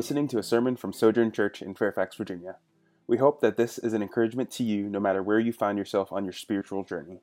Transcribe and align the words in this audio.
listening 0.00 0.26
to 0.26 0.38
a 0.38 0.42
sermon 0.42 0.76
from 0.76 0.94
Sojourn 0.94 1.30
Church 1.30 1.60
in 1.60 1.74
Fairfax, 1.74 2.16
Virginia. 2.16 2.56
We 3.06 3.18
hope 3.18 3.42
that 3.42 3.58
this 3.58 3.76
is 3.76 3.92
an 3.92 4.00
encouragement 4.00 4.50
to 4.52 4.62
you 4.62 4.88
no 4.88 4.98
matter 4.98 5.22
where 5.22 5.38
you 5.38 5.52
find 5.52 5.76
yourself 5.76 6.10
on 6.10 6.24
your 6.24 6.32
spiritual 6.32 6.84
journey. 6.84 7.20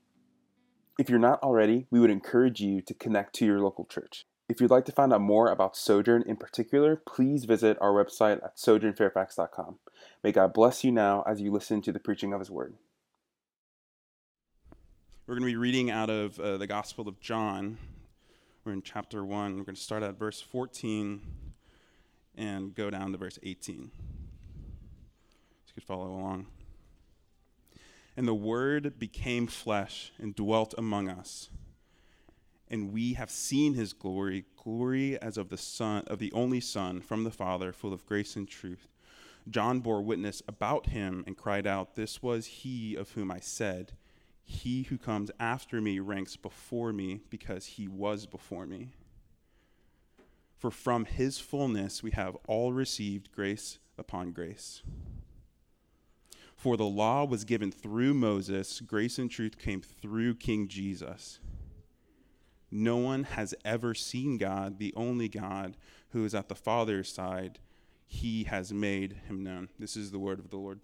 If 1.00 1.10
you're 1.10 1.18
not 1.18 1.42
already, 1.42 1.88
we 1.90 2.00
would 2.00 2.12
encourage 2.12 2.62
you 2.62 2.84
to 2.84 2.94
connect 2.94 3.34
to 3.38 3.48
your 3.48 3.60
local 3.62 3.86
church. 3.86 4.28
If 4.48 4.62
you'd 4.62 4.70
like 4.70 4.86
to 4.86 4.92
find 4.92 5.12
out 5.12 5.22
more 5.22 5.50
about 5.50 5.76
Sojourn 5.76 6.22
in 6.28 6.36
particular, 6.36 6.96
please 6.96 7.46
visit 7.46 7.80
our 7.82 7.94
website 7.94 8.46
at 8.46 8.58
sojournfairfax.com. 8.58 9.80
May 10.24 10.32
God 10.32 10.54
bless 10.54 10.84
you 10.84 10.92
now 10.92 11.24
as 11.26 11.42
you 11.42 11.52
listen 11.52 11.82
to 11.82 11.92
the 11.92 12.00
preaching 12.00 12.32
of 12.32 12.40
His 12.40 12.52
Word. 12.52 12.76
We're 15.26 15.34
going 15.34 15.50
to 15.50 15.52
be 15.52 15.56
reading 15.56 15.90
out 15.90 16.12
of 16.12 16.40
uh, 16.40 16.58
the 16.58 16.68
Gospel 16.68 17.08
of 17.08 17.20
John. 17.20 17.80
We're 18.64 18.74
in 18.74 18.84
chapter 18.84 19.26
1. 19.26 19.58
We're 19.58 19.64
going 19.64 19.76
to 19.76 19.82
start 19.82 20.04
at 20.04 20.20
verse 20.20 20.42
14 20.42 21.47
and 22.38 22.76
go 22.76 22.90
down 22.90 23.12
to 23.12 23.18
verse 23.18 23.40
18. 23.44 23.92
So 23.92 25.68
you 25.68 25.74
could 25.74 25.84
follow 25.84 26.08
along. 26.08 26.48
And 28.16 28.28
the 28.28 28.34
Word 28.34 28.98
became 28.98 29.48
flesh 29.48 30.12
and 30.18 30.36
dwelt 30.36 30.74
among 30.78 31.10
us. 31.10 31.50
And 32.70 32.92
we 32.92 33.14
have 33.14 33.32
seen 33.32 33.76
his 33.76 33.94
glory, 33.94 34.46
glory 34.62 35.22
as 35.22 35.38
of 35.38 35.50
the 35.50 35.58
Son, 35.58 36.04
of 36.08 36.20
the 36.20 36.32
only 36.34 36.60
Son 36.60 37.00
from 37.00 37.24
the 37.24 37.32
Father, 37.32 37.72
full 37.72 37.94
of 37.94 38.06
grace 38.06 38.36
and 38.36 38.48
truth. 38.48 38.88
John 39.50 39.80
bore 39.80 40.02
witness 40.02 40.42
about 40.48 40.88
him 40.88 41.24
and 41.26 41.38
cried 41.38 41.66
out, 41.66 41.96
This 41.96 42.22
was 42.22 42.46
he 42.48 42.96
of 42.96 43.12
whom 43.12 43.32
I 43.32 43.40
said, 43.40 43.94
He 44.44 44.84
who 44.84 44.98
comes 44.98 45.32
after 45.40 45.80
me 45.80 46.00
ranks 46.00 46.36
before 46.36 46.92
me, 46.92 47.22
because 47.30 47.66
he 47.66 47.88
was 47.88 48.26
before 48.26 48.66
me. 48.66 48.90
For 50.58 50.72
from 50.72 51.06
his 51.06 51.38
fullness 51.38 52.02
we 52.02 52.12
have 52.12 52.36
all 52.48 52.74
received 52.74 53.32
grace 53.32 53.78
upon 53.98 54.32
grace. 54.32 54.82
For 56.56 56.76
the 56.76 56.86
law 56.86 57.24
was 57.24 57.46
given 57.46 57.72
through 57.72 58.16
Moses, 58.16 58.82
grace 58.82 59.20
and 59.20 59.30
truth 59.30 59.60
came 59.60 59.82
through 59.82 60.36
King 60.36 60.68
Jesus. 60.68 61.40
No 62.72 62.98
one 62.98 63.24
has 63.24 63.54
ever 63.64 63.94
seen 63.94 64.38
God, 64.38 64.80
the 64.80 64.94
only 64.98 65.30
God 65.30 65.78
who 66.10 66.26
is 66.26 66.34
at 66.34 66.50
the 66.50 66.56
Father's 66.56 67.14
side. 67.14 67.60
He 68.08 68.46
has 68.46 68.74
made 68.74 69.18
him 69.28 69.44
known. 69.44 69.70
This 69.78 69.96
is 69.96 70.12
the 70.12 70.20
word 70.20 70.40
of 70.40 70.50
the 70.50 70.58
Lord. 70.58 70.80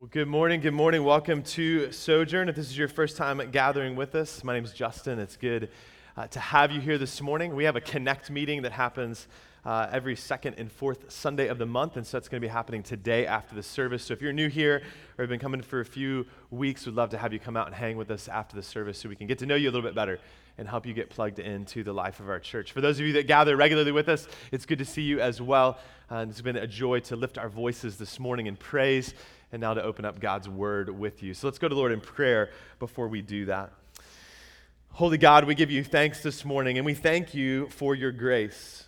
Well, 0.00 0.10
good 0.10 0.28
morning. 0.28 0.60
Good 0.60 0.74
morning. 0.74 1.04
Welcome 1.04 1.42
to 1.44 1.92
Sojourn. 1.92 2.48
If 2.48 2.56
this 2.56 2.66
is 2.66 2.76
your 2.76 2.88
first 2.88 3.16
time 3.16 3.40
gathering 3.52 3.94
with 3.94 4.14
us, 4.14 4.42
my 4.42 4.54
name 4.54 4.64
is 4.64 4.72
Justin. 4.72 5.18
It's 5.18 5.36
good 5.36 5.70
uh, 6.18 6.26
to 6.26 6.40
have 6.40 6.72
you 6.72 6.80
here 6.80 6.98
this 6.98 7.20
morning. 7.20 7.54
We 7.54 7.62
have 7.62 7.76
a 7.76 7.80
Connect 7.80 8.28
meeting 8.28 8.62
that 8.62 8.72
happens 8.72 9.28
uh, 9.64 9.86
every 9.92 10.16
second 10.16 10.56
and 10.58 10.70
fourth 10.70 11.12
Sunday 11.12 11.46
of 11.46 11.58
the 11.58 11.66
month, 11.66 11.96
and 11.96 12.04
so 12.04 12.18
it's 12.18 12.28
going 12.28 12.42
to 12.42 12.44
be 12.44 12.50
happening 12.50 12.82
today 12.82 13.24
after 13.24 13.54
the 13.54 13.62
service. 13.62 14.02
So 14.02 14.14
if 14.14 14.20
you're 14.20 14.32
new 14.32 14.48
here 14.48 14.82
or 15.16 15.22
have 15.22 15.28
been 15.28 15.38
coming 15.38 15.62
for 15.62 15.78
a 15.78 15.84
few 15.84 16.26
weeks, 16.50 16.86
we'd 16.86 16.96
love 16.96 17.10
to 17.10 17.18
have 17.18 17.32
you 17.32 17.38
come 17.38 17.56
out 17.56 17.68
and 17.68 17.76
hang 17.76 17.96
with 17.96 18.10
us 18.10 18.26
after 18.26 18.56
the 18.56 18.64
service 18.64 18.98
so 18.98 19.08
we 19.08 19.14
can 19.14 19.28
get 19.28 19.38
to 19.38 19.46
know 19.46 19.54
you 19.54 19.68
a 19.68 19.70
little 19.70 19.86
bit 19.88 19.94
better 19.94 20.18
and 20.56 20.66
help 20.66 20.86
you 20.86 20.92
get 20.92 21.08
plugged 21.08 21.38
into 21.38 21.84
the 21.84 21.92
life 21.92 22.18
of 22.18 22.28
our 22.28 22.40
church. 22.40 22.72
For 22.72 22.80
those 22.80 22.98
of 22.98 23.06
you 23.06 23.12
that 23.12 23.28
gather 23.28 23.56
regularly 23.56 23.92
with 23.92 24.08
us, 24.08 24.26
it's 24.50 24.66
good 24.66 24.78
to 24.78 24.84
see 24.84 25.02
you 25.02 25.20
as 25.20 25.40
well. 25.40 25.78
Uh, 26.10 26.26
it's 26.28 26.40
been 26.40 26.56
a 26.56 26.66
joy 26.66 26.98
to 26.98 27.14
lift 27.14 27.38
our 27.38 27.48
voices 27.48 27.96
this 27.96 28.18
morning 28.18 28.46
in 28.46 28.56
praise 28.56 29.14
and 29.52 29.60
now 29.60 29.72
to 29.72 29.84
open 29.84 30.04
up 30.04 30.18
God's 30.18 30.48
word 30.48 30.90
with 30.90 31.22
you. 31.22 31.32
So 31.32 31.46
let's 31.46 31.60
go 31.60 31.68
to 31.68 31.74
the 31.76 31.78
Lord 31.78 31.92
in 31.92 32.00
prayer 32.00 32.50
before 32.80 33.06
we 33.06 33.22
do 33.22 33.44
that. 33.44 33.72
Holy 34.98 35.16
God, 35.16 35.44
we 35.44 35.54
give 35.54 35.70
you 35.70 35.84
thanks 35.84 36.24
this 36.24 36.44
morning, 36.44 36.76
and 36.76 36.84
we 36.84 36.92
thank 36.92 37.32
you 37.32 37.68
for 37.68 37.94
your 37.94 38.10
grace. 38.10 38.82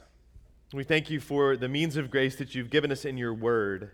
We 0.72 0.82
thank 0.82 1.08
you 1.08 1.20
for 1.20 1.56
the 1.56 1.68
means 1.68 1.96
of 1.96 2.10
grace 2.10 2.34
that 2.38 2.52
you've 2.52 2.68
given 2.68 2.90
us 2.90 3.04
in 3.04 3.16
your 3.16 3.32
word. 3.32 3.92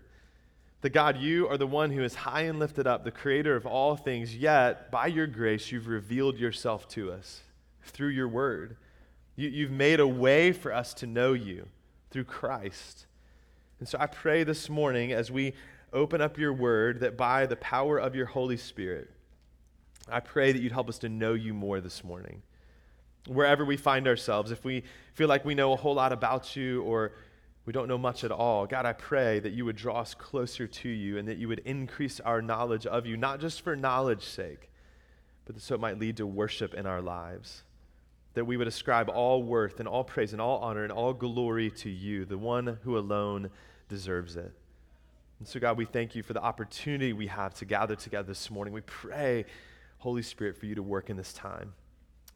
That 0.81 0.93
God, 0.93 1.17
you 1.17 1.47
are 1.47 1.59
the 1.59 1.67
one 1.67 1.91
who 1.91 2.01
is 2.01 2.15
high 2.15 2.41
and 2.41 2.57
lifted 2.57 2.87
up, 2.87 3.03
the 3.03 3.11
creator 3.11 3.55
of 3.55 3.67
all 3.67 3.95
things, 3.95 4.35
yet 4.35 4.89
by 4.89 5.05
your 5.05 5.27
grace, 5.27 5.71
you've 5.71 5.87
revealed 5.87 6.39
yourself 6.39 6.87
to 6.89 7.11
us 7.11 7.41
through 7.83 8.09
your 8.09 8.27
word. 8.27 8.77
You, 9.35 9.67
have 9.67 9.71
made 9.71 9.99
a 9.99 10.07
way 10.07 10.53
for 10.53 10.73
us 10.73 10.95
to 10.95 11.05
know 11.05 11.33
you 11.33 11.67
through 12.09 12.23
Christ. 12.23 13.05
And 13.79 13.87
so 13.87 13.99
I 14.01 14.07
pray 14.07 14.43
this 14.43 14.71
morning 14.71 15.11
as 15.11 15.29
we 15.29 15.53
open 15.93 16.19
up 16.19 16.39
your 16.39 16.53
word 16.53 16.99
that 17.01 17.15
by 17.15 17.45
the 17.45 17.57
power 17.57 17.99
of 17.99 18.15
your 18.15 18.25
Holy 18.25 18.57
Spirit, 18.57 19.11
I 20.09 20.19
pray 20.19 20.51
that 20.51 20.61
you'd 20.61 20.71
help 20.71 20.89
us 20.89 20.99
to 20.99 21.09
know 21.09 21.33
you 21.33 21.53
more 21.53 21.81
this 21.81 22.03
morning. 22.03 22.41
Wherever 23.27 23.65
we 23.65 23.77
find 23.77 24.07
ourselves, 24.07 24.51
if 24.51 24.63
we 24.63 24.83
feel 25.13 25.27
like 25.27 25.43
we 25.43 25.55
know 25.55 25.73
a 25.73 25.75
whole 25.75 25.95
lot 25.95 26.13
about 26.13 26.55
you 26.55 26.81
or 26.83 27.11
we 27.65 27.73
don't 27.73 27.89
know 27.89 27.97
much 27.97 28.23
at 28.23 28.31
all, 28.31 28.65
God, 28.65 28.85
I 28.85 28.93
pray 28.93 29.39
that 29.39 29.51
you 29.51 29.65
would 29.65 29.75
draw 29.75 29.99
us 29.99 30.13
closer 30.13 30.65
to 30.67 30.89
you 30.89 31.17
and 31.17 31.27
that 31.27 31.37
you 31.37 31.49
would 31.49 31.59
increase 31.59 32.21
our 32.21 32.41
knowledge 32.41 32.85
of 32.85 33.05
you, 33.05 33.17
not 33.17 33.41
just 33.41 33.61
for 33.61 33.75
knowledge's 33.75 34.27
sake, 34.27 34.69
but 35.45 35.59
so 35.59 35.75
it 35.75 35.81
might 35.81 35.99
lead 35.99 36.17
to 36.17 36.25
worship 36.25 36.73
in 36.73 36.85
our 36.85 37.01
lives. 37.01 37.63
That 38.35 38.45
we 38.45 38.55
would 38.55 38.67
ascribe 38.67 39.09
all 39.09 39.43
worth 39.43 39.79
and 39.79 39.87
all 39.87 40.03
praise 40.03 40.31
and 40.31 40.41
all 40.41 40.59
honor 40.59 40.83
and 40.83 40.91
all 40.91 41.13
glory 41.13 41.69
to 41.71 41.89
you, 41.89 42.23
the 42.23 42.37
one 42.37 42.79
who 42.83 42.97
alone 42.97 43.49
deserves 43.89 44.37
it. 44.37 44.53
And 45.39 45.47
so, 45.47 45.59
God, 45.59 45.77
we 45.77 45.85
thank 45.85 46.15
you 46.15 46.23
for 46.23 46.33
the 46.33 46.41
opportunity 46.41 47.13
we 47.13 47.27
have 47.27 47.53
to 47.55 47.65
gather 47.65 47.95
together 47.95 48.27
this 48.27 48.49
morning. 48.49 48.73
We 48.73 48.81
pray 48.81 49.45
Holy 49.99 50.21
Spirit, 50.21 50.57
for 50.57 50.65
you 50.65 50.75
to 50.75 50.83
work 50.83 51.09
in 51.09 51.17
this 51.17 51.33
time. 51.33 51.73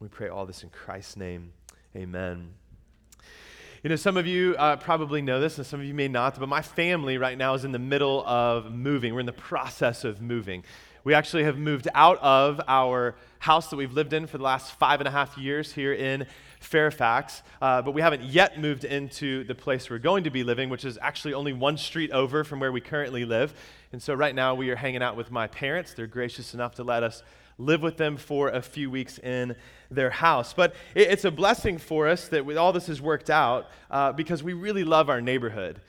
We 0.00 0.08
pray 0.08 0.28
all 0.28 0.46
this 0.46 0.62
in 0.62 0.70
Christ's 0.70 1.16
name. 1.16 1.52
Amen. 1.94 2.54
You 3.82 3.90
know, 3.90 3.96
some 3.96 4.16
of 4.16 4.26
you 4.26 4.54
uh, 4.58 4.76
probably 4.76 5.22
know 5.22 5.40
this, 5.40 5.58
and 5.58 5.66
some 5.66 5.80
of 5.80 5.86
you 5.86 5.94
may 5.94 6.08
not, 6.08 6.38
but 6.38 6.48
my 6.48 6.62
family 6.62 7.18
right 7.18 7.36
now 7.36 7.54
is 7.54 7.64
in 7.64 7.72
the 7.72 7.78
middle 7.78 8.24
of 8.26 8.72
moving. 8.72 9.12
We're 9.12 9.20
in 9.20 9.26
the 9.26 9.32
process 9.32 10.04
of 10.04 10.20
moving. 10.20 10.64
We 11.04 11.14
actually 11.14 11.44
have 11.44 11.58
moved 11.58 11.88
out 11.94 12.18
of 12.18 12.60
our 12.68 13.16
house 13.40 13.70
that 13.70 13.76
we've 13.76 13.92
lived 13.92 14.12
in 14.12 14.28
for 14.28 14.38
the 14.38 14.44
last 14.44 14.72
five 14.78 15.00
and 15.00 15.08
a 15.08 15.10
half 15.10 15.36
years 15.36 15.72
here 15.72 15.92
in 15.92 16.26
Fairfax, 16.60 17.42
uh, 17.60 17.82
but 17.82 17.92
we 17.92 18.00
haven't 18.00 18.22
yet 18.22 18.60
moved 18.60 18.84
into 18.84 19.42
the 19.44 19.54
place 19.54 19.90
we're 19.90 19.98
going 19.98 20.24
to 20.24 20.30
be 20.30 20.44
living, 20.44 20.68
which 20.68 20.84
is 20.84 20.96
actually 21.02 21.34
only 21.34 21.52
one 21.52 21.76
street 21.76 22.12
over 22.12 22.44
from 22.44 22.60
where 22.60 22.70
we 22.70 22.80
currently 22.80 23.24
live. 23.24 23.52
And 23.90 24.00
so 24.00 24.14
right 24.14 24.34
now 24.34 24.54
we 24.54 24.70
are 24.70 24.76
hanging 24.76 25.02
out 25.02 25.16
with 25.16 25.32
my 25.32 25.48
parents. 25.48 25.92
They're 25.92 26.06
gracious 26.06 26.54
enough 26.54 26.76
to 26.76 26.84
let 26.84 27.02
us 27.02 27.24
live 27.58 27.82
with 27.82 27.96
them 27.96 28.16
for 28.16 28.48
a 28.48 28.62
few 28.62 28.90
weeks 28.90 29.18
in 29.18 29.56
their 29.90 30.10
house. 30.10 30.54
But 30.54 30.74
it, 30.94 31.10
it's 31.10 31.24
a 31.24 31.30
blessing 31.30 31.78
for 31.78 32.08
us 32.08 32.28
that 32.28 32.48
all 32.56 32.72
this 32.72 32.86
has 32.86 33.00
worked 33.00 33.30
out 33.30 33.68
uh, 33.90 34.12
because 34.12 34.42
we 34.42 34.52
really 34.52 34.84
love 34.84 35.08
our 35.08 35.20
neighborhood. 35.20 35.80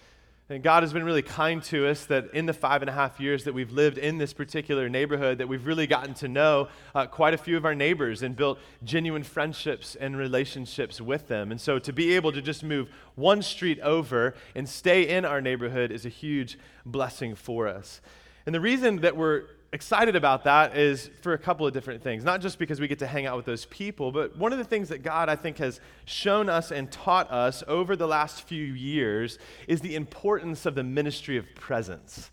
And 0.49 0.61
God 0.61 0.83
has 0.83 0.91
been 0.91 1.05
really 1.05 1.21
kind 1.21 1.63
to 1.63 1.87
us 1.87 2.05
that 2.07 2.33
in 2.33 2.45
the 2.45 2.53
five 2.53 2.81
and 2.81 2.89
a 2.89 2.93
half 2.93 3.17
years 3.17 3.45
that 3.45 3.53
we've 3.53 3.71
lived 3.71 3.97
in 3.97 4.17
this 4.17 4.33
particular 4.33 4.89
neighborhood, 4.89 5.37
that 5.37 5.47
we've 5.47 5.65
really 5.65 5.87
gotten 5.87 6.13
to 6.15 6.27
know 6.27 6.67
uh, 6.93 7.05
quite 7.07 7.33
a 7.33 7.37
few 7.37 7.55
of 7.55 7.63
our 7.63 7.73
neighbors 7.73 8.23
and 8.23 8.35
built 8.35 8.59
genuine 8.83 9.23
friendships 9.23 9.95
and 9.95 10.17
relationships 10.17 10.99
with 10.99 11.29
them. 11.29 11.49
And 11.49 11.61
so 11.61 11.79
to 11.79 11.93
be 11.93 12.13
able 12.15 12.33
to 12.33 12.41
just 12.41 12.61
move 12.61 12.89
one 13.15 13.41
street 13.41 13.79
over 13.79 14.35
and 14.53 14.67
stay 14.67 15.07
in 15.07 15.23
our 15.23 15.39
neighborhood 15.39 15.91
is 15.91 16.05
a 16.05 16.09
huge 16.09 16.59
blessing 16.85 17.35
for 17.35 17.69
us. 17.69 18.01
And 18.45 18.53
the 18.53 18.61
reason 18.61 18.97
that 18.97 19.15
we're 19.15 19.45
excited 19.73 20.15
about 20.15 20.45
that 20.45 20.77
is 20.77 21.09
for 21.21 21.33
a 21.33 21.37
couple 21.37 21.67
of 21.67 21.73
different 21.73 22.01
things. 22.01 22.23
Not 22.23 22.39
just 22.39 22.59
because 22.59 22.79
we 22.79 22.87
get 22.87 22.99
to 22.99 23.07
hang 23.07 23.25
out 23.25 23.35
with 23.35 23.45
those 23.45 23.65
people, 23.65 24.11
but 24.11 24.37
one 24.37 24.53
of 24.53 24.59
the 24.59 24.63
things 24.63 24.87
that 24.89 25.03
God, 25.03 25.27
I 25.27 25.35
think, 25.35 25.57
has 25.57 25.81
shown 26.05 26.47
us 26.47 26.71
and 26.71 26.91
taught 26.91 27.29
us 27.31 27.63
over 27.67 27.95
the 27.95 28.07
last 28.07 28.47
few 28.47 28.63
years 28.63 29.39
is 29.67 29.81
the 29.81 29.95
importance 29.95 30.65
of 30.65 30.75
the 30.75 30.83
ministry 30.83 31.37
of 31.37 31.45
presence. 31.55 32.31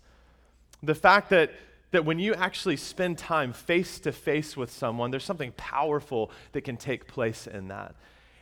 The 0.83 0.95
fact 0.95 1.29
that 1.31 1.51
that 1.91 2.05
when 2.05 2.19
you 2.19 2.33
actually 2.33 2.77
spend 2.77 3.17
time 3.17 3.51
face 3.51 3.99
to 3.99 4.13
face 4.13 4.55
with 4.55 4.71
someone, 4.71 5.11
there's 5.11 5.25
something 5.25 5.51
powerful 5.57 6.31
that 6.53 6.61
can 6.61 6.77
take 6.77 7.05
place 7.05 7.47
in 7.47 7.67
that. 7.67 7.95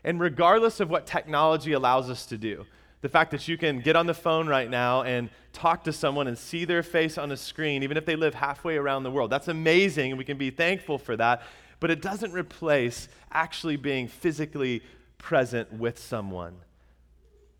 And 0.04 0.19
regardless 0.19 0.80
of 0.80 0.90
what 0.90 1.06
technology 1.06 1.74
allows 1.74 2.10
us 2.10 2.28
to 2.28 2.38
do, 2.38 2.66
the 3.01 3.10
fact 3.10 3.31
that 3.31 3.48
you 3.48 3.57
can 3.57 3.80
get 3.80 3.96
on 3.96 4.06
the 4.07 4.13
phone 4.13 4.48
right 4.48 4.69
now 4.69 5.04
and 5.04 5.30
talk 5.54 5.84
to 5.86 5.94
someone 5.94 6.28
and 6.28 6.38
see 6.38 6.66
their 6.66 6.84
face 6.84 7.18
on 7.18 7.31
a 7.31 7.38
screen, 7.38 7.84
even 7.84 7.98
if 7.98 8.06
they 8.06 8.16
live 8.16 8.36
halfway 8.36 8.78
around 8.78 9.04
the 9.04 9.12
world. 9.12 9.31
That's 9.31 9.48
amazing, 9.48 10.12
and 10.12 10.18
we 10.18 10.25
can 10.25 10.38
be 10.38 10.50
thankful 10.50 10.98
for 10.98 11.16
that. 11.18 11.44
But 11.80 11.92
it 11.92 12.01
doesn't 12.01 12.34
replace 12.34 13.07
actually 13.31 13.78
being 13.78 14.07
physically 14.07 14.84
present 15.18 15.72
with 15.72 15.98
someone. 15.98 16.56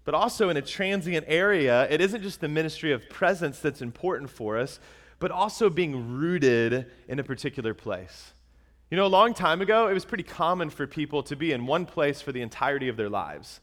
But 0.03 0.13
also 0.13 0.50
in 0.50 0.57
a 0.57 0.62
transient 0.62 1.25
area, 1.27 1.88
it 1.89 2.01
isn't 2.01 2.21
just 2.21 2.41
the 2.41 2.47
ministry 2.47 2.91
of 2.91 3.09
presence 3.09 3.59
that's 3.59 3.81
important 3.81 4.30
for 4.30 4.57
us, 4.57 4.80
but 5.19 5.31
also 5.31 5.69
being 5.69 6.18
rooted 6.18 6.88
in 7.07 7.19
a 7.19 7.24
particular 7.24 7.74
place. 7.74 8.33
You 8.89 8.97
know, 8.97 9.06
a 9.06 9.07
long 9.07 9.33
time 9.33 9.62
ago, 9.62 9.88
it 9.88 9.94
was 9.94 10.06
pretty 10.06 10.24
common 10.24 10.69
for 10.69 10.88
people 10.88 11.21
to 11.24 11.36
be 11.36 11.51
in 11.51 11.65
one 11.65 11.86
place 11.86 12.21
for 12.21 12.31
the 12.31 12.41
entirety 12.41 12.88
of 12.88 12.97
their 12.97 13.09
lives. 13.09 13.62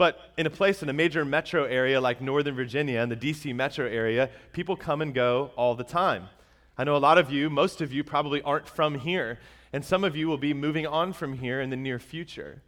But 0.00 0.18
in 0.38 0.46
a 0.46 0.50
place 0.50 0.82
in 0.82 0.88
a 0.88 0.94
major 0.94 1.26
metro 1.26 1.64
area 1.64 2.00
like 2.00 2.22
Northern 2.22 2.54
Virginia 2.54 3.00
and 3.00 3.12
the 3.12 3.16
DC 3.16 3.54
metro 3.54 3.86
area, 3.86 4.30
people 4.54 4.74
come 4.74 5.02
and 5.02 5.12
go 5.12 5.50
all 5.56 5.74
the 5.74 5.84
time. 5.84 6.30
I 6.78 6.84
know 6.84 6.96
a 6.96 7.04
lot 7.10 7.18
of 7.18 7.30
you, 7.30 7.50
most 7.50 7.82
of 7.82 7.92
you 7.92 8.02
probably 8.02 8.40
aren't 8.40 8.66
from 8.66 9.00
here, 9.00 9.38
and 9.74 9.84
some 9.84 10.02
of 10.02 10.16
you 10.16 10.26
will 10.26 10.38
be 10.38 10.54
moving 10.54 10.86
on 10.86 11.12
from 11.12 11.34
here 11.34 11.60
in 11.60 11.68
the 11.68 11.76
near 11.76 11.98
future. 11.98 12.62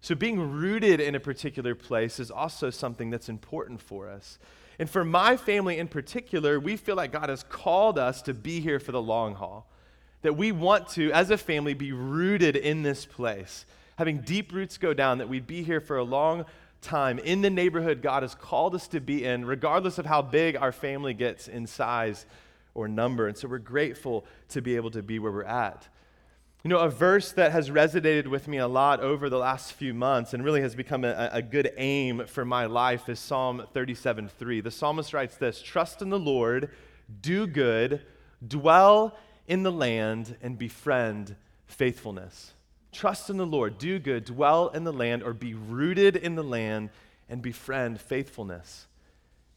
So, 0.00 0.16
being 0.16 0.40
rooted 0.40 0.98
in 0.98 1.14
a 1.14 1.20
particular 1.20 1.76
place 1.76 2.18
is 2.18 2.32
also 2.32 2.68
something 2.68 3.10
that's 3.10 3.28
important 3.28 3.80
for 3.80 4.08
us. 4.08 4.40
And 4.80 4.90
for 4.90 5.04
my 5.04 5.36
family 5.36 5.78
in 5.78 5.86
particular, 5.86 6.58
we 6.58 6.76
feel 6.76 6.96
like 6.96 7.12
God 7.12 7.28
has 7.28 7.44
called 7.44 7.96
us 7.96 8.22
to 8.22 8.34
be 8.34 8.58
here 8.58 8.80
for 8.80 8.90
the 8.90 9.00
long 9.00 9.36
haul. 9.36 9.70
That 10.22 10.36
we 10.36 10.50
want 10.50 10.88
to, 10.94 11.12
as 11.12 11.30
a 11.30 11.38
family, 11.38 11.74
be 11.74 11.92
rooted 11.92 12.56
in 12.56 12.82
this 12.82 13.06
place, 13.06 13.66
having 13.98 14.22
deep 14.22 14.52
roots 14.52 14.78
go 14.78 14.92
down, 14.92 15.18
that 15.18 15.28
we'd 15.28 15.46
be 15.46 15.62
here 15.62 15.80
for 15.80 15.96
a 15.96 16.02
long 16.02 16.44
time 16.82 17.18
in 17.18 17.40
the 17.40 17.50
neighborhood 17.50 18.02
God 18.02 18.22
has 18.22 18.34
called 18.34 18.74
us 18.74 18.88
to 18.88 19.00
be 19.00 19.24
in, 19.24 19.44
regardless 19.44 19.98
of 19.98 20.06
how 20.06 20.20
big 20.20 20.56
our 20.56 20.72
family 20.72 21.14
gets 21.14 21.48
in 21.48 21.66
size 21.66 22.26
or 22.74 22.88
number. 22.88 23.28
And 23.28 23.36
so 23.36 23.48
we're 23.48 23.58
grateful 23.58 24.26
to 24.50 24.60
be 24.60 24.76
able 24.76 24.90
to 24.90 25.02
be 25.02 25.18
where 25.18 25.32
we're 25.32 25.44
at. 25.44 25.88
You 26.64 26.68
know, 26.68 26.78
a 26.78 26.88
verse 26.88 27.32
that 27.32 27.50
has 27.50 27.70
resonated 27.70 28.28
with 28.28 28.46
me 28.46 28.58
a 28.58 28.68
lot 28.68 29.00
over 29.00 29.28
the 29.28 29.38
last 29.38 29.72
few 29.72 29.92
months 29.92 30.32
and 30.32 30.44
really 30.44 30.60
has 30.60 30.76
become 30.76 31.04
a, 31.04 31.30
a 31.32 31.42
good 31.42 31.72
aim 31.76 32.26
for 32.26 32.44
my 32.44 32.66
life 32.66 33.08
is 33.08 33.18
Psalm 33.18 33.64
37 33.72 34.28
3. 34.28 34.60
The 34.60 34.70
psalmist 34.70 35.12
writes 35.12 35.36
this 35.36 35.60
Trust 35.60 36.02
in 36.02 36.10
the 36.10 36.20
Lord, 36.20 36.70
do 37.20 37.48
good, 37.48 38.02
dwell 38.46 39.16
in 39.48 39.64
the 39.64 39.72
land, 39.72 40.36
and 40.40 40.56
befriend 40.56 41.34
faithfulness. 41.66 42.52
Trust 42.92 43.30
in 43.30 43.38
the 43.38 43.46
Lord, 43.46 43.78
do 43.78 43.98
good, 43.98 44.26
dwell 44.26 44.68
in 44.68 44.84
the 44.84 44.92
land, 44.92 45.22
or 45.22 45.32
be 45.32 45.54
rooted 45.54 46.14
in 46.14 46.34
the 46.34 46.44
land 46.44 46.90
and 47.28 47.40
befriend 47.40 48.00
faithfulness. 48.00 48.86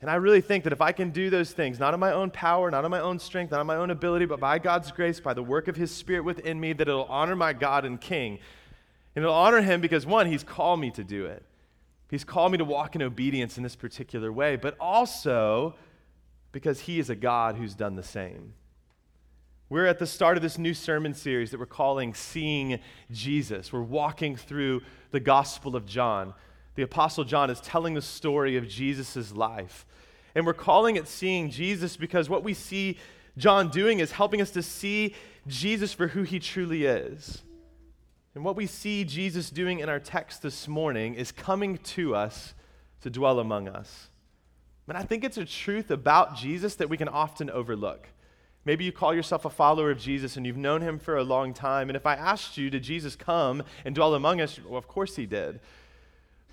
And 0.02 0.10
I 0.10 0.16
really 0.16 0.42
think 0.42 0.64
that 0.66 0.74
if 0.74 0.82
I 0.82 0.92
can 0.92 1.10
do 1.10 1.30
those 1.30 1.52
things, 1.52 1.80
not 1.80 1.94
on 1.94 2.00
my 2.00 2.12
own 2.12 2.30
power, 2.30 2.70
not 2.70 2.86
on 2.86 2.92
my 2.92 3.00
own 3.00 3.20
strength, 3.20 3.52
not 3.52 3.60
on 3.60 3.68
my 3.68 3.76
own 3.76 3.90
ability, 3.90 4.26
but 4.26 4.40
by 4.40 4.60
God's 4.60 4.92
grace, 4.92 5.20
by 5.20 5.34
the 5.34 5.44
work 5.44 5.68
of 5.68 5.76
His 5.76 5.92
Spirit 5.92 6.24
within 6.24 6.60
me, 6.60 6.74
that 6.74 6.88
it'll 6.88 7.06
honor 7.06 7.36
my 7.36 7.54
God 7.54 7.86
and 7.86 8.00
King. 8.00 8.40
And 9.16 9.24
it'll 9.24 9.36
honor 9.36 9.62
Him 9.62 9.82
because, 9.82 10.06
one, 10.06 10.28
He's 10.28 10.44
called 10.44 10.80
me 10.80 10.92
to 10.92 11.04
do 11.04 11.26
it. 11.26 11.44
He's 12.10 12.24
called 12.24 12.52
me 12.52 12.58
to 12.60 12.66
walk 12.66 12.96
in 12.96 13.02
obedience 13.02 13.58
in 13.58 13.64
this 13.64 13.76
particular 13.76 14.32
way, 14.32 14.58
but 14.58 14.76
also 14.80 15.76
because 16.52 16.82
He 16.82 17.00
is 17.00 17.10
a 17.10 17.16
God 17.16 17.56
who's 17.56 17.74
done 17.74 17.96
the 17.96 18.04
same. 18.04 18.54
We're 19.70 19.88
at 19.88 20.00
the 20.00 20.08
start 20.08 20.38
of 20.38 20.44
this 20.44 20.58
new 20.58 20.74
sermon 20.74 21.14
series 21.14 21.52
that 21.52 21.60
we're 21.60 21.66
calling 21.66 22.14
Seeing 22.14 22.80
Jesus. 23.12 23.74
We're 23.74 23.82
walking 23.82 24.36
through 24.36 24.84
the 25.12 25.20
Gospel 25.20 25.76
of 25.76 25.86
John 25.86 26.34
the 26.76 26.84
Apostle 26.84 27.24
John 27.24 27.50
is 27.50 27.62
telling 27.62 27.94
the 27.94 28.02
story 28.02 28.58
of 28.58 28.68
Jesus' 28.68 29.34
life. 29.34 29.86
And 30.36 30.46
we're 30.46 30.54
calling 30.54 30.98
it 30.98 31.08
seeing 31.08 31.50
Jesus 31.50 31.96
because 31.96 32.30
what 32.30 32.44
we 32.44 32.54
see 32.54 32.98
John 33.38 33.70
doing 33.70 34.00
is 34.00 34.12
helping 34.12 34.42
us 34.42 34.52
to 34.52 34.62
see 34.62 35.16
Jesus 35.48 35.94
for 35.94 36.10
who 36.10 36.24
he 36.24 36.40
truly 36.40 36.86
is. 36.86 37.42
And 38.34 38.44
what 38.44 38.58
we 38.58 38.68
see 38.68 39.06
Jesus 39.06 39.50
doing 39.50 39.80
in 39.80 39.88
our 39.88 40.00
text 40.00 40.42
this 40.42 40.68
morning 40.68 41.16
is 41.16 41.32
coming 41.32 41.78
to 41.78 42.14
us 42.14 42.54
to 43.02 43.10
dwell 43.10 43.40
among 43.40 43.70
us. 43.70 44.10
And 44.90 44.98
I 44.98 45.04
think 45.04 45.24
it's 45.24 45.38
a 45.38 45.46
truth 45.46 45.90
about 45.90 46.36
Jesus 46.36 46.76
that 46.76 46.90
we 46.90 46.98
can 46.98 47.08
often 47.08 47.50
overlook. 47.50 48.10
Maybe 48.66 48.84
you 48.84 48.92
call 48.92 49.14
yourself 49.14 49.46
a 49.46 49.50
follower 49.50 49.92
of 49.92 50.00
Jesus 50.00 50.38
and 50.38 50.46
you've 50.46 50.58
known 50.58 50.82
him 50.82 51.00
for 51.00 51.18
a 51.18 51.24
long 51.24 51.54
time. 51.54 51.90
And 51.90 51.96
if 51.96 52.06
I 52.06 52.16
asked 52.16 52.58
you, 52.58 52.70
did 52.70 52.84
Jesus 52.84 53.16
come 53.16 53.64
and 53.86 53.94
dwell 53.94 54.16
among 54.16 54.42
us? 54.42 54.60
Well, 54.60 54.78
of 54.78 54.88
course 54.88 55.16
he 55.16 55.26
did 55.26 55.60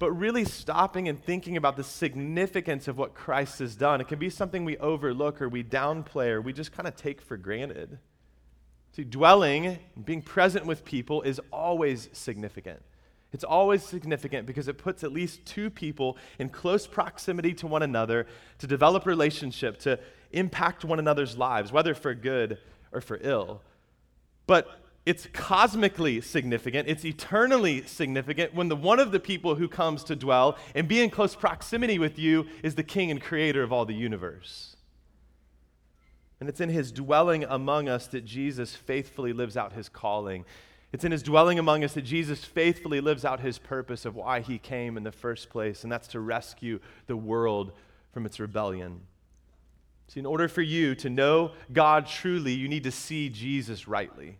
but 0.02 0.10
really 0.10 0.44
stopping 0.44 1.08
and 1.08 1.22
thinking 1.22 1.56
about 1.56 1.76
the 1.76 1.84
significance 1.84 2.88
of 2.88 2.98
what 2.98 3.14
Christ 3.14 3.60
has 3.60 3.76
done. 3.76 4.00
It 4.00 4.08
can 4.08 4.18
be 4.18 4.30
something 4.30 4.64
we 4.64 4.76
overlook 4.78 5.40
or 5.40 5.48
we 5.48 5.62
downplay 5.62 6.30
or 6.30 6.40
we 6.40 6.52
just 6.52 6.72
kind 6.72 6.88
of 6.88 6.96
take 6.96 7.22
for 7.22 7.36
granted. 7.36 8.00
See, 8.96 9.04
dwelling, 9.04 9.78
being 10.04 10.20
present 10.20 10.66
with 10.66 10.84
people 10.84 11.22
is 11.22 11.40
always 11.52 12.08
significant. 12.12 12.82
It's 13.32 13.44
always 13.44 13.84
significant 13.84 14.44
because 14.44 14.66
it 14.66 14.76
puts 14.76 15.04
at 15.04 15.12
least 15.12 15.46
two 15.46 15.70
people 15.70 16.18
in 16.40 16.48
close 16.48 16.84
proximity 16.84 17.54
to 17.54 17.68
one 17.68 17.84
another 17.84 18.26
to 18.58 18.66
develop 18.66 19.06
relationship, 19.06 19.78
to 19.82 20.00
impact 20.32 20.84
one 20.84 20.98
another's 20.98 21.36
lives, 21.36 21.72
whether 21.72 21.94
for 21.94 22.14
good 22.14 22.58
or 22.92 23.00
for 23.00 23.18
ill. 23.22 23.60
But 24.46 24.68
it's 25.04 25.26
cosmically 25.32 26.20
significant, 26.20 26.88
it's 26.88 27.04
eternally 27.04 27.84
significant 27.86 28.54
when 28.54 28.68
the 28.68 28.76
one 28.76 29.00
of 29.00 29.10
the 29.10 29.18
people 29.18 29.56
who 29.56 29.68
comes 29.68 30.04
to 30.04 30.16
dwell 30.16 30.56
and 30.74 30.86
be 30.86 31.00
in 31.00 31.10
close 31.10 31.34
proximity 31.34 31.98
with 31.98 32.18
you 32.18 32.46
is 32.62 32.76
the 32.76 32.84
king 32.84 33.10
and 33.10 33.20
creator 33.20 33.62
of 33.62 33.72
all 33.72 33.84
the 33.84 33.94
universe. 33.94 34.76
And 36.38 36.48
it's 36.48 36.60
in 36.60 36.68
his 36.68 36.92
dwelling 36.92 37.44
among 37.44 37.88
us 37.88 38.06
that 38.08 38.24
Jesus 38.24 38.74
faithfully 38.74 39.32
lives 39.32 39.56
out 39.56 39.72
his 39.72 39.88
calling. 39.88 40.44
It's 40.92 41.04
in 41.04 41.12
his 41.12 41.22
dwelling 41.22 41.58
among 41.58 41.84
us 41.84 41.94
that 41.94 42.02
Jesus 42.02 42.44
faithfully 42.44 43.00
lives 43.00 43.24
out 43.24 43.40
his 43.40 43.58
purpose 43.58 44.04
of 44.04 44.14
why 44.14 44.40
he 44.40 44.58
came 44.58 44.96
in 44.96 45.04
the 45.04 45.12
first 45.12 45.50
place, 45.50 45.84
and 45.84 45.90
that's 45.92 46.08
to 46.08 46.20
rescue 46.20 46.80
the 47.06 47.16
world 47.16 47.72
from 48.12 48.26
its 48.26 48.38
rebellion. 48.38 49.02
See, 50.12 50.20
in 50.20 50.26
order 50.26 50.46
for 50.46 50.60
you 50.60 50.94
to 50.96 51.08
know 51.08 51.52
God 51.72 52.06
truly, 52.06 52.52
you 52.52 52.68
need 52.68 52.84
to 52.84 52.90
see 52.90 53.30
Jesus 53.30 53.88
rightly. 53.88 54.36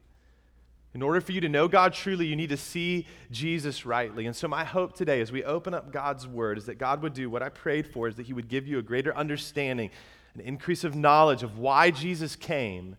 In 0.93 1.01
order 1.01 1.19
for 1.23 1.33
you 1.33 1.41
to 1.41 1.49
know 1.49 1.67
God 1.67 1.95
truly, 1.95 2.27
you 2.27 2.37
need 2.37 2.51
to 2.51 2.59
see 2.59 3.07
Jesus 3.31 3.87
rightly. 3.87 4.27
And 4.27 4.37
so, 4.37 4.49
my 4.49 4.65
hope 4.65 4.95
today, 4.95 5.23
as 5.23 5.33
we 5.33 5.43
open 5.43 5.73
up 5.73 5.91
God's 5.91 6.29
word, 6.29 6.59
is 6.59 6.67
that 6.67 6.75
God 6.75 7.01
would 7.01 7.15
do 7.15 7.31
what 7.31 7.43
I 7.43 7.49
prayed 7.49 7.87
for, 7.87 8.07
is 8.07 8.17
that 8.17 8.27
He 8.27 8.35
would 8.35 8.49
give 8.49 8.67
you 8.67 8.79
a 8.79 8.83
greater 8.83 9.17
understanding, 9.17 9.91
an 10.35 10.43
increase 10.43 10.85
of 10.85 10.95
knowledge 10.95 11.43
of 11.43 11.57
why 11.57 11.91
Jesus 11.91 12.37
came, 12.37 12.99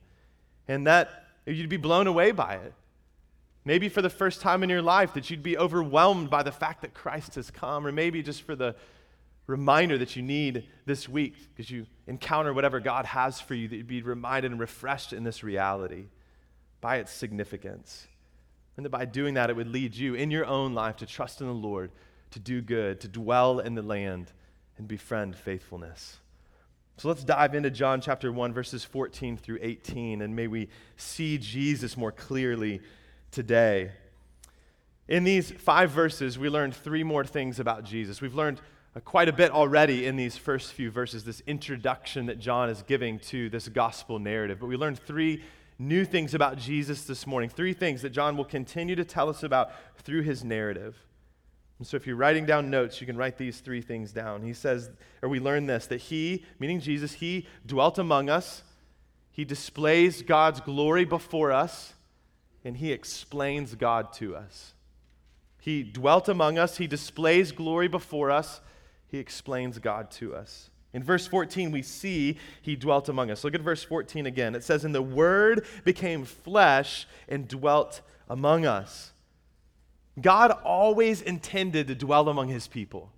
and 0.68 0.88
that 0.88 1.28
you'd 1.46 1.70
be 1.70 1.78
blown 1.78 2.08
away 2.08 2.32
by 2.32 2.56
it. 2.56 2.74
Maybe 3.66 3.88
for 3.88 4.02
the 4.02 4.10
first 4.10 4.42
time 4.42 4.64
in 4.64 4.72
your 4.72 4.82
life, 4.82 5.14
that 5.14 5.30
you'd 5.30 5.44
be 5.44 5.60
overwhelmed 5.60 6.32
by 6.32 6.42
the 6.42 6.52
fact 6.52 6.82
that 6.82 6.96
Christ 6.96 7.36
has 7.36 7.52
come, 7.52 7.86
or 7.86 7.92
maybe 7.92 8.24
just 8.24 8.42
for 8.42 8.56
the 8.56 8.76
reminder 9.48 9.98
that 9.98 10.16
you 10.16 10.22
need 10.22 10.68
this 10.86 11.08
week 11.10 11.36
because 11.50 11.70
you 11.70 11.86
encounter 12.08 12.54
whatever 12.54 12.80
God 12.80 13.06
has 13.06 13.42
for 13.42 13.56
you, 13.56 13.68
that 13.68 13.76
you'd 13.76 13.88
be 13.88 14.02
reminded 14.02 14.52
and 14.52 14.60
refreshed 14.60 15.14
in 15.14 15.24
this 15.24 15.44
reality 15.44 16.06
by 16.82 16.98
its 16.98 17.12
significance. 17.12 18.08
And 18.76 18.86
that 18.86 18.90
by 18.90 19.06
doing 19.06 19.36
that, 19.36 19.50
it 19.50 19.56
would 19.56 19.68
lead 19.68 19.96
you 19.96 20.16
in 20.16 20.32
your 20.32 20.46
own 20.46 20.74
life 20.74 20.98
to 20.98 21.06
trust 21.06 21.42
in 21.42 21.48
the 21.48 21.54
Lord, 21.54 21.92
to 22.32 22.40
do 22.40 22.62
good, 22.62 23.02
to 23.02 23.08
dwell 23.08 23.60
in 23.60 23.76
the 23.76 23.82
land, 23.82 24.32
and 24.78 24.88
befriend 24.88 25.36
faithfulness. 25.36 26.18
So 26.98 27.08
let's 27.08 27.24
dive 27.24 27.56
into 27.56 27.70
John 27.70 28.02
chapter 28.02 28.32
1, 28.32 28.54
verses 28.54 28.84
14 28.84 29.38
through 29.38 29.60
18, 29.62 30.22
and 30.22 30.36
may 30.36 30.48
we 30.48 30.70
see 30.96 31.38
Jesus 31.38 31.98
more 31.98 32.12
clearly 32.12 32.82
today. 33.32 33.92
In 35.08 35.24
these 35.24 35.52
five 35.52 35.92
verses, 35.92 36.40
we 36.40 36.50
learned 36.50 36.76
three 36.76 37.04
more 37.04 37.26
things 37.26 37.60
about 37.60 37.84
Jesus. 37.84 38.22
We've 38.22 38.36
learned 38.36 38.62
Uh, 38.96 39.00
quite 39.00 39.28
a 39.28 39.34
bit 39.34 39.50
already 39.50 40.06
in 40.06 40.16
these 40.16 40.38
first 40.38 40.72
few 40.74 40.92
verses, 40.92 41.24
this 41.24 41.42
introduction 41.48 42.28
that 42.28 42.38
John 42.38 42.70
is 42.70 42.84
giving 42.84 43.18
to 43.20 43.50
this 43.50 43.68
gospel 43.68 44.20
narrative. 44.20 44.60
But 44.60 44.68
we 44.68 44.78
learned 44.78 45.00
three 45.00 45.44
new 45.80 46.06
things 46.06 46.36
about 46.36 46.60
Jesus 46.60 47.04
this 47.06 47.26
morning. 47.26 47.50
Three 47.50 47.74
things 47.74 48.04
that 48.04 48.12
John 48.12 48.38
will 48.38 48.46
continue 48.46 48.96
to 48.96 49.04
tell 49.04 49.30
us 49.30 49.42
about 49.42 49.72
through 50.04 50.22
his 50.22 50.44
narrative. 50.44 50.96
And 51.80 51.88
so 51.88 51.98
if 51.98 52.06
you're 52.06 52.16
writing 52.16 52.46
down 52.46 52.70
notes, 52.70 53.02
you 53.02 53.08
can 53.08 53.18
write 53.18 53.36
these 53.36 53.62
three 53.62 53.82
things 53.82 54.12
down. 54.12 54.44
He 54.44 54.54
says, 54.54 54.92
or 55.24 55.30
we 55.30 55.40
learn 55.40 55.66
this, 55.66 55.88
that 55.88 55.98
he, 55.98 56.46
meaning 56.60 56.80
Jesus, 56.80 57.14
he 57.14 57.48
dwelt 57.66 57.98
among 57.98 58.30
us, 58.30 58.62
he 59.32 59.44
displays 59.44 60.22
God's 60.22 60.62
glory 60.62 61.04
before 61.04 61.52
us, 61.52 61.94
and 62.64 62.78
he 62.78 62.92
explains 62.92 63.74
God 63.74 64.14
to 64.14 64.36
us. 64.36 64.76
He 65.60 65.82
dwelt 65.82 66.30
among 66.30 66.60
us, 66.60 66.78
he 66.78 66.86
displays 66.86 67.52
glory 67.52 67.88
before 67.88 68.30
us, 68.30 68.62
he 69.14 69.20
explains 69.20 69.78
God 69.78 70.10
to 70.10 70.34
us. 70.34 70.72
In 70.92 71.04
verse 71.04 71.28
14, 71.28 71.70
we 71.70 71.84
see 71.84 72.40
he 72.64 72.76
dwelt 72.76 73.10
among 73.10 73.30
us. 73.30 73.44
Look 73.44 73.54
at 73.54 73.62
verse 73.62 73.84
14 73.84 74.26
again. 74.26 74.56
It 74.56 74.64
says, 74.64 74.84
And 74.84 74.96
the 74.96 75.04
Word 75.04 75.68
became 75.84 76.26
flesh 76.26 77.08
and 77.30 77.48
dwelt 77.48 78.02
among 78.28 78.66
us. 78.66 79.12
God 80.20 80.50
always 80.50 81.22
intended 81.22 81.88
to 81.90 81.96
dwell 81.96 82.28
among 82.28 82.48
his 82.48 82.68
people. 82.68 83.12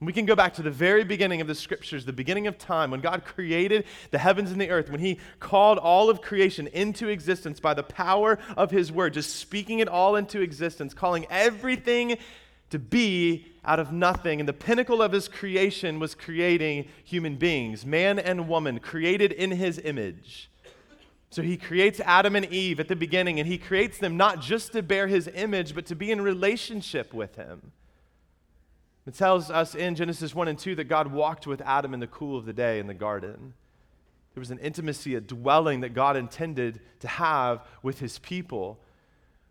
We 0.00 0.14
can 0.14 0.24
go 0.24 0.34
back 0.34 0.54
to 0.54 0.62
the 0.62 0.70
very 0.70 1.04
beginning 1.04 1.42
of 1.42 1.46
the 1.46 1.54
scriptures, 1.54 2.06
the 2.06 2.12
beginning 2.12 2.46
of 2.46 2.56
time, 2.56 2.90
when 2.90 3.00
God 3.00 3.24
created 3.26 3.84
the 4.12 4.18
heavens 4.18 4.50
and 4.50 4.58
the 4.58 4.70
earth, 4.70 4.90
when 4.90 5.00
He 5.00 5.18
called 5.40 5.78
all 5.78 6.10
of 6.10 6.20
creation 6.20 6.66
into 6.68 7.08
existence 7.08 7.60
by 7.60 7.74
the 7.74 7.82
power 7.82 8.38
of 8.56 8.70
His 8.70 8.90
word, 8.90 9.14
just 9.14 9.36
speaking 9.36 9.78
it 9.78 9.88
all 9.88 10.16
into 10.16 10.40
existence, 10.40 10.94
calling 10.94 11.26
everything 11.30 12.18
to 12.74 12.78
be 12.80 13.46
out 13.64 13.78
of 13.78 13.92
nothing. 13.92 14.40
And 14.40 14.48
the 14.48 14.52
pinnacle 14.52 15.00
of 15.00 15.12
his 15.12 15.28
creation 15.28 16.00
was 16.00 16.12
creating 16.12 16.88
human 17.04 17.36
beings, 17.36 17.86
man 17.86 18.18
and 18.18 18.48
woman, 18.48 18.80
created 18.80 19.30
in 19.30 19.52
his 19.52 19.78
image. 19.78 20.50
So 21.30 21.40
he 21.40 21.56
creates 21.56 22.00
Adam 22.00 22.34
and 22.34 22.44
Eve 22.46 22.80
at 22.80 22.88
the 22.88 22.96
beginning, 22.96 23.38
and 23.38 23.46
he 23.46 23.58
creates 23.58 23.98
them 23.98 24.16
not 24.16 24.40
just 24.40 24.72
to 24.72 24.82
bear 24.82 25.06
his 25.06 25.28
image, 25.28 25.72
but 25.72 25.86
to 25.86 25.94
be 25.94 26.10
in 26.10 26.20
relationship 26.20 27.14
with 27.14 27.36
him. 27.36 27.70
It 29.06 29.14
tells 29.14 29.52
us 29.52 29.76
in 29.76 29.94
Genesis 29.94 30.34
1 30.34 30.48
and 30.48 30.58
2 30.58 30.74
that 30.74 30.88
God 30.88 31.12
walked 31.12 31.46
with 31.46 31.60
Adam 31.60 31.94
in 31.94 32.00
the 32.00 32.08
cool 32.08 32.36
of 32.36 32.44
the 32.44 32.52
day 32.52 32.80
in 32.80 32.88
the 32.88 32.94
garden. 32.94 33.54
There 34.34 34.40
was 34.40 34.50
an 34.50 34.58
intimacy, 34.58 35.14
a 35.14 35.20
dwelling 35.20 35.82
that 35.82 35.94
God 35.94 36.16
intended 36.16 36.80
to 36.98 37.06
have 37.06 37.60
with 37.84 38.00
his 38.00 38.18
people. 38.18 38.80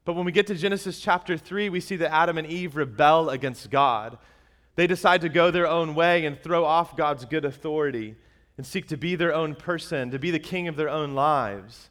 But 0.05 0.13
when 0.13 0.25
we 0.25 0.31
get 0.31 0.47
to 0.47 0.55
Genesis 0.55 0.99
chapter 0.99 1.37
3, 1.37 1.69
we 1.69 1.79
see 1.79 1.95
that 1.97 2.13
Adam 2.13 2.37
and 2.37 2.47
Eve 2.47 2.75
rebel 2.75 3.29
against 3.29 3.69
God. 3.69 4.17
They 4.75 4.87
decide 4.87 5.21
to 5.21 5.29
go 5.29 5.51
their 5.51 5.67
own 5.67 5.95
way 5.95 6.25
and 6.25 6.41
throw 6.41 6.65
off 6.65 6.97
God's 6.97 7.25
good 7.25 7.45
authority 7.45 8.15
and 8.57 8.65
seek 8.65 8.87
to 8.87 8.97
be 8.97 9.15
their 9.15 9.33
own 9.33 9.55
person, 9.55 10.11
to 10.11 10.19
be 10.19 10.31
the 10.31 10.39
king 10.39 10.67
of 10.67 10.75
their 10.75 10.89
own 10.89 11.13
lives. 11.13 11.89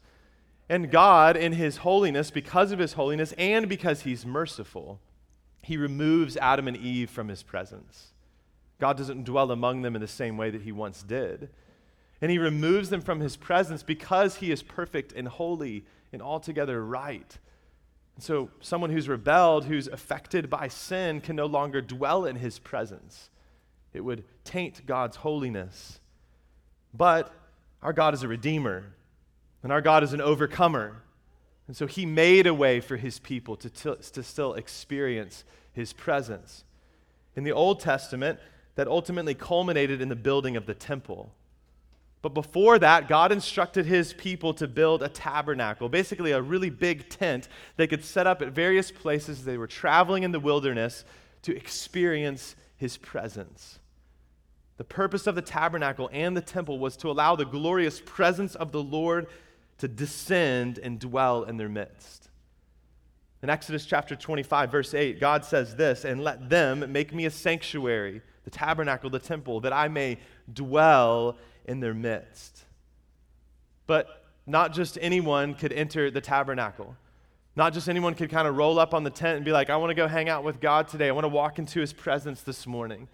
And 0.68 0.90
God, 0.90 1.36
in 1.36 1.52
his 1.52 1.78
holiness, 1.78 2.30
because 2.30 2.72
of 2.72 2.78
his 2.78 2.94
holiness 2.94 3.32
and 3.38 3.68
because 3.68 4.02
he's 4.02 4.26
merciful, 4.26 5.00
he 5.62 5.76
removes 5.76 6.36
Adam 6.36 6.68
and 6.68 6.76
Eve 6.76 7.10
from 7.10 7.28
his 7.28 7.42
presence. 7.42 8.12
God 8.80 8.96
doesn't 8.96 9.24
dwell 9.24 9.50
among 9.50 9.82
them 9.82 9.94
in 9.94 10.00
the 10.00 10.08
same 10.08 10.36
way 10.36 10.50
that 10.50 10.62
he 10.62 10.72
once 10.72 11.02
did. 11.02 11.50
And 12.20 12.30
he 12.30 12.38
removes 12.38 12.90
them 12.90 13.00
from 13.00 13.20
his 13.20 13.36
presence 13.36 13.82
because 13.82 14.36
he 14.36 14.50
is 14.50 14.62
perfect 14.62 15.12
and 15.12 15.28
holy 15.28 15.84
and 16.12 16.20
altogether 16.20 16.84
right. 16.84 17.38
And 18.16 18.24
so, 18.24 18.50
someone 18.60 18.90
who's 18.90 19.08
rebelled, 19.08 19.64
who's 19.64 19.88
affected 19.88 20.50
by 20.50 20.68
sin, 20.68 21.20
can 21.20 21.36
no 21.36 21.46
longer 21.46 21.80
dwell 21.80 22.24
in 22.24 22.36
his 22.36 22.58
presence. 22.58 23.30
It 23.92 24.00
would 24.00 24.24
taint 24.44 24.86
God's 24.86 25.16
holiness. 25.16 26.00
But 26.94 27.34
our 27.82 27.92
God 27.92 28.14
is 28.14 28.22
a 28.22 28.28
redeemer, 28.28 28.94
and 29.62 29.72
our 29.72 29.80
God 29.80 30.02
is 30.02 30.12
an 30.12 30.20
overcomer. 30.20 31.02
And 31.66 31.76
so 31.76 31.86
he 31.86 32.04
made 32.04 32.46
a 32.46 32.54
way 32.54 32.80
for 32.80 32.96
his 32.96 33.18
people 33.18 33.56
to, 33.56 33.70
t- 33.70 33.94
to 34.12 34.22
still 34.22 34.54
experience 34.54 35.44
his 35.72 35.92
presence. 35.92 36.64
In 37.34 37.44
the 37.44 37.52
Old 37.52 37.80
Testament, 37.80 38.38
that 38.74 38.88
ultimately 38.88 39.34
culminated 39.34 40.00
in 40.00 40.08
the 40.08 40.16
building 40.16 40.56
of 40.56 40.66
the 40.66 40.74
temple. 40.74 41.32
But 42.22 42.34
before 42.34 42.78
that, 42.78 43.08
God 43.08 43.32
instructed 43.32 43.84
his 43.84 44.12
people 44.12 44.54
to 44.54 44.68
build 44.68 45.02
a 45.02 45.08
tabernacle, 45.08 45.88
basically 45.88 46.30
a 46.30 46.40
really 46.40 46.70
big 46.70 47.08
tent 47.08 47.48
they 47.76 47.88
could 47.88 48.04
set 48.04 48.28
up 48.28 48.40
at 48.40 48.52
various 48.52 48.92
places 48.92 49.44
they 49.44 49.58
were 49.58 49.66
traveling 49.66 50.22
in 50.22 50.30
the 50.30 50.38
wilderness 50.38 51.04
to 51.42 51.54
experience 51.56 52.54
his 52.76 52.96
presence. 52.96 53.80
The 54.76 54.84
purpose 54.84 55.26
of 55.26 55.34
the 55.34 55.42
tabernacle 55.42 56.08
and 56.12 56.36
the 56.36 56.40
temple 56.40 56.78
was 56.78 56.96
to 56.98 57.10
allow 57.10 57.34
the 57.34 57.44
glorious 57.44 58.00
presence 58.00 58.54
of 58.54 58.70
the 58.70 58.82
Lord 58.82 59.26
to 59.78 59.88
descend 59.88 60.78
and 60.78 61.00
dwell 61.00 61.42
in 61.42 61.56
their 61.56 61.68
midst. 61.68 62.30
In 63.42 63.50
Exodus 63.50 63.84
chapter 63.84 64.14
25, 64.14 64.70
verse 64.70 64.94
8, 64.94 65.18
God 65.18 65.44
says 65.44 65.74
this, 65.74 66.04
and 66.04 66.22
let 66.22 66.48
them 66.48 66.92
make 66.92 67.12
me 67.12 67.26
a 67.26 67.30
sanctuary, 67.30 68.22
the 68.44 68.50
tabernacle, 68.50 69.10
the 69.10 69.18
temple, 69.18 69.58
that 69.60 69.72
I 69.72 69.88
may 69.88 70.18
dwell 70.52 71.36
in 71.66 71.80
their 71.80 71.94
midst. 71.94 72.64
But 73.86 74.24
not 74.46 74.72
just 74.72 74.98
anyone 75.00 75.54
could 75.54 75.72
enter 75.72 76.10
the 76.10 76.20
tabernacle. 76.20 76.96
Not 77.54 77.74
just 77.74 77.88
anyone 77.88 78.14
could 78.14 78.30
kind 78.30 78.48
of 78.48 78.56
roll 78.56 78.78
up 78.78 78.94
on 78.94 79.04
the 79.04 79.10
tent 79.10 79.36
and 79.36 79.44
be 79.44 79.52
like, 79.52 79.68
I 79.68 79.76
want 79.76 79.90
to 79.90 79.94
go 79.94 80.08
hang 80.08 80.28
out 80.28 80.42
with 80.42 80.60
God 80.60 80.88
today. 80.88 81.08
I 81.08 81.12
want 81.12 81.24
to 81.24 81.28
walk 81.28 81.58
into 81.58 81.80
his 81.80 81.92
presence 81.92 82.42
this 82.42 82.66
morning. 82.66 83.08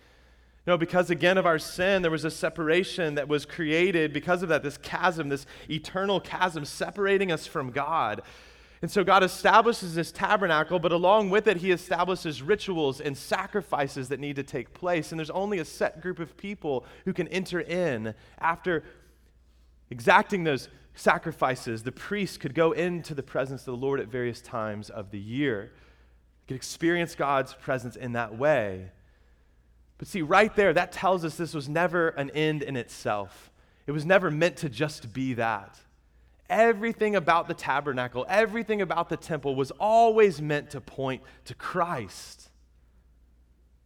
No, 0.66 0.76
because 0.76 1.10
again 1.10 1.38
of 1.38 1.46
our 1.46 1.58
sin, 1.58 2.02
there 2.02 2.10
was 2.10 2.24
a 2.24 2.30
separation 2.30 3.14
that 3.14 3.26
was 3.26 3.46
created 3.46 4.12
because 4.12 4.42
of 4.42 4.50
that, 4.50 4.62
this 4.62 4.76
chasm, 4.76 5.28
this 5.28 5.46
eternal 5.68 6.20
chasm 6.20 6.64
separating 6.64 7.32
us 7.32 7.46
from 7.46 7.70
God. 7.70 8.22
And 8.80 8.90
so 8.90 9.02
God 9.02 9.24
establishes 9.24 9.94
this 9.94 10.12
tabernacle, 10.12 10.78
but 10.78 10.92
along 10.92 11.30
with 11.30 11.48
it, 11.48 11.56
he 11.56 11.72
establishes 11.72 12.42
rituals 12.42 13.00
and 13.00 13.16
sacrifices 13.16 14.08
that 14.08 14.20
need 14.20 14.36
to 14.36 14.44
take 14.44 14.72
place. 14.72 15.10
And 15.10 15.18
there's 15.18 15.30
only 15.30 15.58
a 15.58 15.64
set 15.64 16.00
group 16.00 16.20
of 16.20 16.36
people 16.36 16.84
who 17.04 17.12
can 17.12 17.26
enter 17.28 17.60
in. 17.60 18.14
After 18.38 18.84
exacting 19.90 20.44
those 20.44 20.68
sacrifices, 20.94 21.82
the 21.82 21.92
priest 21.92 22.38
could 22.38 22.54
go 22.54 22.70
into 22.70 23.14
the 23.14 23.22
presence 23.22 23.62
of 23.62 23.66
the 23.66 23.84
Lord 23.84 23.98
at 23.98 24.08
various 24.08 24.40
times 24.40 24.90
of 24.90 25.10
the 25.10 25.18
year, 25.18 25.72
could 26.46 26.56
experience 26.56 27.16
God's 27.16 27.54
presence 27.54 27.96
in 27.96 28.12
that 28.12 28.38
way. 28.38 28.92
But 29.98 30.06
see, 30.06 30.22
right 30.22 30.54
there, 30.54 30.72
that 30.72 30.92
tells 30.92 31.24
us 31.24 31.36
this 31.36 31.52
was 31.52 31.68
never 31.68 32.10
an 32.10 32.30
end 32.30 32.62
in 32.62 32.76
itself. 32.76 33.50
It 33.88 33.92
was 33.92 34.06
never 34.06 34.30
meant 34.30 34.58
to 34.58 34.68
just 34.68 35.12
be 35.12 35.34
that. 35.34 35.80
Everything 36.48 37.14
about 37.16 37.46
the 37.46 37.54
tabernacle, 37.54 38.24
everything 38.28 38.80
about 38.80 39.08
the 39.08 39.16
temple 39.16 39.54
was 39.54 39.70
always 39.72 40.40
meant 40.40 40.70
to 40.70 40.80
point 40.80 41.22
to 41.44 41.54
Christ. 41.54 42.50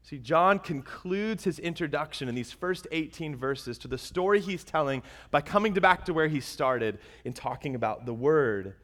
See, 0.02 0.18
John 0.18 0.58
concludes 0.58 1.44
his 1.44 1.58
introduction 1.58 2.28
in 2.28 2.34
these 2.34 2.52
first 2.52 2.86
18 2.92 3.34
verses 3.36 3.78
to 3.78 3.88
the 3.88 3.98
story 3.98 4.40
he's 4.40 4.64
telling 4.64 5.02
by 5.30 5.40
coming 5.40 5.72
back 5.72 6.04
to 6.04 6.12
where 6.12 6.28
he 6.28 6.40
started 6.40 6.98
in 7.24 7.32
talking 7.32 7.74
about 7.74 8.04
the 8.04 8.14
Word. 8.14 8.74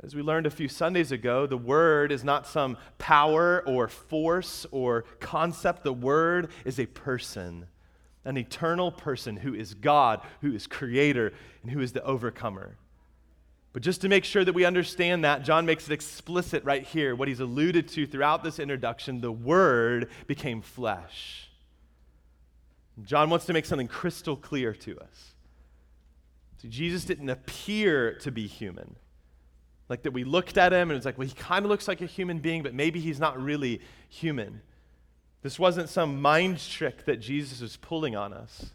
As 0.00 0.14
we 0.14 0.22
learned 0.22 0.46
a 0.46 0.50
few 0.50 0.68
Sundays 0.68 1.10
ago, 1.10 1.46
the 1.46 1.56
Word 1.56 2.12
is 2.12 2.22
not 2.22 2.46
some 2.46 2.76
power 2.98 3.64
or 3.66 3.88
force 3.88 4.64
or 4.70 5.02
concept. 5.18 5.82
The 5.82 5.92
Word 5.92 6.50
is 6.64 6.78
a 6.78 6.86
person, 6.86 7.66
an 8.24 8.36
eternal 8.36 8.92
person 8.92 9.36
who 9.36 9.54
is 9.54 9.74
God, 9.74 10.20
who 10.40 10.54
is 10.54 10.66
creator, 10.66 11.32
and 11.62 11.70
who 11.70 11.80
is 11.80 11.92
the 11.92 12.04
overcomer. 12.04 12.76
But 13.72 13.82
just 13.82 14.00
to 14.00 14.08
make 14.08 14.24
sure 14.24 14.44
that 14.44 14.54
we 14.54 14.64
understand 14.64 15.24
that, 15.24 15.44
John 15.44 15.66
makes 15.66 15.86
it 15.86 15.92
explicit 15.92 16.64
right 16.64 16.82
here, 16.82 17.14
what 17.14 17.28
he's 17.28 17.40
alluded 17.40 17.88
to 17.88 18.06
throughout 18.06 18.42
this 18.42 18.58
introduction 18.58 19.20
the 19.20 19.32
Word 19.32 20.10
became 20.26 20.62
flesh. 20.62 21.48
John 23.04 23.30
wants 23.30 23.46
to 23.46 23.52
make 23.52 23.64
something 23.64 23.88
crystal 23.88 24.36
clear 24.36 24.72
to 24.74 24.98
us. 24.98 25.34
See, 26.60 26.68
Jesus 26.68 27.04
didn't 27.04 27.28
appear 27.28 28.14
to 28.14 28.32
be 28.32 28.46
human. 28.46 28.96
Like 29.88 30.02
that 30.02 30.10
we 30.12 30.24
looked 30.24 30.58
at 30.58 30.72
him 30.72 30.90
and 30.90 30.96
it's 30.96 31.06
like, 31.06 31.16
well, 31.16 31.28
he 31.28 31.34
kind 31.34 31.64
of 31.64 31.70
looks 31.70 31.88
like 31.88 32.00
a 32.00 32.06
human 32.06 32.40
being, 32.40 32.62
but 32.62 32.74
maybe 32.74 33.00
he's 33.00 33.20
not 33.20 33.40
really 33.40 33.80
human. 34.08 34.60
This 35.42 35.58
wasn't 35.58 35.88
some 35.88 36.20
mind 36.20 36.58
trick 36.58 37.04
that 37.04 37.20
Jesus 37.20 37.60
was 37.60 37.76
pulling 37.76 38.16
on 38.16 38.32
us, 38.32 38.72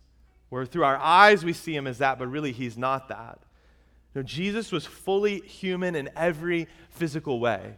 where 0.50 0.66
through 0.66 0.86
our 0.86 0.98
eyes 0.98 1.44
we 1.44 1.54
see 1.54 1.76
him 1.76 1.88
as 1.88 1.98
that, 1.98 2.18
but 2.18 2.28
really 2.28 2.52
he's 2.52 2.78
not 2.78 3.10
that. 3.10 3.40
No, 4.16 4.24
Jesus 4.24 4.72
was 4.72 4.86
fully 4.86 5.40
human 5.42 5.96
in 5.96 6.10
every 6.16 6.68
physical 6.90 7.40
way. 7.40 7.76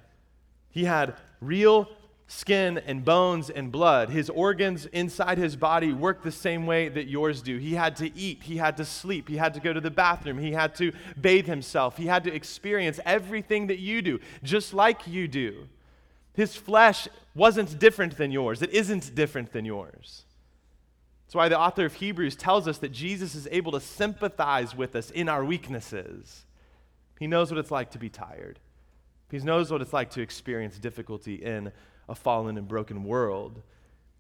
He 0.70 0.84
had 0.84 1.16
real 1.40 1.90
skin 2.28 2.80
and 2.80 3.06
bones 3.06 3.50
and 3.50 3.72
blood. 3.72 4.10
His 4.10 4.30
organs 4.30 4.88
inside 4.88 5.38
his 5.38 5.56
body 5.56 5.94
worked 5.94 6.24
the 6.24 6.32
same 6.32 6.66
way 6.66 6.90
that 6.90 7.08
yours 7.08 7.42
do. 7.42 7.58
He 7.58 7.76
had 7.76 7.96
to 7.98 8.16
eat, 8.18 8.44
he 8.44 8.58
had 8.58 8.78
to 8.78 8.86
sleep, 8.86 9.30
he 9.30 9.38
had 9.38 9.54
to 9.54 9.60
go 9.60 9.74
to 9.74 9.82
the 9.82 9.92
bathroom, 9.92 10.38
he 10.38 10.52
had 10.52 10.76
to 10.76 10.92
bathe 11.20 11.46
himself, 11.46 11.98
he 11.98 12.08
had 12.08 12.24
to 12.24 12.34
experience 12.34 13.00
everything 13.06 13.68
that 13.68 13.80
you 13.80 14.02
do, 14.02 14.20
just 14.44 14.74
like 14.74 15.08
you 15.08 15.28
do. 15.28 15.68
His 16.36 16.56
flesh 16.56 17.08
wasn't 17.34 17.80
different 17.80 18.18
than 18.18 18.32
yours, 18.32 18.62
it 18.62 18.72
isn't 18.72 19.16
different 19.16 19.52
than 19.52 19.66
yours. 19.66 20.26
That's 21.26 21.36
why 21.36 21.50
the 21.50 21.60
author 21.60 21.86
of 21.86 21.96
Hebrews 21.96 22.36
tells 22.36 22.68
us 22.68 22.78
that 22.80 22.92
Jesus 22.92 23.34
is 23.34 23.48
able 23.52 23.72
to 23.72 23.80
sympathize 23.80 24.76
with 24.76 24.96
us 24.96 25.10
in 25.10 25.28
our 25.28 25.44
weaknesses. 25.44 26.46
He 27.20 27.28
knows 27.28 27.50
what 27.50 27.58
it's 27.58 27.72
like 27.72 27.92
to 27.92 27.98
be 27.98 28.10
tired. 28.10 28.60
He 29.32 29.40
knows 29.40 29.72
what 29.72 29.82
it's 29.82 29.94
like 29.94 30.12
to 30.12 30.22
experience 30.22 30.78
difficulty 30.78 31.36
in 31.36 31.72
a 32.08 32.16
fallen 32.16 32.58
and 32.58 32.68
broken 32.68 33.04
world. 33.04 33.62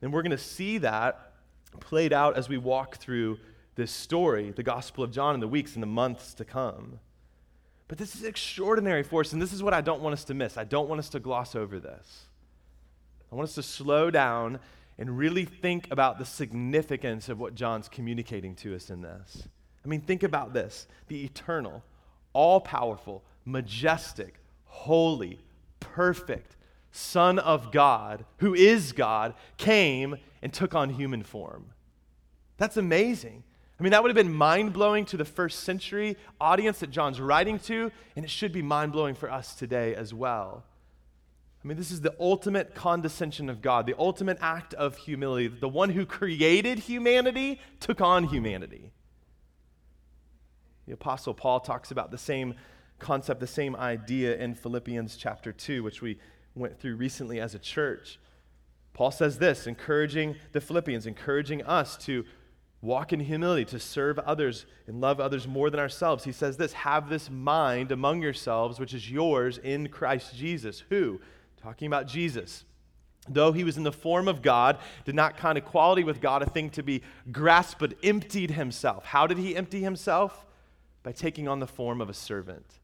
And 0.01 0.11
we're 0.11 0.23
going 0.23 0.31
to 0.31 0.37
see 0.37 0.79
that 0.79 1.33
played 1.79 2.13
out 2.13 2.37
as 2.37 2.49
we 2.49 2.57
walk 2.57 2.97
through 2.97 3.39
this 3.75 3.91
story, 3.91 4.51
the 4.51 4.63
Gospel 4.63 5.03
of 5.03 5.11
John, 5.11 5.35
in 5.35 5.41
the 5.41 5.47
weeks 5.47 5.75
and 5.75 5.83
the 5.83 5.87
months 5.87 6.33
to 6.35 6.45
come. 6.45 6.99
But 7.87 7.97
this 7.97 8.15
is 8.15 8.23
extraordinary 8.23 9.03
for 9.03 9.21
us, 9.21 9.33
and 9.33 9.41
this 9.41 9.53
is 9.53 9.61
what 9.61 9.73
I 9.73 9.81
don't 9.81 10.01
want 10.01 10.13
us 10.13 10.23
to 10.25 10.33
miss. 10.33 10.57
I 10.57 10.63
don't 10.63 10.89
want 10.89 10.99
us 10.99 11.09
to 11.09 11.19
gloss 11.19 11.55
over 11.55 11.79
this. 11.79 12.25
I 13.31 13.35
want 13.35 13.49
us 13.49 13.55
to 13.55 13.63
slow 13.63 14.09
down 14.09 14.59
and 14.97 15.17
really 15.17 15.45
think 15.45 15.91
about 15.91 16.17
the 16.17 16.25
significance 16.25 17.29
of 17.29 17.39
what 17.39 17.53
John's 17.53 17.89
communicating 17.89 18.55
to 18.55 18.75
us 18.75 18.89
in 18.89 19.01
this. 19.01 19.47
I 19.83 19.87
mean, 19.87 20.01
think 20.01 20.23
about 20.23 20.53
this 20.53 20.87
the 21.07 21.23
eternal, 21.23 21.83
all 22.33 22.59
powerful, 22.59 23.23
majestic, 23.45 24.39
holy, 24.65 25.39
perfect, 25.79 26.55
Son 26.91 27.39
of 27.39 27.71
God, 27.71 28.25
who 28.37 28.53
is 28.53 28.93
God, 28.93 29.33
came 29.57 30.15
and 30.41 30.53
took 30.53 30.73
on 30.73 30.89
human 30.89 31.23
form. 31.23 31.71
That's 32.57 32.77
amazing. 32.77 33.43
I 33.79 33.83
mean, 33.83 33.91
that 33.91 34.01
would 34.01 34.09
have 34.09 34.15
been 34.15 34.33
mind 34.33 34.71
blowing 34.71 35.05
to 35.05 35.17
the 35.17 35.25
first 35.25 35.61
century 35.61 36.17
audience 36.39 36.79
that 36.79 36.91
John's 36.91 37.19
writing 37.19 37.59
to, 37.59 37.91
and 38.15 38.23
it 38.23 38.31
should 38.31 38.53
be 38.53 38.61
mind 38.61 38.93
blowing 38.93 39.15
for 39.15 39.29
us 39.29 39.53
today 39.53 39.93
as 39.95 40.13
well. 40.13 40.63
I 41.63 41.67
mean, 41.67 41.77
this 41.77 41.91
is 41.91 42.01
the 42.01 42.15
ultimate 42.19 42.75
condescension 42.75 43.49
of 43.49 43.61
God, 43.61 43.87
the 43.87 43.95
ultimate 43.97 44.37
act 44.39 44.73
of 44.75 44.97
humility. 44.97 45.47
The 45.47 45.67
one 45.67 45.89
who 45.89 46.05
created 46.05 46.79
humanity 46.79 47.59
took 47.79 48.01
on 48.01 48.25
humanity. 48.25 48.91
The 50.85 50.93
Apostle 50.93 51.33
Paul 51.33 51.59
talks 51.59 51.89
about 51.89 52.11
the 52.11 52.17
same 52.17 52.53
concept, 52.99 53.39
the 53.39 53.47
same 53.47 53.75
idea 53.75 54.37
in 54.37 54.53
Philippians 54.53 55.17
chapter 55.17 55.51
2, 55.51 55.83
which 55.83 56.01
we 56.01 56.19
went 56.53 56.79
through 56.79 56.95
recently 56.95 57.39
as 57.39 57.55
a 57.55 57.59
church. 57.59 58.19
Paul 58.93 59.11
says 59.11 59.39
this, 59.39 59.67
encouraging 59.67 60.35
the 60.53 60.61
Philippians, 60.61 61.05
encouraging 61.05 61.63
us 61.63 61.97
to 62.05 62.25
walk 62.85 63.11
in 63.11 63.19
humility, 63.19 63.65
to 63.65 63.79
serve 63.79 64.19
others 64.19 64.65
and 64.87 65.01
love 65.01 65.19
others 65.19 65.47
more 65.47 65.69
than 65.69 65.79
ourselves. 65.79 66.23
He 66.23 66.31
says 66.31 66.55
this 66.55 66.73
have 66.73 67.09
this 67.09 67.29
mind 67.29 67.91
among 67.91 68.21
yourselves, 68.21 68.79
which 68.79 68.93
is 68.93 69.09
yours 69.11 69.57
in 69.57 69.89
Christ 69.89 70.35
Jesus. 70.35 70.83
Who? 70.89 71.19
Talking 71.61 71.87
about 71.87 72.07
Jesus. 72.07 72.63
Though 73.27 73.51
he 73.51 73.63
was 73.63 73.75
in 73.75 73.83
the 73.83 73.91
form 73.91 74.27
of 74.27 74.43
God, 74.43 74.77
did 75.03 75.15
not 75.15 75.37
count 75.37 75.57
equality 75.57 76.03
with 76.03 76.21
God 76.21 76.43
a 76.43 76.49
thing 76.49 76.69
to 76.71 76.83
be 76.83 77.01
grasped, 77.31 77.79
but 77.79 77.95
emptied 78.03 78.51
himself. 78.51 79.05
How 79.05 79.25
did 79.25 79.39
he 79.39 79.55
empty 79.55 79.81
himself? 79.81 80.45
By 81.01 81.11
taking 81.11 81.47
on 81.47 81.59
the 81.59 81.67
form 81.67 82.01
of 82.01 82.09
a 82.09 82.13
servant, 82.13 82.79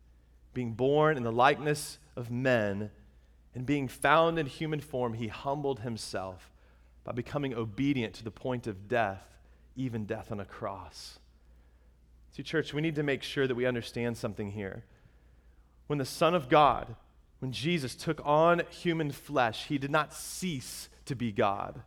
being 0.54 0.74
born 0.74 1.16
in 1.16 1.24
the 1.24 1.32
likeness 1.32 2.00
of 2.16 2.32
men, 2.32 2.90
and 3.54 3.66
being 3.66 3.88
found 3.88 4.40
in 4.40 4.46
human 4.46 4.80
form, 4.80 5.14
he 5.14 5.28
humbled 5.28 5.82
himself 5.82 6.52
by 7.04 7.12
becoming 7.12 7.54
obedient 7.54 8.14
to 8.16 8.24
the 8.24 8.32
point 8.32 8.66
of 8.66 8.88
death 8.88 9.32
even 9.76 10.06
death 10.06 10.32
on 10.32 10.40
a 10.40 10.46
cross. 10.46 11.20
See, 12.32 12.44
church, 12.44 12.74
we 12.74 12.82
need 12.82 12.96
to 12.96 13.04
make 13.04 13.24
sure 13.24 13.48
that 13.48 13.56
we 13.56 13.66
understand 13.66 14.18
something 14.18 14.52
here. 14.52 14.84
When 15.88 16.00
the 16.00 16.06
Son 16.06 16.34
of 16.34 16.50
God, 16.50 16.96
when 17.40 17.52
Jesus 17.52 17.96
took 17.96 18.22
on 18.26 18.62
human 18.70 19.12
flesh, 19.12 19.68
he 19.68 19.78
did 19.78 19.92
not 19.92 20.14
cease 20.14 20.88
to 21.06 21.16
be 21.16 21.32
God. 21.32 21.82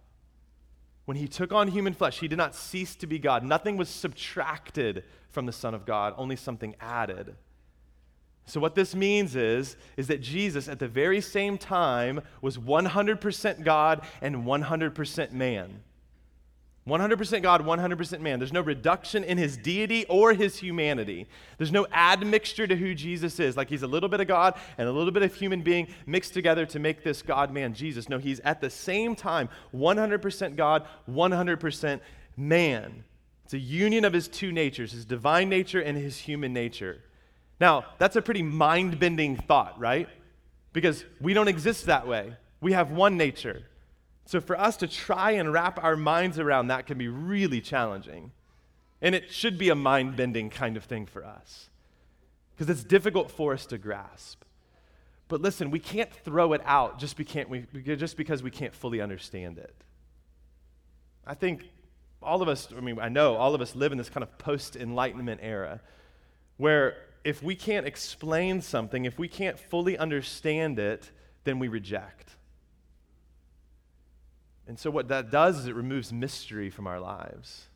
When 1.04 1.16
he 1.16 1.28
took 1.28 1.52
on 1.52 1.68
human 1.68 1.94
flesh, 1.94 2.20
he 2.20 2.28
did 2.28 2.38
not 2.38 2.54
cease 2.54 2.94
to 2.96 3.06
be 3.06 3.18
God. 3.18 3.44
Nothing 3.44 3.76
was 3.76 3.88
subtracted 3.88 5.04
from 5.30 5.46
the 5.46 5.52
Son 5.52 5.74
of 5.74 5.84
God, 5.84 6.14
only 6.16 6.36
something 6.36 6.74
added. 6.80 7.36
So 8.46 8.60
what 8.60 8.74
this 8.74 8.94
means 8.94 9.36
is 9.36 9.76
is 9.96 10.06
that 10.08 10.20
Jesus 10.20 10.68
at 10.68 10.78
the 10.78 10.88
very 10.88 11.20
same 11.20 11.56
time 11.56 12.20
was 12.42 12.58
100% 12.58 13.64
God 13.64 14.04
and 14.20 14.44
100% 14.44 15.32
man. 15.32 15.82
100% 16.86 17.42
God, 17.42 17.64
100% 17.64 18.20
man. 18.20 18.38
There's 18.38 18.52
no 18.52 18.60
reduction 18.60 19.24
in 19.24 19.38
his 19.38 19.56
deity 19.56 20.04
or 20.06 20.34
his 20.34 20.58
humanity. 20.58 21.26
There's 21.56 21.72
no 21.72 21.86
admixture 21.90 22.66
to 22.66 22.76
who 22.76 22.94
Jesus 22.94 23.40
is, 23.40 23.56
like 23.56 23.70
he's 23.70 23.82
a 23.82 23.86
little 23.86 24.08
bit 24.10 24.20
of 24.20 24.28
God 24.28 24.54
and 24.76 24.86
a 24.86 24.92
little 24.92 25.10
bit 25.10 25.22
of 25.22 25.34
human 25.34 25.62
being 25.62 25.88
mixed 26.04 26.34
together 26.34 26.66
to 26.66 26.78
make 26.78 27.02
this 27.02 27.22
God 27.22 27.50
man 27.50 27.72
Jesus. 27.72 28.10
No, 28.10 28.18
he's 28.18 28.40
at 28.40 28.60
the 28.60 28.68
same 28.68 29.16
time 29.16 29.48
100% 29.74 30.56
God, 30.56 30.86
100% 31.10 32.00
man. 32.36 33.04
It's 33.44 33.54
a 33.54 33.58
union 33.58 34.04
of 34.04 34.12
his 34.12 34.28
two 34.28 34.52
natures, 34.52 34.92
his 34.92 35.06
divine 35.06 35.48
nature 35.48 35.80
and 35.80 35.96
his 35.96 36.18
human 36.18 36.52
nature. 36.52 37.02
Now, 37.60 37.86
that's 37.98 38.16
a 38.16 38.22
pretty 38.22 38.42
mind 38.42 38.98
bending 38.98 39.36
thought, 39.36 39.78
right? 39.80 40.08
Because 40.74 41.04
we 41.18 41.32
don't 41.32 41.48
exist 41.48 41.86
that 41.86 42.06
way. 42.06 42.34
We 42.60 42.72
have 42.72 42.90
one 42.90 43.16
nature. 43.16 43.62
So, 44.26 44.40
for 44.40 44.58
us 44.58 44.76
to 44.78 44.88
try 44.88 45.32
and 45.32 45.52
wrap 45.52 45.82
our 45.82 45.96
minds 45.96 46.38
around 46.38 46.68
that 46.68 46.86
can 46.86 46.98
be 46.98 47.08
really 47.08 47.60
challenging. 47.60 48.32
And 49.02 49.14
it 49.14 49.30
should 49.30 49.58
be 49.58 49.68
a 49.68 49.74
mind 49.74 50.16
bending 50.16 50.48
kind 50.48 50.76
of 50.76 50.84
thing 50.84 51.04
for 51.04 51.24
us 51.24 51.68
because 52.54 52.70
it's 52.70 52.84
difficult 52.84 53.30
for 53.30 53.52
us 53.52 53.66
to 53.66 53.78
grasp. 53.78 54.42
But 55.28 55.40
listen, 55.40 55.70
we 55.70 55.78
can't 55.78 56.12
throw 56.12 56.52
it 56.52 56.62
out 56.64 56.98
just, 56.98 57.18
we, 57.18 57.66
just 57.82 58.16
because 58.16 58.42
we 58.42 58.50
can't 58.50 58.74
fully 58.74 59.00
understand 59.00 59.58
it. 59.58 59.74
I 61.26 61.34
think 61.34 61.64
all 62.22 62.42
of 62.42 62.48
us, 62.48 62.68
I 62.76 62.80
mean, 62.80 62.98
I 62.98 63.08
know 63.08 63.34
all 63.36 63.54
of 63.54 63.60
us 63.60 63.74
live 63.74 63.92
in 63.92 63.98
this 63.98 64.08
kind 64.08 64.22
of 64.22 64.36
post 64.38 64.76
enlightenment 64.76 65.40
era 65.42 65.80
where 66.56 66.96
if 67.24 67.42
we 67.42 67.54
can't 67.54 67.86
explain 67.86 68.60
something, 68.60 69.06
if 69.06 69.18
we 69.18 69.28
can't 69.28 69.58
fully 69.58 69.98
understand 69.98 70.78
it, 70.78 71.10
then 71.44 71.58
we 71.58 71.68
reject. 71.68 72.30
And 74.66 74.78
so, 74.78 74.90
what 74.90 75.08
that 75.08 75.30
does 75.30 75.58
is 75.58 75.66
it 75.66 75.74
removes 75.74 76.12
mystery 76.12 76.70
from 76.70 76.86
our 76.86 77.00
lives. 77.00 77.66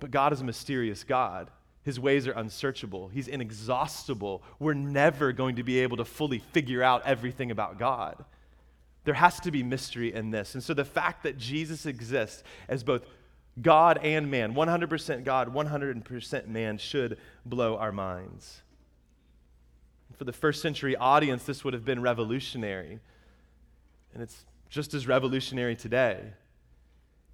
But 0.00 0.10
God 0.10 0.32
is 0.32 0.40
a 0.40 0.44
mysterious 0.44 1.02
God. 1.02 1.50
His 1.82 2.00
ways 2.00 2.26
are 2.26 2.32
unsearchable. 2.32 3.08
He's 3.08 3.28
inexhaustible. 3.28 4.42
We're 4.58 4.74
never 4.74 5.32
going 5.32 5.56
to 5.56 5.62
be 5.62 5.80
able 5.80 5.98
to 5.98 6.04
fully 6.04 6.38
figure 6.38 6.82
out 6.82 7.02
everything 7.06 7.50
about 7.50 7.78
God. 7.78 8.24
There 9.04 9.14
has 9.14 9.38
to 9.40 9.50
be 9.50 9.62
mystery 9.62 10.12
in 10.12 10.30
this. 10.30 10.54
And 10.54 10.62
so, 10.62 10.74
the 10.74 10.84
fact 10.84 11.22
that 11.22 11.38
Jesus 11.38 11.86
exists 11.86 12.42
as 12.68 12.82
both 12.82 13.06
God 13.60 13.98
and 14.02 14.30
man, 14.30 14.54
100% 14.54 15.24
God, 15.24 15.54
100% 15.54 16.46
man, 16.48 16.78
should 16.78 17.18
blow 17.46 17.76
our 17.76 17.92
minds. 17.92 18.62
For 20.16 20.24
the 20.24 20.32
first 20.32 20.60
century 20.60 20.96
audience, 20.96 21.44
this 21.44 21.64
would 21.64 21.74
have 21.74 21.84
been 21.84 22.02
revolutionary. 22.02 23.00
And 24.12 24.22
it's 24.22 24.44
just 24.74 24.92
as 24.92 25.06
revolutionary 25.06 25.76
today. 25.76 26.18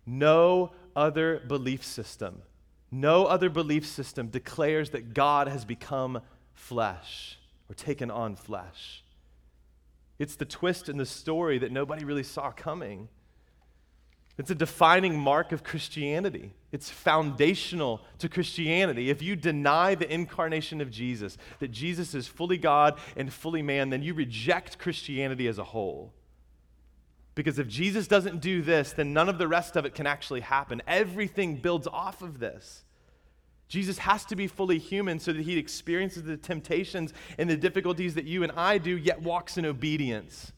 No 0.04 0.72
other 0.94 1.40
belief 1.48 1.82
system, 1.82 2.42
no 2.90 3.24
other 3.24 3.48
belief 3.48 3.86
system 3.86 4.28
declares 4.28 4.90
that 4.90 5.14
God 5.14 5.48
has 5.48 5.64
become 5.64 6.20
flesh 6.52 7.38
or 7.70 7.74
taken 7.74 8.10
on 8.10 8.36
flesh. 8.36 9.02
It's 10.18 10.36
the 10.36 10.44
twist 10.44 10.90
in 10.90 10.98
the 10.98 11.06
story 11.06 11.56
that 11.56 11.72
nobody 11.72 12.04
really 12.04 12.24
saw 12.24 12.50
coming. 12.50 13.08
It's 14.36 14.50
a 14.50 14.54
defining 14.54 15.18
mark 15.18 15.50
of 15.52 15.64
Christianity. 15.64 16.52
It's 16.72 16.90
foundational 16.90 18.02
to 18.18 18.28
Christianity. 18.28 19.08
If 19.08 19.22
you 19.22 19.34
deny 19.34 19.94
the 19.94 20.12
incarnation 20.12 20.82
of 20.82 20.90
Jesus, 20.90 21.38
that 21.60 21.70
Jesus 21.70 22.14
is 22.14 22.26
fully 22.26 22.58
God 22.58 22.98
and 23.16 23.32
fully 23.32 23.62
man, 23.62 23.88
then 23.88 24.02
you 24.02 24.12
reject 24.12 24.78
Christianity 24.78 25.46
as 25.46 25.58
a 25.58 25.64
whole. 25.64 26.12
Because 27.34 27.58
if 27.58 27.68
Jesus 27.68 28.06
doesn't 28.06 28.40
do 28.40 28.62
this, 28.62 28.92
then 28.92 29.12
none 29.12 29.28
of 29.28 29.38
the 29.38 29.48
rest 29.48 29.76
of 29.76 29.84
it 29.84 29.94
can 29.94 30.06
actually 30.06 30.40
happen. 30.40 30.82
Everything 30.86 31.56
builds 31.56 31.86
off 31.86 32.22
of 32.22 32.40
this. 32.40 32.84
Jesus 33.68 33.98
has 33.98 34.24
to 34.26 34.36
be 34.36 34.48
fully 34.48 34.78
human 34.78 35.20
so 35.20 35.32
that 35.32 35.42
he 35.42 35.56
experiences 35.56 36.24
the 36.24 36.36
temptations 36.36 37.14
and 37.38 37.48
the 37.48 37.56
difficulties 37.56 38.14
that 38.16 38.24
you 38.24 38.42
and 38.42 38.50
I 38.56 38.78
do, 38.78 38.96
yet 38.96 39.22
walks 39.22 39.56
in 39.56 39.64
obedience. 39.64 40.52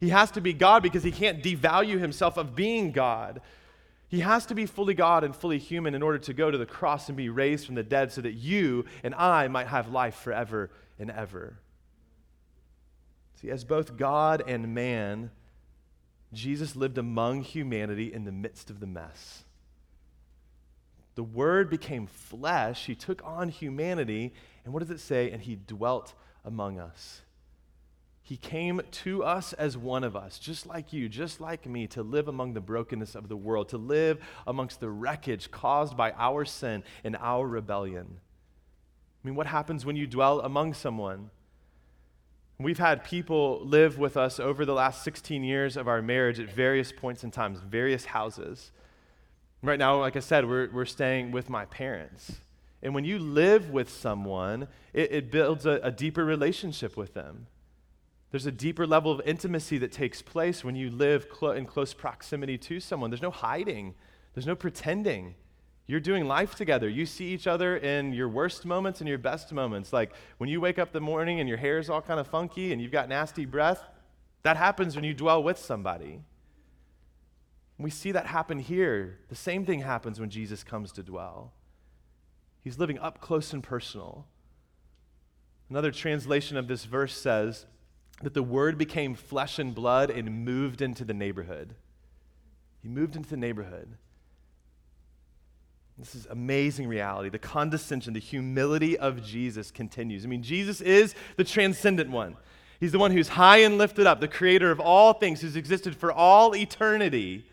He 0.00 0.10
has 0.10 0.30
to 0.32 0.42
be 0.42 0.52
God 0.52 0.82
because 0.82 1.02
he 1.02 1.10
can't 1.10 1.42
devalue 1.42 1.98
himself 1.98 2.36
of 2.36 2.54
being 2.54 2.92
God. 2.92 3.40
He 4.08 4.20
has 4.20 4.44
to 4.46 4.54
be 4.54 4.66
fully 4.66 4.94
God 4.94 5.24
and 5.24 5.34
fully 5.34 5.58
human 5.58 5.94
in 5.94 6.02
order 6.02 6.18
to 6.18 6.34
go 6.34 6.50
to 6.50 6.58
the 6.58 6.66
cross 6.66 7.08
and 7.08 7.16
be 7.16 7.30
raised 7.30 7.64
from 7.64 7.74
the 7.74 7.82
dead 7.82 8.12
so 8.12 8.20
that 8.20 8.34
you 8.34 8.84
and 9.02 9.14
I 9.14 9.48
might 9.48 9.68
have 9.68 9.88
life 9.88 10.16
forever 10.16 10.70
and 10.98 11.10
ever. 11.10 11.58
See, 13.40 13.50
as 13.50 13.64
both 13.64 13.96
God 13.96 14.42
and 14.46 14.74
man, 14.74 15.30
Jesus 16.32 16.76
lived 16.76 16.98
among 16.98 17.42
humanity 17.42 18.12
in 18.12 18.24
the 18.24 18.32
midst 18.32 18.70
of 18.70 18.80
the 18.80 18.86
mess. 18.86 19.44
The 21.14 21.22
Word 21.22 21.70
became 21.70 22.06
flesh. 22.06 22.86
He 22.86 22.94
took 22.94 23.24
on 23.24 23.48
humanity. 23.48 24.32
And 24.64 24.72
what 24.72 24.80
does 24.80 24.90
it 24.90 25.00
say? 25.00 25.30
And 25.30 25.42
He 25.42 25.56
dwelt 25.56 26.14
among 26.44 26.78
us. 26.78 27.22
He 28.22 28.36
came 28.36 28.82
to 28.90 29.24
us 29.24 29.54
as 29.54 29.78
one 29.78 30.04
of 30.04 30.14
us, 30.14 30.38
just 30.38 30.66
like 30.66 30.92
you, 30.92 31.08
just 31.08 31.40
like 31.40 31.64
me, 31.64 31.86
to 31.88 32.02
live 32.02 32.28
among 32.28 32.52
the 32.52 32.60
brokenness 32.60 33.14
of 33.14 33.28
the 33.28 33.36
world, 33.38 33.70
to 33.70 33.78
live 33.78 34.18
amongst 34.46 34.80
the 34.80 34.90
wreckage 34.90 35.50
caused 35.50 35.96
by 35.96 36.12
our 36.12 36.44
sin 36.44 36.84
and 37.02 37.16
our 37.16 37.48
rebellion. 37.48 38.20
I 39.24 39.26
mean, 39.26 39.34
what 39.34 39.46
happens 39.46 39.86
when 39.86 39.96
you 39.96 40.06
dwell 40.06 40.40
among 40.40 40.74
someone? 40.74 41.30
We've 42.60 42.78
had 42.78 43.04
people 43.04 43.60
live 43.64 43.98
with 43.98 44.16
us 44.16 44.40
over 44.40 44.64
the 44.64 44.74
last 44.74 45.04
16 45.04 45.44
years 45.44 45.76
of 45.76 45.86
our 45.86 46.02
marriage 46.02 46.40
at 46.40 46.50
various 46.50 46.90
points 46.90 47.22
in 47.22 47.30
times, 47.30 47.60
various 47.60 48.06
houses. 48.06 48.72
Right 49.62 49.78
now, 49.78 50.00
like 50.00 50.16
I 50.16 50.20
said, 50.20 50.44
we're, 50.44 50.68
we're 50.72 50.84
staying 50.84 51.30
with 51.30 51.48
my 51.48 51.66
parents. 51.66 52.40
And 52.82 52.96
when 52.96 53.04
you 53.04 53.20
live 53.20 53.70
with 53.70 53.88
someone, 53.88 54.66
it, 54.92 55.12
it 55.12 55.30
builds 55.30 55.66
a, 55.66 55.78
a 55.84 55.92
deeper 55.92 56.24
relationship 56.24 56.96
with 56.96 57.14
them. 57.14 57.46
There's 58.32 58.46
a 58.46 58.50
deeper 58.50 58.88
level 58.88 59.12
of 59.12 59.20
intimacy 59.24 59.78
that 59.78 59.92
takes 59.92 60.20
place 60.20 60.64
when 60.64 60.74
you 60.74 60.90
live 60.90 61.28
clo- 61.28 61.52
in 61.52 61.64
close 61.64 61.94
proximity 61.94 62.58
to 62.58 62.80
someone. 62.80 63.10
There's 63.10 63.22
no 63.22 63.30
hiding, 63.30 63.94
there's 64.34 64.48
no 64.48 64.56
pretending. 64.56 65.36
You're 65.88 66.00
doing 66.00 66.28
life 66.28 66.54
together. 66.54 66.86
You 66.86 67.06
see 67.06 67.28
each 67.28 67.46
other 67.46 67.78
in 67.78 68.12
your 68.12 68.28
worst 68.28 68.66
moments 68.66 69.00
and 69.00 69.08
your 69.08 69.16
best 69.16 69.52
moments. 69.52 69.90
Like 69.90 70.12
when 70.36 70.50
you 70.50 70.60
wake 70.60 70.78
up 70.78 70.92
the 70.92 71.00
morning 71.00 71.40
and 71.40 71.48
your 71.48 71.56
hair 71.56 71.78
is 71.78 71.88
all 71.88 72.02
kind 72.02 72.20
of 72.20 72.28
funky 72.28 72.72
and 72.72 72.80
you've 72.80 72.92
got 72.92 73.08
nasty 73.08 73.46
breath, 73.46 73.82
that 74.42 74.58
happens 74.58 74.94
when 74.94 75.04
you 75.04 75.14
dwell 75.14 75.42
with 75.42 75.58
somebody. 75.58 76.20
We 77.78 77.88
see 77.88 78.12
that 78.12 78.26
happen 78.26 78.58
here. 78.58 79.18
The 79.30 79.34
same 79.34 79.64
thing 79.64 79.80
happens 79.80 80.20
when 80.20 80.28
Jesus 80.28 80.62
comes 80.62 80.92
to 80.92 81.02
dwell. 81.02 81.54
He's 82.60 82.78
living 82.78 82.98
up 82.98 83.22
close 83.22 83.54
and 83.54 83.62
personal. 83.62 84.26
Another 85.70 85.90
translation 85.90 86.58
of 86.58 86.68
this 86.68 86.84
verse 86.84 87.16
says 87.16 87.64
that 88.22 88.34
the 88.34 88.42
word 88.42 88.76
became 88.76 89.14
flesh 89.14 89.58
and 89.58 89.74
blood 89.74 90.10
and 90.10 90.44
moved 90.44 90.82
into 90.82 91.04
the 91.04 91.14
neighborhood. 91.14 91.76
He 92.82 92.88
moved 92.88 93.16
into 93.16 93.30
the 93.30 93.36
neighborhood. 93.38 93.96
This 95.98 96.14
is 96.14 96.26
amazing 96.30 96.86
reality. 96.86 97.28
The 97.28 97.38
condescension, 97.38 98.14
the 98.14 98.20
humility 98.20 98.96
of 98.96 99.24
Jesus 99.24 99.70
continues. 99.70 100.24
I 100.24 100.28
mean, 100.28 100.42
Jesus 100.42 100.80
is 100.80 101.14
the 101.36 101.44
transcendent 101.44 102.10
one. 102.10 102.36
He's 102.78 102.92
the 102.92 102.98
one 103.00 103.10
who's 103.10 103.28
high 103.28 103.58
and 103.58 103.78
lifted 103.78 104.06
up, 104.06 104.20
the 104.20 104.28
creator 104.28 104.70
of 104.70 104.78
all 104.78 105.12
things, 105.12 105.40
who's 105.40 105.56
existed 105.56 105.96
for 105.96 106.12
all 106.12 106.54
eternity. 106.54 107.44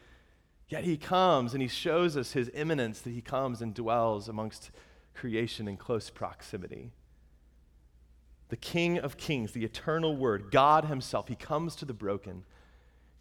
Yet 0.69 0.83
he 0.83 0.97
comes 0.97 1.53
and 1.53 1.61
he 1.61 1.67
shows 1.67 2.15
us 2.15 2.33
his 2.33 2.51
immanence 2.53 3.01
that 3.01 3.11
he 3.11 3.21
comes 3.21 3.61
and 3.61 3.73
dwells 3.73 4.29
amongst 4.29 4.69
creation 5.15 5.67
in 5.67 5.77
close 5.77 6.11
proximity. 6.11 6.91
The 8.49 8.57
King 8.57 8.99
of 8.99 9.17
Kings, 9.17 9.53
the 9.53 9.65
eternal 9.65 10.15
Word, 10.15 10.51
God 10.51 10.85
Himself, 10.85 11.27
He 11.27 11.35
comes 11.35 11.75
to 11.77 11.85
the 11.85 11.93
broken. 11.93 12.43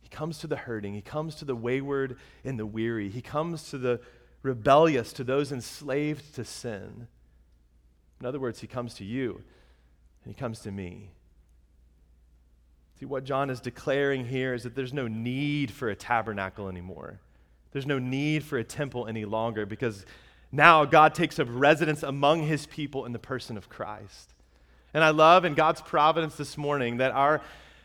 He 0.02 0.08
comes 0.08 0.38
to 0.40 0.46
the 0.46 0.56
hurting. 0.56 0.92
He 0.92 1.00
comes 1.00 1.36
to 1.36 1.46
the 1.46 1.56
wayward 1.56 2.18
and 2.44 2.58
the 2.58 2.66
weary. 2.66 3.08
He 3.08 3.22
comes 3.22 3.70
to 3.70 3.78
the 3.78 4.00
rebellious, 4.44 5.12
to 5.14 5.24
those 5.24 5.50
enslaved 5.50 6.34
to 6.36 6.44
sin. 6.44 7.08
In 8.20 8.26
other 8.26 8.38
words, 8.38 8.60
He 8.60 8.68
comes 8.68 8.94
to 8.94 9.04
you 9.04 9.42
and 10.24 10.32
He 10.32 10.38
comes 10.38 10.60
to 10.60 10.70
me. 10.70 11.10
See, 13.00 13.06
what 13.06 13.24
John 13.24 13.50
is 13.50 13.60
declaring 13.60 14.26
here 14.26 14.54
is 14.54 14.62
that 14.62 14.76
there's 14.76 14.92
no 14.92 15.08
need 15.08 15.72
for 15.72 15.88
a 15.88 15.96
tabernacle 15.96 16.68
anymore. 16.68 17.18
There's 17.72 17.86
no 17.86 17.98
need 17.98 18.44
for 18.44 18.56
a 18.56 18.62
temple 18.62 19.08
any 19.08 19.24
longer 19.24 19.66
because 19.66 20.06
now 20.52 20.84
God 20.84 21.14
takes 21.14 21.40
up 21.40 21.48
residence 21.50 22.04
among 22.04 22.44
his 22.44 22.66
people 22.66 23.04
in 23.04 23.12
the 23.12 23.18
person 23.18 23.56
of 23.56 23.68
Christ. 23.68 24.32
And 24.92 25.02
I 25.02 25.10
love 25.10 25.44
in 25.44 25.54
God's 25.54 25.80
providence 25.80 26.36
this 26.36 26.56
morning 26.56 26.98
that 26.98 27.10
our 27.10 27.40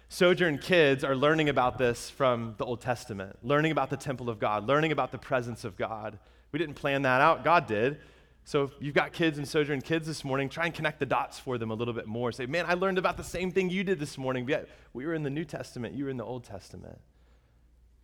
Sojourn 0.09 0.59
kids 0.59 1.03
are 1.03 1.15
learning 1.15 1.49
about 1.49 1.79
this 1.79 2.09
from 2.09 2.53
the 2.57 2.65
Old 2.65 2.81
Testament, 2.81 3.37
learning 3.43 3.71
about 3.71 3.89
the 3.89 3.97
temple 3.97 4.29
of 4.29 4.39
God, 4.39 4.67
learning 4.67 4.91
about 4.91 5.11
the 5.11 5.17
presence 5.17 5.63
of 5.63 5.75
God. 5.75 6.19
We 6.51 6.59
didn't 6.59 6.75
plan 6.75 7.03
that 7.03 7.21
out, 7.21 7.43
God 7.43 7.67
did. 7.67 7.99
So 8.43 8.63
if 8.63 8.71
you've 8.79 8.95
got 8.95 9.13
kids 9.13 9.37
and 9.37 9.47
Sojourn 9.47 9.81
kids 9.81 10.07
this 10.07 10.23
morning, 10.23 10.49
try 10.49 10.65
and 10.65 10.73
connect 10.73 10.99
the 10.99 11.05
dots 11.05 11.37
for 11.37 11.57
them 11.57 11.69
a 11.69 11.75
little 11.75 11.93
bit 11.93 12.07
more. 12.07 12.31
Say, 12.31 12.47
man, 12.47 12.65
I 12.67 12.73
learned 12.73 12.97
about 12.97 13.15
the 13.15 13.23
same 13.23 13.51
thing 13.51 13.69
you 13.69 13.83
did 13.83 13.99
this 13.99 14.17
morning, 14.17 14.47
yet 14.47 14.67
we 14.93 15.05
were 15.05 15.13
in 15.13 15.21
the 15.23 15.29
New 15.29 15.45
Testament, 15.45 15.93
you 15.93 16.05
were 16.05 16.09
in 16.09 16.17
the 16.17 16.25
Old 16.25 16.43
Testament. 16.43 16.97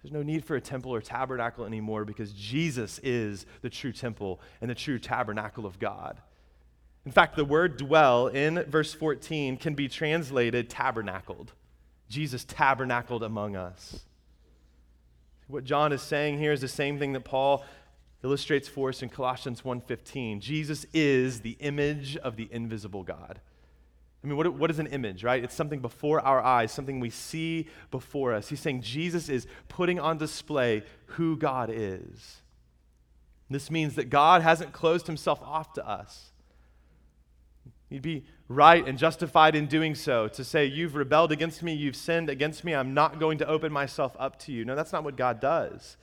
There's 0.04 0.14
no 0.14 0.22
need 0.22 0.46
for 0.46 0.56
a 0.56 0.62
temple 0.62 0.94
or 0.94 1.02
tabernacle 1.02 1.66
anymore 1.66 2.06
because 2.06 2.32
Jesus 2.32 3.00
is 3.02 3.48
the 3.64 3.72
true 3.72 3.92
temple 3.92 4.40
and 4.62 4.70
the 4.70 4.76
true 4.76 5.00
tabernacle 5.00 5.66
of 5.66 5.80
God. 5.80 6.22
In 7.08 7.12
fact, 7.12 7.36
the 7.36 7.44
word 7.44 7.78
dwell 7.78 8.28
in 8.28 8.64
verse 8.66 8.94
14 8.94 9.58
can 9.58 9.74
be 9.74 9.88
translated 9.88 10.70
tabernacled. 10.70 11.54
Jesus 12.08 12.46
tabernacled 12.46 13.24
among 13.24 13.56
us. 13.56 14.06
What 15.48 15.64
John 15.64 15.92
is 15.92 16.04
saying 16.04 16.38
here 16.38 16.52
is 16.52 16.62
the 16.62 16.68
same 16.68 17.00
thing 17.00 17.14
that 17.14 17.22
Paul 17.22 17.64
illustrates 18.26 18.68
for 18.68 18.90
us 18.90 19.04
in 19.04 19.10
Colossians 19.10 19.62
1:15. 19.62 20.42
Jesus 20.42 20.86
is 20.94 21.42
the 21.42 21.56
image 21.60 22.18
of 22.18 22.36
the 22.36 22.50
invisible 22.52 23.04
God. 23.04 23.40
I 24.24 24.28
mean, 24.28 24.38
what, 24.38 24.52
what 24.56 24.72
is 24.72 24.80
an 24.80 24.88
image, 24.88 25.24
right? 25.24 25.44
It's 25.44 25.54
something 25.54 25.80
before 25.80 26.20
our 26.20 26.42
eyes, 26.42 26.72
something 26.72 27.00
we 27.00 27.12
see 27.12 27.68
before 27.92 28.34
us. 28.34 28.50
He's 28.50 28.60
saying 28.60 28.82
Jesus 28.82 29.30
is 29.30 29.46
putting 29.68 30.00
on 30.00 30.18
display 30.18 30.82
who 31.06 31.38
God 31.38 31.70
is. 31.72 32.42
This 33.48 33.70
means 33.70 33.94
that 33.96 34.10
God 34.10 34.42
hasn't 34.42 34.74
closed 34.74 35.06
himself 35.06 35.40
off 35.44 35.74
to 35.74 35.88
us. 35.88 36.32
He'd 37.88 38.02
be 38.02 38.26
right 38.48 38.88
and 38.88 38.98
justified 38.98 39.56
in 39.56 39.68
doing 39.68 39.94
so 39.94 40.28
to 40.30 40.44
say, 40.44 40.66
You've 40.66 40.96
rebelled 40.96 41.32
against 41.32 41.62
me, 41.62 41.76
you've 41.76 41.96
sinned 41.96 42.28
against 42.28 42.64
me, 42.64 42.74
I'm 42.74 42.96
not 42.96 43.20
going 43.20 43.38
to 43.38 43.48
open 43.48 43.72
myself 43.72 44.16
up 44.18 44.40
to 44.40 44.52
you. 44.52 44.66
No, 44.66 44.76
that's 44.76 44.92
not 44.92 45.04
what 45.04 45.16
God 45.16 45.40
does. 45.40 45.98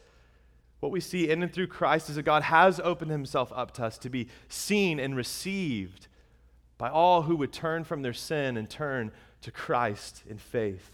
What 0.82 0.90
we 0.90 0.98
see 0.98 1.30
in 1.30 1.44
and 1.44 1.52
through 1.52 1.68
Christ 1.68 2.10
is 2.10 2.16
that 2.16 2.24
God 2.24 2.42
has 2.42 2.80
opened 2.80 3.12
himself 3.12 3.52
up 3.54 3.70
to 3.74 3.84
us 3.84 3.98
to 3.98 4.10
be 4.10 4.26
seen 4.48 4.98
and 4.98 5.14
received 5.14 6.08
by 6.76 6.90
all 6.90 7.22
who 7.22 7.36
would 7.36 7.52
turn 7.52 7.84
from 7.84 8.02
their 8.02 8.12
sin 8.12 8.56
and 8.56 8.68
turn 8.68 9.12
to 9.42 9.52
Christ 9.52 10.24
in 10.28 10.38
faith. 10.38 10.90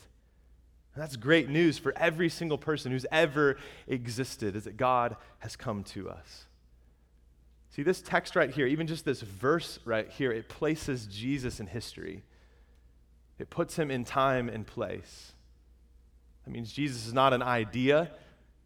And 0.92 1.02
that's 1.02 1.16
great 1.16 1.48
news 1.48 1.78
for 1.78 1.96
every 1.96 2.28
single 2.28 2.58
person 2.58 2.92
who's 2.92 3.06
ever 3.10 3.56
existed, 3.86 4.56
is 4.56 4.64
that 4.64 4.76
God 4.76 5.16
has 5.38 5.56
come 5.56 5.82
to 5.84 6.10
us. 6.10 6.44
See, 7.70 7.82
this 7.82 8.02
text 8.02 8.36
right 8.36 8.50
here, 8.50 8.66
even 8.66 8.86
just 8.86 9.06
this 9.06 9.22
verse 9.22 9.78
right 9.86 10.10
here, 10.10 10.30
it 10.30 10.50
places 10.50 11.06
Jesus 11.06 11.60
in 11.60 11.66
history. 11.66 12.24
It 13.38 13.48
puts 13.48 13.76
him 13.76 13.90
in 13.90 14.04
time 14.04 14.50
and 14.50 14.66
place. 14.66 15.32
That 16.44 16.50
means 16.50 16.72
Jesus 16.72 17.06
is 17.06 17.14
not 17.14 17.32
an 17.32 17.42
idea, 17.42 18.10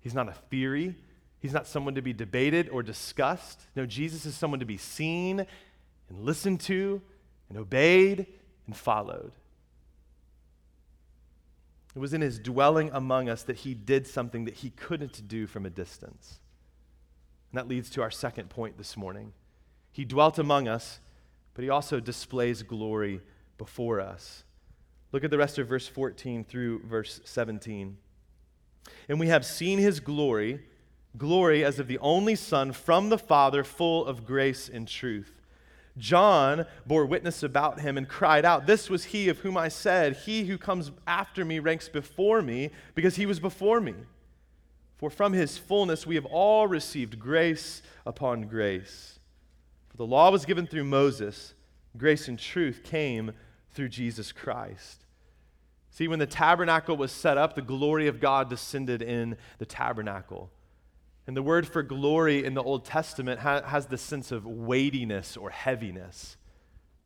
he's 0.01 0.15
not 0.15 0.29
a 0.29 0.33
theory, 0.51 0.97
he's 1.43 1.53
not 1.53 1.67
someone 1.67 1.97
to 1.97 2.03
be 2.03 2.15
debated 2.15 2.71
or 2.71 2.83
discussed. 2.83 3.61
No, 3.77 3.85
Jesus 3.85 4.25
is 4.25 4.35
someone 4.35 4.61
to 4.61 4.67
be 4.67 4.79
seen 4.79 5.41
and 6.09 6.21
listened 6.21 6.61
to 6.61 7.03
and 7.49 7.59
obeyed 7.59 8.27
and 8.67 8.75
followed. 8.75 9.33
It 11.95 11.99
was 11.99 12.15
in 12.15 12.23
his 12.23 12.39
dwelling 12.39 12.91
among 12.93 13.29
us 13.29 13.43
that 13.43 13.59
he 13.59 13.75
did 13.75 14.07
something 14.07 14.47
that 14.47 14.55
he 14.55 14.71
couldn't 14.71 15.29
do 15.29 15.47
from 15.47 15.67
a 15.67 15.71
distance. 15.71 16.39
And 17.51 17.59
that 17.59 17.69
leads 17.69 17.91
to 17.91 18.03
our 18.03 18.11
second 18.11 18.49
point 18.49 18.79
this 18.79 18.97
morning. 18.97 19.35
He 19.93 20.07
dwelt 20.07 20.39
among 20.39 20.69
us, 20.69 21.01
but 21.53 21.65
he 21.65 21.69
also 21.69 22.01
displays 22.01 22.63
glory 22.63 23.21
before 23.59 24.01
us. 24.01 24.45
Look 25.11 25.25
at 25.25 25.31
the 25.31 25.37
rest 25.37 25.59
of 25.59 25.69
verse 25.69 25.87
14 25.87 26.45
through 26.45 26.81
verse 26.87 27.21
17. 27.25 27.99
And 29.09 29.21
we 29.21 29.27
have 29.27 29.45
seen 29.45 29.79
his 29.79 30.01
glory, 30.01 30.61
glory 31.17 31.65
as 31.65 31.79
of 31.79 31.89
the 31.89 31.99
only 31.99 32.35
Son 32.35 32.73
from 32.73 33.09
the 33.09 33.19
Father, 33.19 33.65
full 33.65 34.07
of 34.07 34.25
grace 34.25 34.69
and 34.69 34.89
truth. 34.89 35.43
John 35.99 36.65
bore 36.87 37.05
witness 37.05 37.43
about 37.43 37.81
him 37.81 37.99
and 37.99 38.09
cried 38.09 38.45
out, 38.45 38.67
This 38.67 38.89
was 38.89 39.05
he 39.05 39.29
of 39.29 39.41
whom 39.41 39.57
I 39.57 39.69
said, 39.69 40.17
He 40.17 40.45
who 40.45 40.57
comes 40.57 40.91
after 41.07 41.45
me 41.45 41.59
ranks 41.59 41.89
before 41.89 42.41
me, 42.41 42.71
because 42.95 43.17
he 43.17 43.27
was 43.27 43.41
before 43.41 43.81
me. 43.81 43.95
For 44.97 45.11
from 45.11 45.33
his 45.33 45.59
fullness 45.59 46.07
we 46.07 46.15
have 46.15 46.25
all 46.27 46.67
received 46.67 47.19
grace 47.19 47.83
upon 48.07 48.43
grace. 48.43 49.19
For 49.91 49.97
the 49.99 50.07
law 50.07 50.31
was 50.31 50.47
given 50.47 50.67
through 50.67 50.85
Moses, 50.85 51.55
grace 51.97 52.29
and 52.29 52.39
truth 52.39 52.83
came 52.83 53.33
through 53.75 53.91
Jesus 53.91 54.33
Christ. 54.33 55.05
See, 55.91 56.09
when 56.09 56.19
the 56.19 56.27
tabernacle 56.27 56.97
was 56.97 57.13
set 57.13 57.37
up, 57.37 57.55
the 57.55 57.61
glory 57.61 58.07
of 58.07 58.19
God 58.19 58.49
descended 58.49 59.03
in 59.03 59.37
the 59.59 59.67
tabernacle. 59.67 60.51
And 61.27 61.37
the 61.37 61.43
word 61.43 61.69
for 61.69 61.83
glory 61.83 62.45
in 62.45 62.55
the 62.55 62.63
Old 62.63 62.85
Testament 62.85 63.41
ha- 63.41 63.63
has 63.63 63.87
the 63.87 63.99
sense 63.99 64.33
of 64.33 64.45
weightiness 64.45 65.37
or 65.37 65.51
heaviness. 65.51 66.37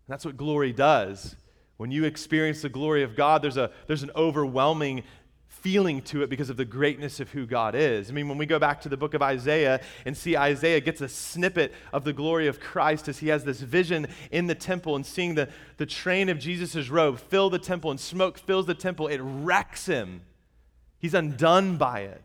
And 0.07 0.13
that's 0.13 0.25
what 0.25 0.37
glory 0.37 0.73
does. 0.73 1.37
When 1.77 1.91
you 1.91 2.05
experience 2.05 2.63
the 2.63 2.71
glory 2.71 3.03
of 3.03 3.15
God, 3.15 3.43
there's, 3.43 3.59
a, 3.59 3.71
there's 3.87 4.03
an 4.03 4.11
overwhelming 4.17 5.03
feeling 5.49 6.01
to 6.01 6.23
it 6.23 6.31
because 6.31 6.49
of 6.49 6.57
the 6.57 6.65
greatness 6.65 7.21
of 7.21 7.31
who 7.31 7.45
God 7.45 7.75
is. 7.75 8.09
I 8.09 8.13
mean, 8.13 8.29
when 8.29 8.39
we 8.39 8.47
go 8.47 8.59
back 8.59 8.81
to 8.83 8.89
the 8.89 8.97
book 8.97 9.15
of 9.15 9.23
Isaiah 9.23 9.81
and 10.07 10.17
see 10.17 10.37
Isaiah 10.37 10.81
gets 10.81 11.01
a 11.01 11.09
snippet 11.09 11.73
of 11.93 12.05
the 12.05 12.13
glory 12.13 12.47
of 12.47 12.61
Christ 12.61 13.09
as 13.09 13.19
he 13.19 13.29
has 13.29 13.45
this 13.45 13.61
vision 13.61 14.07
in 14.31 14.47
the 14.47 14.55
temple 14.55 14.97
and 14.97 15.05
seeing 15.05 15.35
the, 15.35 15.49
the 15.77 15.87
train 15.87 16.29
of 16.29 16.39
Jesus' 16.39 16.89
robe 16.89 17.19
fill 17.19 17.51
the 17.51 17.59
temple 17.59 17.91
and 17.91 18.01
smoke 18.01 18.39
fills 18.39 18.67
the 18.67 18.75
temple, 18.75 19.09
it 19.09 19.21
wrecks 19.23 19.87
him. 19.87 20.23
He's 20.99 21.15
undone 21.15 21.77
by 21.77 22.01
it 22.01 22.23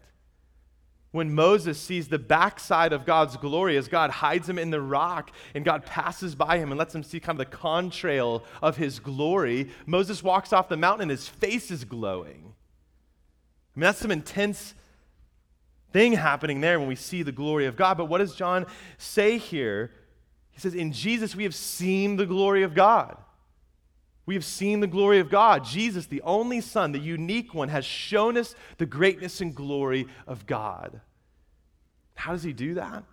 when 1.12 1.34
Moses 1.34 1.80
sees 1.80 2.08
the 2.08 2.20
backside 2.20 2.94
of 2.94 3.06
God's 3.06 3.36
glory 3.36 3.76
as 3.76 3.90
God 3.90 4.10
hides 4.10 4.48
him 4.48 4.58
in 4.58 4.70
the 4.70 4.82
rock 4.82 5.32
and 5.54 5.66
God 5.66 5.86
passes 5.86 6.36
by 6.36 6.58
him 6.58 6.72
and 6.72 6.80
lets 6.80 6.96
him 6.96 7.04
see 7.04 7.20
kind 7.20 7.40
of 7.40 7.50
the 7.50 7.58
contrail 7.58 8.44
of 8.62 8.78
his 8.78 9.00
glory, 9.00 9.70
Moses 9.86 10.24
walks 10.24 10.54
off 10.54 10.70
the 10.70 10.78
mountain 10.78 11.04
and 11.04 11.12
his 11.12 11.28
face 11.28 11.70
is 11.70 11.84
glowing. 11.84 12.54
I 13.76 13.80
mean, 13.80 13.84
that's 13.84 14.00
some 14.00 14.12
intense 14.12 14.74
thing 15.92 16.14
happening 16.14 16.62
there 16.62 16.80
when 16.80 16.88
we 16.88 16.96
see 16.96 17.24
the 17.24 17.32
glory 17.32 17.66
of 17.66 17.76
God. 17.76 17.98
But 17.98 18.06
what 18.06 18.20
does 18.20 18.36
John 18.36 18.66
say 18.98 19.38
here? 19.38 19.92
He 20.52 20.60
says, 20.60 20.76
In 20.76 20.94
Jesus, 20.94 21.36
we 21.36 21.44
have 21.44 21.56
seen 21.56 22.16
the 22.16 22.26
glory 22.26 22.64
of 22.64 22.74
God. 22.74 23.18
We 24.26 24.36
have 24.36 24.46
seen 24.46 24.80
the 24.80 24.88
glory 24.88 25.20
of 25.20 25.30
God. 25.30 25.66
Jesus, 25.66 26.06
the 26.06 26.22
only 26.22 26.62
Son, 26.62 26.92
the 26.92 27.00
unique 27.00 27.54
one, 27.54 27.70
has 27.70 27.86
shown 27.86 28.38
us 28.38 28.56
the 28.78 28.86
greatness 28.86 29.42
and 29.42 29.56
glory 29.56 30.08
of 30.28 30.46
God. 30.46 31.02
How 32.16 32.32
does 32.34 32.44
he 32.44 32.54
do 32.54 32.76
that? 32.76 33.04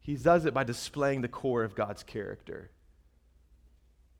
He 0.00 0.16
does 0.16 0.44
it 0.44 0.52
by 0.52 0.64
displaying 0.64 1.20
the 1.22 1.28
core 1.28 1.62
of 1.62 1.74
God's 1.74 2.02
character. 2.02 2.70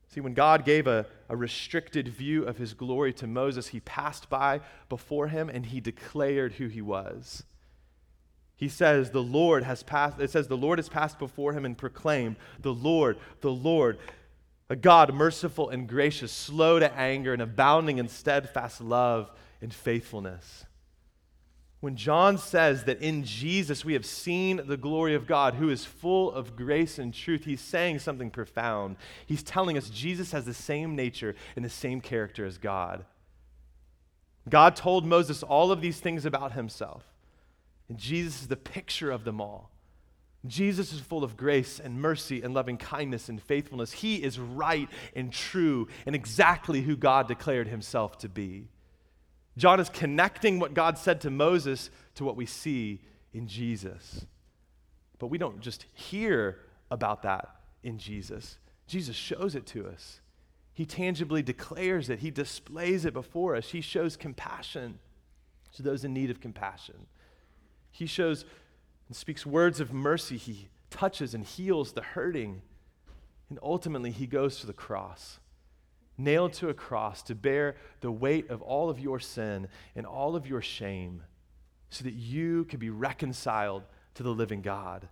See, 0.09 0.20
when 0.20 0.35
God 0.35 0.64
gave 0.64 0.87
a, 0.87 1.07
a 1.29 1.37
restricted 1.37 2.07
view 2.07 2.44
of 2.44 2.57
his 2.57 2.72
glory 2.72 3.12
to 3.14 3.27
Moses, 3.27 3.68
he 3.68 3.81
passed 3.81 4.31
by 4.31 4.61
before 4.88 5.27
him 5.27 5.48
and 5.48 5.66
he 5.66 5.81
declared 5.81 6.53
who 6.53 6.68
he 6.68 6.81
was. 6.81 7.42
He 8.55 8.68
says, 8.68 9.11
The 9.11 9.22
Lord 9.22 9.64
has 9.64 9.83
passed, 9.83 10.20
it 10.20 10.31
says, 10.31 10.46
the 10.46 10.57
Lord 10.57 10.79
has 10.79 10.88
passed 10.88 11.18
before 11.18 11.53
him 11.53 11.64
and 11.64 11.77
proclaimed, 11.77 12.37
The 12.61 12.72
Lord, 12.72 13.18
the 13.40 13.50
Lord 13.50 13.98
a 14.70 14.77
God 14.77 15.12
merciful 15.14 15.68
and 15.68 15.88
gracious, 15.88 16.33
slow 16.33 16.79
to 16.79 16.92
anger, 16.94 17.33
and 17.33 17.42
abounding 17.42 17.98
in 17.98 18.09
steadfast 18.09 18.81
love 18.81 19.31
and 19.61 19.72
faithfulness. 19.72 20.64
When 21.81 21.96
John 21.96 22.38
says 22.38 22.85
that 22.85 23.03
in 23.03 23.24
Jesus 23.24 23.85
we 23.85 23.92
have 23.92 24.07
seen 24.07 24.62
the 24.64 24.79
glory 24.79 25.14
of 25.14 25.27
God, 25.27 25.57
who 25.57 25.68
is 25.68 25.85
full 25.85 26.33
of 26.33 26.57
grace 26.57 26.98
and 26.98 27.12
truth, 27.12 27.44
he's 27.44 27.61
saying 27.61 27.98
something 27.98 28.31
profound. 28.31 28.96
He's 29.27 29.42
telling 29.42 29.77
us 29.77 29.90
Jesus 29.90 30.33
has 30.33 30.46
the 30.46 30.55
same 30.55 30.96
nature 30.96 31.35
and 31.57 31.62
the 31.62 31.68
same 31.68 32.00
character 32.00 32.46
as 32.46 32.57
God. 32.57 33.05
God 34.48 34.77
told 34.77 35.05
Moses 35.05 35.42
all 35.42 35.72
of 35.72 35.83
these 35.83 36.00
things 36.00 36.24
about 36.24 36.53
himself. 36.53 37.05
And 37.90 37.98
Jesus 37.98 38.40
is 38.40 38.48
the 38.48 38.57
picture 38.57 39.11
of 39.11 39.24
them 39.24 39.40
all. 39.40 39.70
Jesus 40.47 40.93
is 40.93 41.01
full 41.01 41.25
of 41.25 41.37
grace 41.37 41.81
and 41.81 42.01
mercy 42.01 42.43
and 42.43 42.53
loving 42.53 42.77
kindness 42.77 43.29
and 43.29 43.43
faithfulness. 43.43 43.93
He 43.93 44.23
is 44.23 44.39
right 44.39 44.89
and 45.17 45.33
true 45.33 45.89
and 46.05 46.15
exactly 46.15 46.83
who 46.83 46.97
God 46.97 47.29
declared 47.29 47.69
himself 47.69 48.19
to 48.19 48.29
be. 48.29 48.69
John 49.57 49.81
is 49.81 49.89
connecting 49.89 50.59
what 50.59 50.75
God 50.75 50.99
said 50.99 51.21
to 51.23 51.31
Moses 51.31 51.89
to 52.17 52.25
what 52.25 52.37
we 52.37 52.45
see 52.45 53.01
in 53.33 53.47
Jesus. 53.47 54.27
But 55.19 55.29
we 55.29 55.39
don't 55.39 55.61
just 55.61 55.87
hear 55.95 56.59
about 56.91 57.23
that 57.23 57.49
in 57.83 57.99
Jesus, 57.99 58.59
Jesus 58.87 59.15
shows 59.15 59.55
it 59.55 59.67
to 59.67 59.87
us. 59.87 60.21
He 60.73 60.87
tangibly 60.87 61.43
declares 61.43 62.11
it, 62.11 62.19
He 62.21 62.31
displays 62.31 63.05
it 63.05 63.13
before 63.13 63.55
us. 63.55 63.71
He 63.71 63.81
shows 63.81 64.17
compassion 64.17 64.99
to 65.75 65.83
those 65.83 66.05
in 66.05 66.13
need 66.13 66.31
of 66.31 66.41
compassion. 66.41 67.07
He 67.91 68.07
shows 68.07 68.45
and 69.14 69.18
speaks 69.20 69.46
words 69.46 69.79
of 69.79 69.92
mercy. 69.92 70.37
He 70.37 70.68
touches 70.90 71.35
and 71.35 71.44
heals 71.44 71.92
the 71.92 72.03
hurting. 72.03 72.62
And 73.48 73.61
ultimately, 73.62 74.11
He 74.11 74.27
goes 74.27 74.59
to 74.59 74.66
the 74.66 74.72
cross 74.72 75.38
nailed 76.16 76.53
to 76.55 76.68
a 76.68 76.74
cross 76.74 77.22
to 77.22 77.35
bear 77.35 77.77
the 78.00 78.11
weight 78.11 78.50
of 78.50 78.62
all 78.62 78.90
of 78.90 79.00
your 79.00 79.18
sin 79.18 79.68
and 79.94 80.07
all 80.07 80.37
of 80.37 80.46
your 80.46 80.62
shame 80.62 81.22
so 81.90 82.05
that 82.05 82.14
you 82.14 82.64
could 82.64 82.81
be 82.81 82.90
reconciled 82.90 83.83
to 84.14 84.22
the 84.22 84.31
living 84.31 84.62
God, 84.62 85.09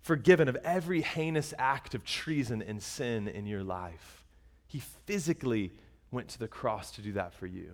forgiven 0.00 0.48
of 0.48 0.56
every 0.56 1.00
heinous 1.00 1.54
act 1.58 1.94
of 1.94 2.04
treason 2.04 2.62
and 2.62 2.82
sin 2.82 3.28
in 3.28 3.46
your 3.46 3.62
life. 3.62 4.24
He 4.66 4.80
physically 5.06 5.72
went 6.10 6.28
to 6.28 6.38
the 6.38 6.48
cross 6.48 6.90
to 6.92 7.02
do 7.02 7.12
that 7.12 7.34
for 7.34 7.46
you. 7.46 7.72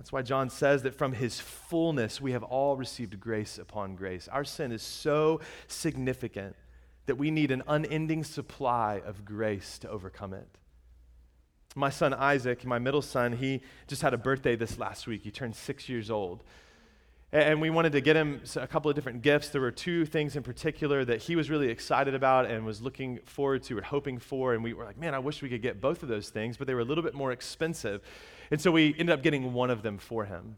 That's 0.00 0.12
why 0.12 0.22
John 0.22 0.48
says 0.48 0.82
that 0.84 0.94
from 0.94 1.12
his 1.12 1.40
fullness 1.40 2.22
we 2.22 2.32
have 2.32 2.42
all 2.42 2.74
received 2.74 3.20
grace 3.20 3.58
upon 3.58 3.96
grace. 3.96 4.28
Our 4.28 4.44
sin 4.44 4.72
is 4.72 4.80
so 4.80 5.42
significant 5.68 6.56
that 7.04 7.16
we 7.16 7.30
need 7.30 7.50
an 7.50 7.62
unending 7.68 8.24
supply 8.24 9.02
of 9.04 9.26
grace 9.26 9.78
to 9.80 9.90
overcome 9.90 10.32
it. 10.32 10.48
My 11.74 11.90
son 11.90 12.14
Isaac, 12.14 12.64
my 12.64 12.78
middle 12.78 13.02
son, 13.02 13.32
he 13.32 13.60
just 13.88 14.00
had 14.00 14.14
a 14.14 14.16
birthday 14.16 14.56
this 14.56 14.78
last 14.78 15.06
week. 15.06 15.22
He 15.22 15.30
turned 15.30 15.54
six 15.54 15.86
years 15.86 16.10
old. 16.10 16.44
And 17.32 17.60
we 17.60 17.70
wanted 17.70 17.92
to 17.92 18.00
get 18.00 18.16
him 18.16 18.42
a 18.56 18.66
couple 18.66 18.90
of 18.90 18.96
different 18.96 19.22
gifts. 19.22 19.50
There 19.50 19.60
were 19.60 19.70
two 19.70 20.04
things 20.04 20.34
in 20.34 20.42
particular 20.42 21.04
that 21.04 21.22
he 21.22 21.36
was 21.36 21.48
really 21.48 21.68
excited 21.68 22.12
about 22.12 22.46
and 22.46 22.66
was 22.66 22.82
looking 22.82 23.20
forward 23.24 23.62
to 23.64 23.78
or 23.78 23.82
hoping 23.82 24.18
for. 24.18 24.52
And 24.52 24.64
we 24.64 24.72
were 24.72 24.84
like, 24.84 24.98
man, 24.98 25.14
I 25.14 25.20
wish 25.20 25.40
we 25.40 25.48
could 25.48 25.62
get 25.62 25.80
both 25.80 26.02
of 26.02 26.08
those 26.08 26.28
things, 26.28 26.56
but 26.56 26.66
they 26.66 26.74
were 26.74 26.80
a 26.80 26.84
little 26.84 27.04
bit 27.04 27.14
more 27.14 27.30
expensive. 27.30 28.02
And 28.50 28.60
so 28.60 28.72
we 28.72 28.90
ended 28.98 29.10
up 29.10 29.22
getting 29.22 29.52
one 29.52 29.70
of 29.70 29.82
them 29.82 29.98
for 29.98 30.24
him. 30.24 30.56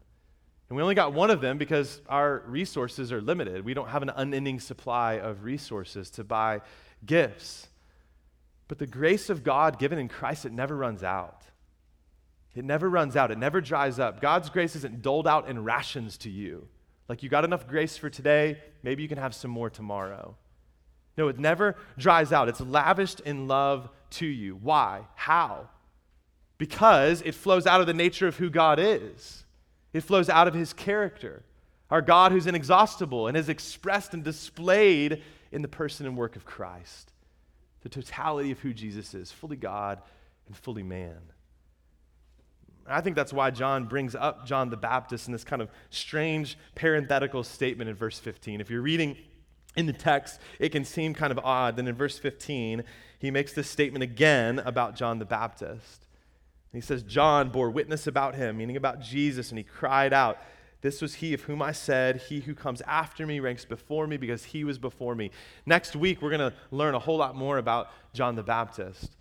And 0.69 0.75
we 0.75 0.81
only 0.81 0.95
got 0.95 1.13
one 1.13 1.29
of 1.29 1.41
them 1.41 1.59
because 1.59 2.01
our 2.09 2.41
resources 2.47 3.11
are 3.11 3.21
limited. 3.21 3.63
We 3.63 3.75
don't 3.75 3.89
have 3.89 4.01
an 4.01 4.09
unending 4.15 4.59
supply 4.59 5.19
of 5.19 5.43
resources 5.43 6.09
to 6.11 6.23
buy 6.23 6.61
gifts. 7.05 7.67
But 8.67 8.79
the 8.79 8.87
grace 8.87 9.29
of 9.29 9.43
God 9.43 9.77
given 9.77 9.99
in 9.99 10.07
Christ, 10.07 10.45
it 10.45 10.51
never 10.51 10.75
runs 10.75 11.03
out. 11.03 11.43
It 12.55 12.65
never 12.65 12.89
runs 12.89 13.15
out, 13.15 13.31
it 13.31 13.37
never 13.37 13.61
dries 13.61 13.99
up. 13.99 14.21
God's 14.21 14.49
grace 14.49 14.75
isn't 14.75 15.01
doled 15.01 15.27
out 15.27 15.49
in 15.49 15.63
rations 15.63 16.17
to 16.19 16.29
you. 16.29 16.67
Like 17.09 17.23
you 17.23 17.29
got 17.29 17.45
enough 17.45 17.67
grace 17.67 17.97
for 17.97 18.09
today, 18.09 18.59
maybe 18.83 19.01
you 19.01 19.09
can 19.09 19.17
have 19.17 19.33
some 19.33 19.51
more 19.51 19.69
tomorrow. 19.69 20.35
No, 21.17 21.27
it 21.27 21.39
never 21.39 21.75
dries 21.97 22.31
out. 22.31 22.49
It's 22.49 22.61
lavished 22.61 23.19
in 23.21 23.47
love 23.47 23.89
to 24.11 24.25
you. 24.25 24.55
Why? 24.55 25.01
How? 25.15 25.69
Because 26.57 27.21
it 27.21 27.35
flows 27.35 27.67
out 27.67 27.81
of 27.81 27.87
the 27.87 27.93
nature 27.93 28.27
of 28.27 28.37
who 28.37 28.49
God 28.49 28.79
is, 28.79 29.45
it 29.91 30.01
flows 30.01 30.29
out 30.29 30.47
of 30.47 30.53
his 30.53 30.73
character. 30.73 31.43
Our 31.91 32.01
God 32.01 32.31
who's 32.31 32.47
inexhaustible 32.47 33.27
and 33.27 33.37
is 33.37 33.49
expressed 33.49 34.13
and 34.13 34.23
displayed 34.23 35.21
in 35.51 35.61
the 35.61 35.67
person 35.67 36.07
and 36.07 36.17
work 36.17 36.35
of 36.35 36.45
Christ 36.45 37.13
the 37.83 37.89
totality 37.89 38.49
of 38.51 38.59
who 38.59 38.73
Jesus 38.73 39.13
is, 39.13 39.31
fully 39.31 39.57
God 39.57 40.01
and 40.47 40.55
fully 40.55 40.83
man. 40.83 41.19
I 42.87 43.01
think 43.01 43.15
that's 43.15 43.31
why 43.31 43.51
John 43.51 43.85
brings 43.85 44.15
up 44.15 44.45
John 44.45 44.69
the 44.69 44.77
Baptist 44.77 45.27
in 45.27 45.31
this 45.31 45.43
kind 45.43 45.61
of 45.61 45.69
strange 45.89 46.57
parenthetical 46.75 47.43
statement 47.43 47.89
in 47.89 47.95
verse 47.95 48.19
15. 48.19 48.59
If 48.59 48.69
you're 48.69 48.81
reading 48.81 49.17
in 49.75 49.85
the 49.85 49.93
text, 49.93 50.39
it 50.59 50.69
can 50.69 50.83
seem 50.85 51.13
kind 51.13 51.31
of 51.31 51.39
odd. 51.39 51.77
Then 51.77 51.87
in 51.87 51.95
verse 51.95 52.19
15, 52.19 52.83
he 53.19 53.31
makes 53.31 53.53
this 53.53 53.69
statement 53.69 54.03
again 54.03 54.59
about 54.59 54.95
John 54.95 55.19
the 55.19 55.25
Baptist. 55.25 56.07
he 56.73 56.81
says, 56.81 57.03
John 57.03 57.49
bore 57.49 57.69
witness 57.69 58.05
about 58.05 58.35
him, 58.35 58.57
meaning 58.57 58.75
about 58.75 58.99
Jesus, 58.99 59.49
and 59.49 59.57
he 59.57 59.63
cried 59.63 60.13
out, 60.13 60.37
this 60.83 61.01
was 61.01 61.15
he 61.15 61.33
of 61.33 61.41
whom 61.43 61.61
I 61.61 61.71
said, 61.71 62.17
He 62.27 62.41
who 62.41 62.53
comes 62.53 62.81
after 62.81 63.25
me 63.25 63.39
ranks 63.39 63.63
before 63.63 64.05
me 64.05 64.17
because 64.17 64.43
he 64.43 64.65
was 64.65 64.77
before 64.77 65.15
me. 65.15 65.31
Next 65.65 65.95
week, 65.95 66.21
we're 66.21 66.29
going 66.29 66.51
to 66.51 66.53
learn 66.71 66.93
a 66.93 66.99
whole 66.99 67.15
lot 67.15 67.37
more 67.37 67.57
about 67.57 67.87
John 68.13 68.35
the 68.35 68.43
Baptist. 68.43 69.15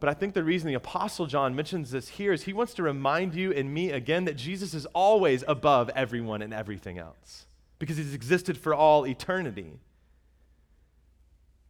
But 0.00 0.08
I 0.08 0.14
think 0.14 0.34
the 0.34 0.44
reason 0.44 0.68
the 0.68 0.74
Apostle 0.74 1.26
John 1.26 1.56
mentions 1.56 1.90
this 1.90 2.08
here 2.08 2.32
is 2.32 2.44
he 2.44 2.52
wants 2.52 2.74
to 2.74 2.82
remind 2.82 3.34
you 3.34 3.52
and 3.52 3.72
me 3.72 3.90
again 3.90 4.24
that 4.26 4.36
Jesus 4.36 4.72
is 4.72 4.86
always 4.86 5.42
above 5.48 5.90
everyone 5.90 6.40
and 6.40 6.54
everything 6.54 6.98
else 6.98 7.46
because 7.78 7.96
he's 7.96 8.14
existed 8.14 8.56
for 8.56 8.74
all 8.74 9.06
eternity. 9.06 9.80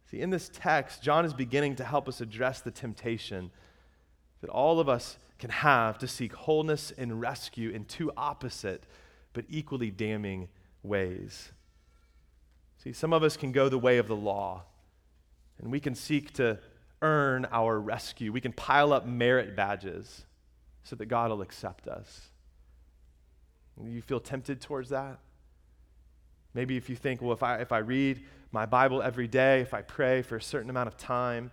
See, 0.09 0.21
in 0.21 0.29
this 0.29 0.49
text, 0.51 1.01
John 1.01 1.25
is 1.25 1.33
beginning 1.33 1.75
to 1.77 1.83
help 1.83 2.07
us 2.07 2.21
address 2.21 2.61
the 2.61 2.71
temptation 2.71 3.51
that 4.41 4.49
all 4.49 4.79
of 4.79 4.89
us 4.89 5.17
can 5.37 5.49
have 5.49 5.97
to 5.99 6.07
seek 6.07 6.33
wholeness 6.33 6.91
and 6.97 7.21
rescue 7.21 7.69
in 7.69 7.85
two 7.85 8.11
opposite 8.17 8.83
but 9.33 9.45
equally 9.49 9.91
damning 9.91 10.49
ways. 10.83 11.51
See, 12.83 12.93
some 12.93 13.13
of 13.13 13.23
us 13.23 13.37
can 13.37 13.51
go 13.51 13.69
the 13.69 13.77
way 13.77 13.97
of 13.97 14.07
the 14.07 14.15
law, 14.15 14.63
and 15.59 15.71
we 15.71 15.79
can 15.79 15.93
seek 15.95 16.33
to 16.33 16.59
earn 17.01 17.47
our 17.51 17.79
rescue. 17.79 18.31
We 18.31 18.41
can 18.41 18.53
pile 18.53 18.93
up 18.93 19.05
merit 19.05 19.55
badges 19.55 20.25
so 20.83 20.95
that 20.95 21.05
God 21.05 21.31
will 21.31 21.41
accept 21.41 21.87
us. 21.87 22.29
You 23.81 24.01
feel 24.01 24.19
tempted 24.19 24.61
towards 24.61 24.89
that? 24.89 25.19
Maybe 26.53 26.77
if 26.77 26.89
you 26.89 26.95
think, 26.95 27.21
well, 27.21 27.33
if 27.33 27.43
I, 27.43 27.57
if 27.57 27.71
I 27.71 27.77
read 27.77 28.23
my 28.51 28.65
Bible 28.65 29.01
every 29.01 29.27
day, 29.27 29.61
if 29.61 29.73
I 29.73 29.81
pray 29.81 30.21
for 30.21 30.35
a 30.35 30.41
certain 30.41 30.69
amount 30.69 30.87
of 30.87 30.97
time, 30.97 31.51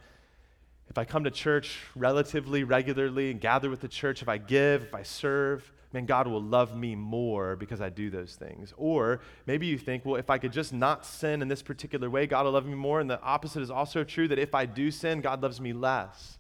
if 0.89 0.99
I 0.99 1.05
come 1.05 1.25
to 1.25 1.31
church 1.31 1.79
relatively 1.95 2.65
regularly 2.65 3.31
and 3.31 3.41
gather 3.41 3.69
with 3.69 3.81
the 3.81 3.89
church, 3.89 4.23
if 4.23 4.29
I 4.29 4.39
give, 4.39 4.83
if 4.83 4.95
I 4.95 5.03
serve, 5.03 5.71
man, 5.97 6.07
God 6.07 6.29
will 6.29 6.43
love 6.43 6.77
me 6.77 6.95
more 6.95 7.57
because 7.57 7.81
I 7.81 7.89
do 7.89 8.11
those 8.11 8.37
things. 8.37 8.73
Or 8.77 9.21
maybe 9.47 9.67
you 9.67 9.79
think, 9.79 10.05
well, 10.05 10.17
if 10.17 10.31
I 10.31 10.39
could 10.39 10.53
just 10.53 10.73
not 10.73 11.05
sin 11.05 11.43
in 11.43 11.49
this 11.49 11.63
particular 11.63 12.09
way, 12.11 12.27
God 12.27 12.45
will 12.45 12.53
love 12.53 12.67
me 12.67 12.75
more. 12.75 13.01
And 13.01 13.11
the 13.11 13.21
opposite 13.23 13.63
is 13.63 13.71
also 13.71 14.05
true 14.05 14.29
that 14.29 14.39
if 14.39 14.55
I 14.55 14.67
do 14.67 14.91
sin, 14.91 15.21
God 15.23 15.43
loves 15.43 15.61
me 15.61 15.73
less. 15.73 16.39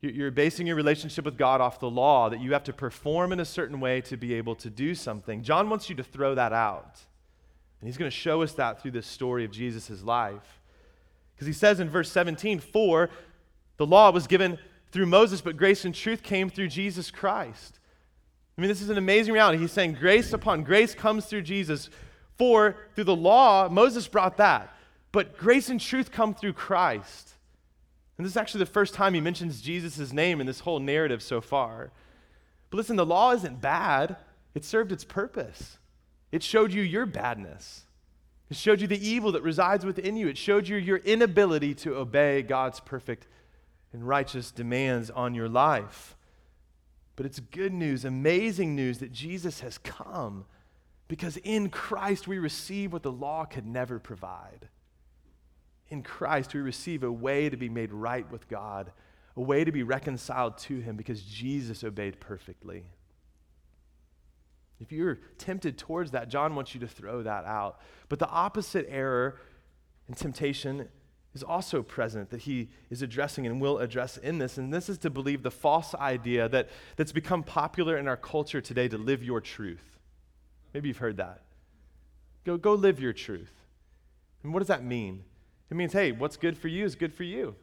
You're 0.00 0.30
basing 0.30 0.66
your 0.66 0.76
relationship 0.76 1.24
with 1.24 1.36
God 1.36 1.60
off 1.60 1.80
the 1.80 1.90
law, 1.90 2.28
that 2.28 2.40
you 2.40 2.52
have 2.52 2.62
to 2.64 2.72
perform 2.72 3.32
in 3.32 3.40
a 3.40 3.44
certain 3.44 3.80
way 3.80 4.00
to 4.02 4.16
be 4.16 4.34
able 4.34 4.54
to 4.56 4.70
do 4.70 4.94
something. 4.94 5.42
John 5.42 5.70
wants 5.70 5.88
you 5.88 5.96
to 5.96 6.04
throw 6.04 6.34
that 6.34 6.52
out. 6.52 7.00
And 7.80 7.88
he's 7.88 7.96
going 7.96 8.10
to 8.10 8.16
show 8.16 8.42
us 8.42 8.52
that 8.54 8.82
through 8.82 8.92
this 8.92 9.06
story 9.06 9.44
of 9.44 9.50
Jesus' 9.50 10.02
life. 10.02 10.60
Because 11.34 11.46
he 11.46 11.52
says 11.52 11.80
in 11.80 11.88
verse 11.88 12.10
17, 12.10 12.60
For 12.60 13.10
the 13.76 13.86
law 13.86 14.10
was 14.10 14.26
given 14.26 14.58
through 14.90 15.06
Moses, 15.06 15.40
but 15.40 15.56
grace 15.56 15.84
and 15.84 15.94
truth 15.94 16.22
came 16.22 16.48
through 16.48 16.68
Jesus 16.68 17.10
Christ. 17.10 17.77
I 18.58 18.60
mean, 18.60 18.68
this 18.68 18.82
is 18.82 18.90
an 18.90 18.98
amazing 18.98 19.32
reality. 19.32 19.56
He's 19.58 19.70
saying 19.70 19.94
grace 19.94 20.32
upon 20.32 20.64
grace 20.64 20.92
comes 20.92 21.26
through 21.26 21.42
Jesus. 21.42 21.90
For 22.36 22.76
through 22.96 23.04
the 23.04 23.14
law, 23.14 23.68
Moses 23.68 24.08
brought 24.08 24.36
that. 24.38 24.74
But 25.12 25.38
grace 25.38 25.70
and 25.70 25.80
truth 25.80 26.10
come 26.10 26.34
through 26.34 26.54
Christ. 26.54 27.34
And 28.16 28.24
this 28.24 28.32
is 28.32 28.36
actually 28.36 28.60
the 28.60 28.66
first 28.66 28.94
time 28.94 29.14
he 29.14 29.20
mentions 29.20 29.60
Jesus' 29.60 30.12
name 30.12 30.40
in 30.40 30.46
this 30.46 30.60
whole 30.60 30.80
narrative 30.80 31.22
so 31.22 31.40
far. 31.40 31.92
But 32.70 32.78
listen, 32.78 32.96
the 32.96 33.06
law 33.06 33.32
isn't 33.32 33.60
bad, 33.60 34.16
it 34.54 34.64
served 34.64 34.90
its 34.90 35.04
purpose. 35.04 35.78
It 36.32 36.42
showed 36.42 36.72
you 36.72 36.82
your 36.82 37.06
badness, 37.06 37.84
it 38.50 38.56
showed 38.56 38.80
you 38.80 38.88
the 38.88 39.08
evil 39.08 39.32
that 39.32 39.42
resides 39.42 39.86
within 39.86 40.16
you, 40.16 40.26
it 40.28 40.36
showed 40.36 40.68
you 40.68 40.76
your 40.76 40.98
inability 40.98 41.74
to 41.76 41.96
obey 41.96 42.42
God's 42.42 42.80
perfect 42.80 43.28
and 43.92 44.06
righteous 44.06 44.50
demands 44.50 45.10
on 45.10 45.34
your 45.34 45.48
life. 45.48 46.16
But 47.18 47.26
it's 47.26 47.40
good 47.40 47.72
news, 47.72 48.04
amazing 48.04 48.76
news 48.76 48.98
that 48.98 49.10
Jesus 49.10 49.58
has 49.58 49.76
come 49.76 50.44
because 51.08 51.36
in 51.38 51.68
Christ 51.68 52.28
we 52.28 52.38
receive 52.38 52.92
what 52.92 53.02
the 53.02 53.10
law 53.10 53.44
could 53.44 53.66
never 53.66 53.98
provide. 53.98 54.68
In 55.88 56.04
Christ 56.04 56.54
we 56.54 56.60
receive 56.60 57.02
a 57.02 57.10
way 57.10 57.48
to 57.48 57.56
be 57.56 57.68
made 57.68 57.92
right 57.92 58.30
with 58.30 58.46
God, 58.46 58.92
a 59.36 59.40
way 59.40 59.64
to 59.64 59.72
be 59.72 59.82
reconciled 59.82 60.58
to 60.58 60.78
Him 60.78 60.94
because 60.94 61.22
Jesus 61.22 61.82
obeyed 61.82 62.20
perfectly. 62.20 62.84
If 64.78 64.92
you're 64.92 65.18
tempted 65.38 65.76
towards 65.76 66.12
that, 66.12 66.28
John 66.28 66.54
wants 66.54 66.72
you 66.72 66.78
to 66.82 66.86
throw 66.86 67.24
that 67.24 67.44
out. 67.46 67.80
But 68.08 68.20
the 68.20 68.28
opposite 68.28 68.86
error 68.88 69.40
and 70.06 70.16
temptation 70.16 70.88
is 71.38 71.44
also 71.44 71.82
present 71.82 72.30
that 72.30 72.40
he 72.40 72.68
is 72.90 73.00
addressing 73.00 73.46
and 73.46 73.60
will 73.60 73.78
address 73.78 74.16
in 74.16 74.38
this. 74.38 74.58
And 74.58 74.74
this 74.74 74.88
is 74.88 74.98
to 74.98 75.10
believe 75.10 75.44
the 75.44 75.52
false 75.52 75.94
idea 75.94 76.48
that, 76.48 76.68
that's 76.96 77.12
become 77.12 77.44
popular 77.44 77.96
in 77.96 78.08
our 78.08 78.16
culture 78.16 78.60
today 78.60 78.88
to 78.88 78.98
live 78.98 79.22
your 79.22 79.40
truth. 79.40 79.98
Maybe 80.74 80.88
you've 80.88 80.98
heard 80.98 81.18
that. 81.18 81.42
Go, 82.44 82.56
go 82.56 82.74
live 82.74 82.98
your 82.98 83.12
truth. 83.12 83.52
And 84.42 84.52
what 84.52 84.58
does 84.58 84.68
that 84.68 84.82
mean? 84.82 85.22
It 85.70 85.76
means, 85.76 85.92
hey, 85.92 86.10
what's 86.10 86.36
good 86.36 86.58
for 86.58 86.66
you 86.66 86.84
is 86.84 86.96
good 86.96 87.14
for 87.14 87.24
you. 87.24 87.54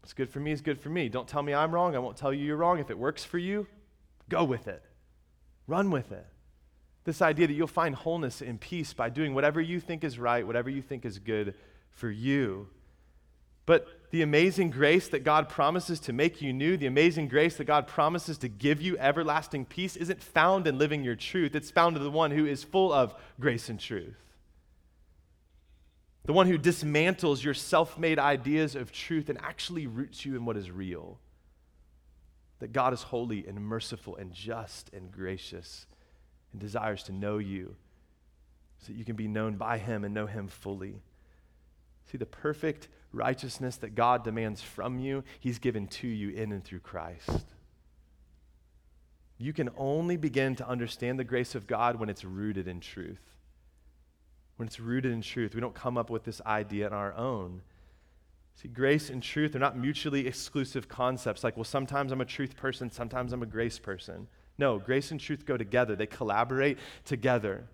What's 0.00 0.14
good 0.14 0.30
for 0.30 0.40
me 0.40 0.52
is 0.52 0.62
good 0.62 0.80
for 0.80 0.88
me. 0.88 1.10
Don't 1.10 1.28
tell 1.28 1.42
me 1.42 1.52
I'm 1.52 1.74
wrong. 1.74 1.94
I 1.94 1.98
won't 1.98 2.16
tell 2.16 2.32
you 2.32 2.42
you're 2.44 2.56
wrong. 2.56 2.78
If 2.78 2.90
it 2.90 2.98
works 2.98 3.22
for 3.22 3.38
you, 3.38 3.66
go 4.30 4.44
with 4.44 4.66
it. 4.66 4.82
Run 5.66 5.90
with 5.90 6.10
it. 6.10 6.26
This 7.04 7.20
idea 7.20 7.46
that 7.46 7.52
you'll 7.52 7.66
find 7.66 7.94
wholeness 7.94 8.40
and 8.40 8.58
peace 8.58 8.94
by 8.94 9.10
doing 9.10 9.34
whatever 9.34 9.60
you 9.60 9.78
think 9.78 10.04
is 10.04 10.18
right, 10.18 10.46
whatever 10.46 10.70
you 10.70 10.80
think 10.80 11.04
is 11.04 11.18
good 11.18 11.54
for 11.90 12.10
you. 12.10 12.68
But 13.66 13.86
the 14.10 14.22
amazing 14.22 14.70
grace 14.70 15.08
that 15.08 15.24
God 15.24 15.48
promises 15.48 16.00
to 16.00 16.12
make 16.12 16.42
you 16.42 16.52
new, 16.52 16.76
the 16.76 16.86
amazing 16.86 17.28
grace 17.28 17.56
that 17.56 17.64
God 17.64 17.86
promises 17.86 18.38
to 18.38 18.48
give 18.48 18.82
you 18.82 18.98
everlasting 18.98 19.64
peace, 19.64 19.96
isn't 19.96 20.22
found 20.22 20.66
in 20.66 20.78
living 20.78 21.04
your 21.04 21.14
truth. 21.14 21.54
It's 21.54 21.70
found 21.70 21.96
in 21.96 22.02
the 22.02 22.10
one 22.10 22.32
who 22.32 22.46
is 22.46 22.64
full 22.64 22.92
of 22.92 23.14
grace 23.38 23.68
and 23.68 23.78
truth. 23.78 24.16
The 26.24 26.32
one 26.32 26.46
who 26.46 26.58
dismantles 26.58 27.42
your 27.42 27.54
self 27.54 27.98
made 27.98 28.18
ideas 28.18 28.74
of 28.74 28.92
truth 28.92 29.28
and 29.28 29.40
actually 29.40 29.86
roots 29.86 30.24
you 30.24 30.36
in 30.36 30.44
what 30.44 30.56
is 30.56 30.70
real. 30.70 31.18
That 32.58 32.72
God 32.72 32.92
is 32.92 33.02
holy 33.02 33.46
and 33.46 33.60
merciful 33.60 34.16
and 34.16 34.32
just 34.32 34.90
and 34.92 35.10
gracious 35.10 35.86
and 36.52 36.60
desires 36.60 37.02
to 37.04 37.12
know 37.12 37.38
you 37.38 37.76
so 38.78 38.92
that 38.92 38.98
you 38.98 39.04
can 39.04 39.16
be 39.16 39.28
known 39.28 39.56
by 39.56 39.78
Him 39.78 40.04
and 40.04 40.12
know 40.12 40.26
Him 40.26 40.48
fully. 40.48 41.00
See, 42.10 42.18
the 42.18 42.26
perfect 42.26 42.88
righteousness 43.12 43.76
that 43.78 43.94
God 43.94 44.24
demands 44.24 44.62
from 44.62 44.98
you, 44.98 45.24
He's 45.38 45.58
given 45.58 45.86
to 45.88 46.08
you 46.08 46.30
in 46.30 46.52
and 46.52 46.64
through 46.64 46.80
Christ. 46.80 47.46
You 49.38 49.52
can 49.52 49.70
only 49.76 50.16
begin 50.16 50.54
to 50.56 50.68
understand 50.68 51.18
the 51.18 51.24
grace 51.24 51.54
of 51.54 51.66
God 51.66 51.96
when 51.96 52.10
it's 52.10 52.24
rooted 52.24 52.68
in 52.68 52.80
truth. 52.80 53.22
When 54.56 54.66
it's 54.66 54.78
rooted 54.78 55.12
in 55.12 55.22
truth, 55.22 55.54
we 55.54 55.62
don't 55.62 55.74
come 55.74 55.96
up 55.96 56.10
with 56.10 56.24
this 56.24 56.42
idea 56.44 56.86
on 56.86 56.92
our 56.92 57.14
own. 57.14 57.62
See, 58.56 58.68
grace 58.68 59.08
and 59.08 59.22
truth 59.22 59.56
are 59.56 59.60
not 59.60 59.78
mutually 59.78 60.26
exclusive 60.26 60.88
concepts 60.88 61.42
like, 61.42 61.56
well, 61.56 61.64
sometimes 61.64 62.12
I'm 62.12 62.20
a 62.20 62.26
truth 62.26 62.56
person, 62.56 62.90
sometimes 62.90 63.32
I'm 63.32 63.42
a 63.42 63.46
grace 63.46 63.78
person. 63.78 64.28
No, 64.58 64.78
grace 64.78 65.10
and 65.10 65.18
truth 65.18 65.46
go 65.46 65.56
together, 65.56 65.96
they 65.96 66.06
collaborate 66.06 66.76
together. 67.06 67.64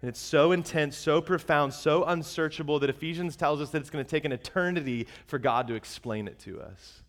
And 0.00 0.08
it's 0.08 0.20
so 0.20 0.52
intense, 0.52 0.96
so 0.96 1.20
profound, 1.20 1.74
so 1.74 2.04
unsearchable 2.04 2.78
that 2.78 2.90
Ephesians 2.90 3.34
tells 3.34 3.60
us 3.60 3.70
that 3.70 3.80
it's 3.80 3.90
going 3.90 4.04
to 4.04 4.10
take 4.10 4.24
an 4.24 4.32
eternity 4.32 5.08
for 5.26 5.38
God 5.38 5.66
to 5.68 5.74
explain 5.74 6.28
it 6.28 6.38
to 6.40 6.60
us. 6.60 7.02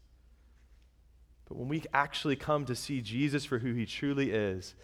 But 1.48 1.58
when 1.58 1.68
we 1.68 1.84
actually 1.94 2.36
come 2.36 2.66
to 2.66 2.76
see 2.76 3.02
Jesus 3.02 3.46
for 3.46 3.60
who 3.60 3.74
he 3.74 3.86
truly 3.86 4.32
is, 4.32 4.76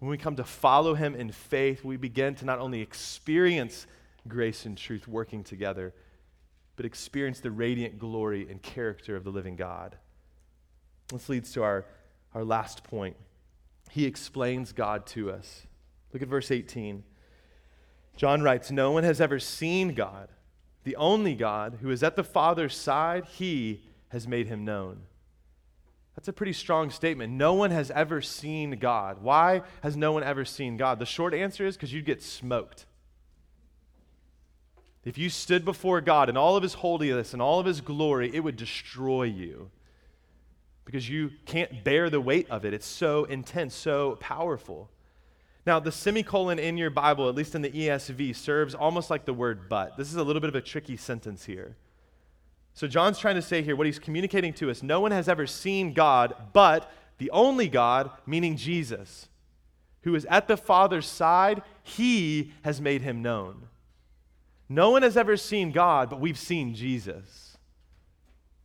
when 0.00 0.10
we 0.10 0.18
come 0.18 0.34
to 0.36 0.44
follow 0.44 0.94
him 0.94 1.14
in 1.14 1.30
faith, 1.30 1.84
we 1.84 1.96
begin 1.96 2.34
to 2.36 2.44
not 2.44 2.58
only 2.58 2.80
experience 2.80 3.86
grace 4.26 4.66
and 4.66 4.76
truth 4.76 5.06
working 5.06 5.44
together, 5.44 5.94
but 6.74 6.86
experience 6.86 7.38
the 7.40 7.50
radiant 7.50 7.98
glory 7.98 8.48
and 8.50 8.60
character 8.62 9.14
of 9.14 9.22
the 9.22 9.30
living 9.30 9.54
God. 9.54 9.96
This 11.08 11.28
leads 11.28 11.52
to 11.52 11.62
our, 11.62 11.84
our 12.34 12.44
last 12.44 12.82
point. 12.82 13.16
He 13.90 14.06
explains 14.06 14.72
God 14.72 15.06
to 15.08 15.30
us. 15.30 15.66
Look 16.12 16.22
at 16.22 16.28
verse 16.28 16.50
18. 16.50 17.04
John 18.16 18.42
writes, 18.42 18.70
No 18.70 18.92
one 18.92 19.04
has 19.04 19.20
ever 19.20 19.38
seen 19.38 19.94
God. 19.94 20.28
The 20.84 20.96
only 20.96 21.34
God 21.34 21.78
who 21.80 21.90
is 21.90 22.02
at 22.02 22.16
the 22.16 22.24
Father's 22.24 22.76
side, 22.76 23.24
he 23.26 23.82
has 24.08 24.26
made 24.26 24.48
him 24.48 24.64
known. 24.64 25.02
That's 26.16 26.28
a 26.28 26.32
pretty 26.32 26.52
strong 26.52 26.90
statement. 26.90 27.32
No 27.32 27.54
one 27.54 27.70
has 27.70 27.90
ever 27.90 28.20
seen 28.20 28.78
God. 28.78 29.22
Why 29.22 29.62
has 29.82 29.96
no 29.96 30.12
one 30.12 30.22
ever 30.22 30.44
seen 30.44 30.76
God? 30.76 30.98
The 30.98 31.06
short 31.06 31.32
answer 31.32 31.66
is 31.66 31.76
because 31.76 31.92
you'd 31.92 32.04
get 32.04 32.22
smoked. 32.22 32.84
If 35.04 35.18
you 35.18 35.30
stood 35.30 35.64
before 35.64 36.00
God 36.00 36.28
in 36.28 36.36
all 36.36 36.56
of 36.56 36.62
his 36.62 36.74
holiness 36.74 37.32
and 37.32 37.40
all 37.40 37.58
of 37.58 37.66
his 37.66 37.80
glory, 37.80 38.30
it 38.32 38.40
would 38.40 38.56
destroy 38.56 39.24
you 39.24 39.70
because 40.84 41.08
you 41.08 41.30
can't 41.46 41.82
bear 41.82 42.10
the 42.10 42.20
weight 42.20 42.48
of 42.50 42.64
it. 42.64 42.74
It's 42.74 42.86
so 42.86 43.24
intense, 43.24 43.74
so 43.74 44.16
powerful. 44.20 44.90
Now, 45.64 45.78
the 45.78 45.92
semicolon 45.92 46.58
in 46.58 46.76
your 46.76 46.90
Bible, 46.90 47.28
at 47.28 47.34
least 47.34 47.54
in 47.54 47.62
the 47.62 47.70
ESV, 47.70 48.34
serves 48.34 48.74
almost 48.74 49.10
like 49.10 49.24
the 49.24 49.34
word 49.34 49.68
but. 49.68 49.96
This 49.96 50.08
is 50.08 50.16
a 50.16 50.24
little 50.24 50.40
bit 50.40 50.48
of 50.48 50.56
a 50.56 50.60
tricky 50.60 50.96
sentence 50.96 51.44
here. 51.44 51.76
So, 52.74 52.88
John's 52.88 53.18
trying 53.18 53.36
to 53.36 53.42
say 53.42 53.62
here 53.62 53.76
what 53.76 53.86
he's 53.86 53.98
communicating 53.98 54.52
to 54.54 54.70
us 54.70 54.82
no 54.82 55.00
one 55.00 55.12
has 55.12 55.28
ever 55.28 55.46
seen 55.46 55.92
God, 55.92 56.34
but 56.52 56.90
the 57.18 57.30
only 57.30 57.68
God, 57.68 58.10
meaning 58.26 58.56
Jesus, 58.56 59.28
who 60.02 60.14
is 60.16 60.24
at 60.24 60.48
the 60.48 60.56
Father's 60.56 61.06
side, 61.06 61.62
he 61.82 62.52
has 62.62 62.80
made 62.80 63.02
him 63.02 63.22
known. 63.22 63.68
No 64.68 64.90
one 64.90 65.02
has 65.02 65.16
ever 65.16 65.36
seen 65.36 65.70
God, 65.70 66.10
but 66.10 66.18
we've 66.18 66.38
seen 66.38 66.74
Jesus. 66.74 67.56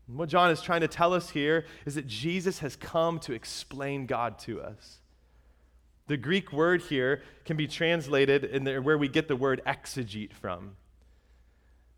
And 0.08 0.18
what 0.18 0.30
John 0.30 0.50
is 0.50 0.62
trying 0.62 0.82
to 0.82 0.88
tell 0.88 1.14
us 1.14 1.30
here 1.30 1.66
is 1.86 1.96
that 1.96 2.08
Jesus 2.08 2.60
has 2.60 2.76
come 2.76 3.20
to 3.20 3.34
explain 3.34 4.06
God 4.06 4.40
to 4.40 4.62
us. 4.62 5.00
The 6.08 6.18
Greek 6.18 6.54
word 6.54 6.82
here 6.82 7.22
can 7.46 7.58
be 7.58 7.68
translated 7.68 8.46
in 8.46 8.64
the, 8.64 8.82
where 8.82 8.98
we 8.98 9.08
get 9.10 9.28
the 9.28 9.36
word 9.36 9.62
exegete 9.66 10.34
from. 10.34 10.76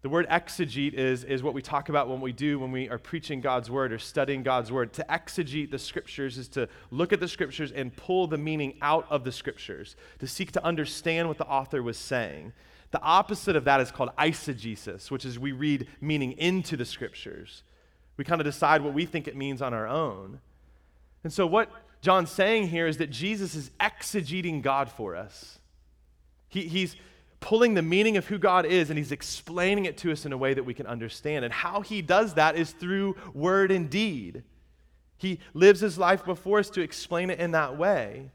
The 0.02 0.10
word 0.10 0.28
exegete 0.30 0.94
is, 0.94 1.26
is 1.26 1.44
what 1.44 1.54
we 1.54 1.62
talk 1.62 1.90
about 1.90 2.08
when 2.08 2.22
we 2.22 2.32
do 2.32 2.58
when 2.58 2.72
we 2.72 2.90
are 2.90 2.98
preaching 2.98 3.42
God's 3.42 3.70
word 3.70 3.92
or 3.92 4.00
studying 4.00 4.44
God's 4.44 4.72
word. 4.72 4.94
To 4.94 5.06
exegete 5.10 5.72
the 5.72 5.80
scriptures 5.80 6.38
is 6.38 6.48
to 6.50 6.70
look 6.90 7.12
at 7.12 7.20
the 7.20 7.28
scriptures 7.28 7.72
and 7.72 7.96
pull 7.96 8.26
the 8.26 8.38
meaning 8.38 8.78
out 8.82 9.06
of 9.10 9.26
the 9.26 9.32
scriptures, 9.32 9.98
to 10.20 10.28
seek 10.28 10.54
to 10.54 10.66
understand 10.66 11.28
what 11.28 11.38
the 11.38 11.46
author 11.46 11.84
was 11.84 11.98
saying. 11.98 12.54
The 12.92 13.02
opposite 13.02 13.56
of 13.56 13.66
that 13.66 13.82
is 13.82 13.92
called 13.92 14.12
eisegesis, 14.18 15.12
which 15.12 15.26
is 15.26 15.38
we 15.38 15.52
read 15.52 15.88
meaning 16.02 16.32
into 16.32 16.78
the 16.78 16.86
scriptures. 16.86 17.64
We 18.16 18.24
kind 18.24 18.42
of 18.42 18.46
decide 18.46 18.82
what 18.82 18.94
we 18.94 19.06
think 19.06 19.28
it 19.28 19.36
means 19.36 19.62
on 19.62 19.74
our 19.74 19.88
own. 19.88 20.40
And 21.24 21.32
so, 21.32 21.46
what 21.46 21.70
John's 22.02 22.32
saying 22.32 22.70
here 22.70 22.88
is 22.88 22.98
that 22.98 23.10
Jesus 23.10 23.56
is 23.56 23.72
exegeting 23.80 24.62
God 24.62 24.90
for 24.90 25.16
us. 25.16 25.60
He, 26.48 26.68
he's 26.68 26.96
pulling 27.40 27.74
the 27.74 27.82
meaning 27.82 28.18
of 28.18 28.28
who 28.28 28.38
God 28.38 28.66
is 28.66 28.90
and 28.90 28.98
he's 28.98 29.12
explaining 29.12 29.86
it 29.86 29.98
to 29.98 30.12
us 30.12 30.26
in 30.26 30.34
a 30.34 30.38
way 30.38 30.54
that 30.54 30.64
we 30.64 30.74
can 30.74 30.88
understand. 30.88 31.46
And 31.46 31.54
how 31.54 31.82
he 31.82 32.02
does 32.02 32.36
that 32.36 32.56
is 32.56 32.72
through 32.72 33.16
word 33.34 33.72
and 33.72 33.90
deed. 33.90 34.44
He 35.18 35.40
lives 35.54 35.82
his 35.82 35.98
life 35.98 36.24
before 36.26 36.60
us 36.60 36.70
to 36.72 36.82
explain 36.82 37.30
it 37.30 37.40
in 37.40 37.52
that 37.52 37.78
way. 37.78 38.32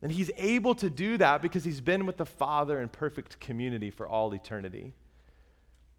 And 0.00 0.10
he's 0.10 0.30
able 0.36 0.74
to 0.76 0.90
do 0.90 1.16
that 1.18 1.42
because 1.42 1.64
he's 1.64 1.80
been 1.80 2.06
with 2.06 2.16
the 2.16 2.26
Father 2.26 2.80
in 2.80 2.88
perfect 2.88 3.38
community 3.38 3.90
for 3.90 4.06
all 4.06 4.32
eternity. 4.34 4.94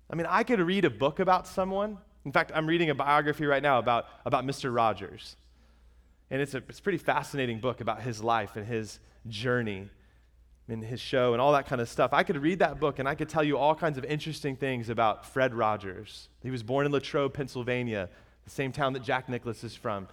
I 0.10 0.16
mean, 0.16 0.28
I 0.30 0.44
could 0.44 0.60
read 0.60 0.86
a 0.86 0.90
book 0.90 1.20
about 1.20 1.48
someone. 1.48 1.98
In 2.26 2.32
fact, 2.32 2.52
I'm 2.54 2.68
reading 2.68 2.90
a 2.90 2.96
biography 2.96 3.46
right 3.46 3.64
now 3.64 3.80
about, 3.80 4.06
about 4.26 4.46
Mr. 4.46 4.76
Rogers. 4.76 5.38
And 6.30 6.42
it's 6.42 6.54
a, 6.54 6.58
it's 6.70 6.80
a 6.80 6.82
pretty 6.82 6.98
fascinating 6.98 7.60
book 7.60 7.82
about 7.82 8.02
his 8.02 8.24
life 8.24 8.56
and 8.56 8.66
his 8.66 9.00
journey 9.28 9.90
and 10.68 10.84
his 10.84 11.00
show 11.00 11.34
and 11.34 11.42
all 11.42 11.52
that 11.54 11.68
kind 11.68 11.82
of 11.82 11.90
stuff. 11.90 12.14
I 12.14 12.24
could 12.24 12.38
read 12.38 12.60
that 12.60 12.80
book 12.80 13.00
and 13.00 13.08
I 13.08 13.16
could 13.16 13.30
tell 13.30 13.44
you 13.44 13.58
all 13.58 13.76
kinds 13.76 13.98
of 13.98 14.06
interesting 14.06 14.56
things 14.56 14.90
about 14.90 15.26
Fred 15.26 15.54
Rogers. 15.54 16.30
He 16.42 16.52
was 16.52 16.64
born 16.64 16.86
in 16.86 16.92
Latrobe, 16.92 17.34
Pennsylvania, 17.34 18.10
the 18.46 18.50
same 18.50 18.72
town 18.72 18.94
that 18.94 19.04
Jack 19.04 19.30
Nicklaus 19.30 19.64
is 19.64 19.76
from. 19.76 20.08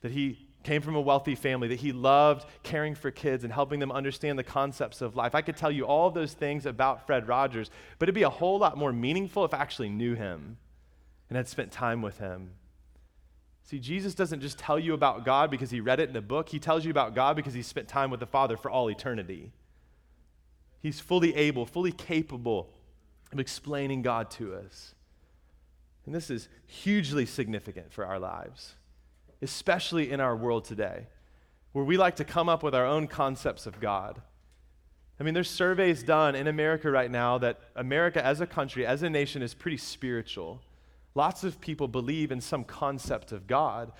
That 0.00 0.10
he 0.10 0.48
came 0.64 0.82
from 0.82 0.96
a 0.96 1.00
wealthy 1.00 1.34
family, 1.34 1.68
that 1.68 1.80
he 1.80 1.92
loved 1.92 2.46
caring 2.62 2.94
for 2.94 3.10
kids 3.10 3.44
and 3.44 3.52
helping 3.52 3.80
them 3.80 3.92
understand 3.92 4.38
the 4.38 4.44
concepts 4.44 5.00
of 5.00 5.14
life. 5.14 5.34
I 5.34 5.42
could 5.42 5.56
tell 5.56 5.70
you 5.70 5.86
all 5.86 6.10
those 6.10 6.32
things 6.32 6.66
about 6.66 7.06
Fred 7.06 7.28
Rogers, 7.28 7.70
but 7.98 8.08
it'd 8.08 8.14
be 8.14 8.22
a 8.22 8.30
whole 8.30 8.58
lot 8.58 8.76
more 8.76 8.92
meaningful 8.92 9.44
if 9.44 9.54
I 9.54 9.58
actually 9.58 9.90
knew 9.90 10.14
him 10.14 10.56
and 11.28 11.36
had 11.36 11.48
spent 11.48 11.70
time 11.70 12.02
with 12.02 12.18
him 12.18 12.50
See, 13.64 13.78
Jesus 13.78 14.14
doesn't 14.14 14.40
just 14.40 14.58
tell 14.58 14.78
you 14.78 14.92
about 14.92 15.24
God 15.24 15.50
because 15.50 15.70
he 15.70 15.80
read 15.80 15.98
it 15.98 16.10
in 16.10 16.16
a 16.16 16.22
book, 16.22 16.50
he 16.50 16.58
tells 16.58 16.84
you 16.84 16.90
about 16.90 17.14
God 17.14 17.34
because 17.34 17.54
he 17.54 17.62
spent 17.62 17.88
time 17.88 18.10
with 18.10 18.20
the 18.20 18.26
Father 18.26 18.58
for 18.58 18.70
all 18.70 18.90
eternity. 18.90 19.52
He's 20.80 21.00
fully 21.00 21.34
able, 21.34 21.64
fully 21.64 21.92
capable 21.92 22.70
of 23.32 23.40
explaining 23.40 24.02
God 24.02 24.30
to 24.32 24.54
us. 24.54 24.94
And 26.04 26.14
this 26.14 26.28
is 26.28 26.50
hugely 26.66 27.24
significant 27.24 27.90
for 27.90 28.04
our 28.04 28.18
lives, 28.18 28.74
especially 29.40 30.10
in 30.10 30.20
our 30.20 30.36
world 30.36 30.66
today, 30.66 31.06
where 31.72 31.86
we 31.86 31.96
like 31.96 32.16
to 32.16 32.24
come 32.24 32.50
up 32.50 32.62
with 32.62 32.74
our 32.74 32.84
own 32.84 33.06
concepts 33.06 33.64
of 33.64 33.80
God. 33.80 34.20
I 35.18 35.22
mean, 35.22 35.32
there's 35.32 35.48
surveys 35.48 36.02
done 36.02 36.34
in 36.34 36.48
America 36.48 36.90
right 36.90 37.10
now 37.10 37.38
that 37.38 37.60
America 37.76 38.22
as 38.22 38.42
a 38.42 38.46
country, 38.46 38.84
as 38.84 39.02
a 39.02 39.08
nation, 39.08 39.40
is 39.40 39.54
pretty 39.54 39.78
spiritual. 39.78 40.60
Lots 41.14 41.44
of 41.44 41.60
people 41.60 41.88
believe 41.88 42.32
in 42.32 42.40
some 42.40 42.64
concept 42.64 43.32
of 43.32 43.46
God. 43.46 43.92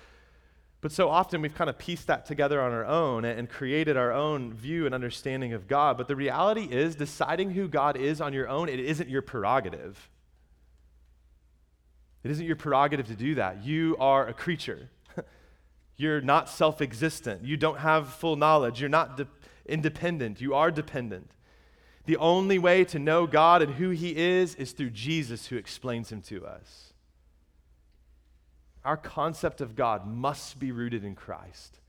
But 0.81 0.91
so 0.91 1.09
often 1.09 1.41
we've 1.41 1.55
kind 1.55 1.69
of 1.69 1.79
pieced 1.79 2.07
that 2.07 2.25
together 2.25 2.61
on 2.61 2.71
our 2.71 2.85
own 2.85 3.25
and 3.25 3.49
created 3.49 3.97
our 3.97 4.11
own 4.11 4.53
view 4.53 4.85
and 4.85 4.93
understanding 4.93 5.53
of 5.53 5.67
God. 5.67 5.97
But 5.97 6.07
the 6.07 6.15
reality 6.15 6.67
is, 6.69 6.95
deciding 6.95 7.51
who 7.51 7.67
God 7.67 7.97
is 7.97 8.21
on 8.21 8.33
your 8.33 8.47
own, 8.47 8.69
it 8.69 8.79
isn't 8.79 9.09
your 9.09 9.23
prerogative. 9.23 10.09
It 12.23 12.31
isn't 12.31 12.45
your 12.45 12.55
prerogative 12.55 13.07
to 13.07 13.15
do 13.15 13.35
that. 13.35 13.63
You 13.63 13.95
are 13.99 14.27
a 14.27 14.33
creature. 14.33 14.89
You're 15.97 16.21
not 16.21 16.49
self 16.49 16.81
existent. 16.81 17.45
You 17.45 17.55
don't 17.55 17.79
have 17.79 18.09
full 18.09 18.35
knowledge. 18.35 18.79
You're 18.79 18.89
not 18.89 19.17
de- 19.17 19.27
independent. 19.65 20.41
You 20.41 20.53
are 20.53 20.69
dependent. 20.69 21.31
The 22.05 22.17
only 22.17 22.59
way 22.59 22.83
to 22.85 22.99
know 22.99 23.25
God 23.25 23.61
and 23.61 23.75
who 23.75 23.89
He 23.89 24.15
is 24.15 24.53
is 24.55 24.73
through 24.73 24.91
Jesus 24.91 25.47
who 25.47 25.55
explains 25.55 26.11
Him 26.11 26.21
to 26.23 26.45
us. 26.45 26.93
Our 28.85 28.97
concept 28.97 29.61
of 29.61 29.75
God 29.75 30.07
must 30.07 30.59
be 30.59 30.71
rooted 30.71 31.03
in 31.03 31.15
Christ. 31.15 31.79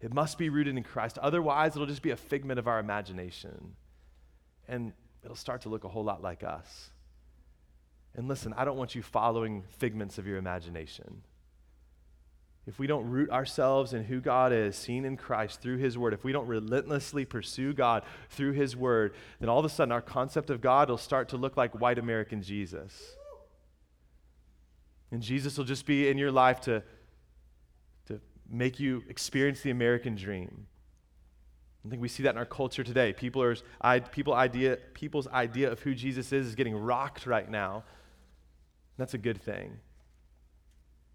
It 0.00 0.12
must 0.12 0.36
be 0.36 0.50
rooted 0.50 0.76
in 0.76 0.82
Christ. 0.82 1.16
Otherwise, 1.18 1.74
it'll 1.74 1.86
just 1.86 2.02
be 2.02 2.10
a 2.10 2.16
figment 2.16 2.58
of 2.58 2.68
our 2.68 2.78
imagination. 2.78 3.74
And 4.68 4.92
it'll 5.24 5.34
start 5.34 5.62
to 5.62 5.70
look 5.70 5.84
a 5.84 5.88
whole 5.88 6.04
lot 6.04 6.22
like 6.22 6.44
us. 6.44 6.90
And 8.14 8.28
listen, 8.28 8.52
I 8.54 8.66
don't 8.66 8.76
want 8.76 8.94
you 8.94 9.02
following 9.02 9.64
figments 9.78 10.18
of 10.18 10.26
your 10.26 10.36
imagination. 10.36 11.22
If 12.66 12.78
we 12.78 12.86
don't 12.86 13.08
root 13.08 13.30
ourselves 13.30 13.94
in 13.94 14.04
who 14.04 14.20
God 14.20 14.52
is, 14.52 14.76
seen 14.76 15.04
in 15.04 15.16
Christ 15.16 15.62
through 15.62 15.78
His 15.78 15.96
Word, 15.96 16.12
if 16.12 16.22
we 16.22 16.32
don't 16.32 16.46
relentlessly 16.46 17.24
pursue 17.24 17.72
God 17.72 18.04
through 18.28 18.52
His 18.52 18.76
Word, 18.76 19.14
then 19.40 19.48
all 19.48 19.58
of 19.58 19.64
a 19.64 19.68
sudden 19.68 19.90
our 19.90 20.02
concept 20.02 20.50
of 20.50 20.60
God 20.60 20.90
will 20.90 20.98
start 20.98 21.30
to 21.30 21.36
look 21.36 21.56
like 21.56 21.80
white 21.80 21.98
American 21.98 22.42
Jesus. 22.42 23.16
And 25.12 25.22
Jesus 25.22 25.58
will 25.58 25.64
just 25.64 25.86
be 25.86 26.08
in 26.08 26.18
your 26.18 26.32
life 26.32 26.60
to, 26.62 26.82
to 28.06 28.20
make 28.50 28.80
you 28.80 29.04
experience 29.08 29.60
the 29.60 29.70
American 29.70 30.16
dream. 30.16 30.66
I 31.84 31.90
think 31.90 32.00
we 32.00 32.08
see 32.08 32.22
that 32.22 32.30
in 32.30 32.38
our 32.38 32.46
culture 32.46 32.82
today. 32.82 33.12
People 33.12 33.42
are, 33.42 34.00
people 34.00 34.32
idea, 34.32 34.78
people's 34.94 35.28
idea 35.28 35.70
of 35.70 35.80
who 35.80 35.94
Jesus 35.94 36.32
is 36.32 36.46
is 36.46 36.54
getting 36.54 36.74
rocked 36.74 37.26
right 37.26 37.48
now. 37.48 37.84
That's 38.96 39.14
a 39.14 39.18
good 39.18 39.40
thing. 39.42 39.78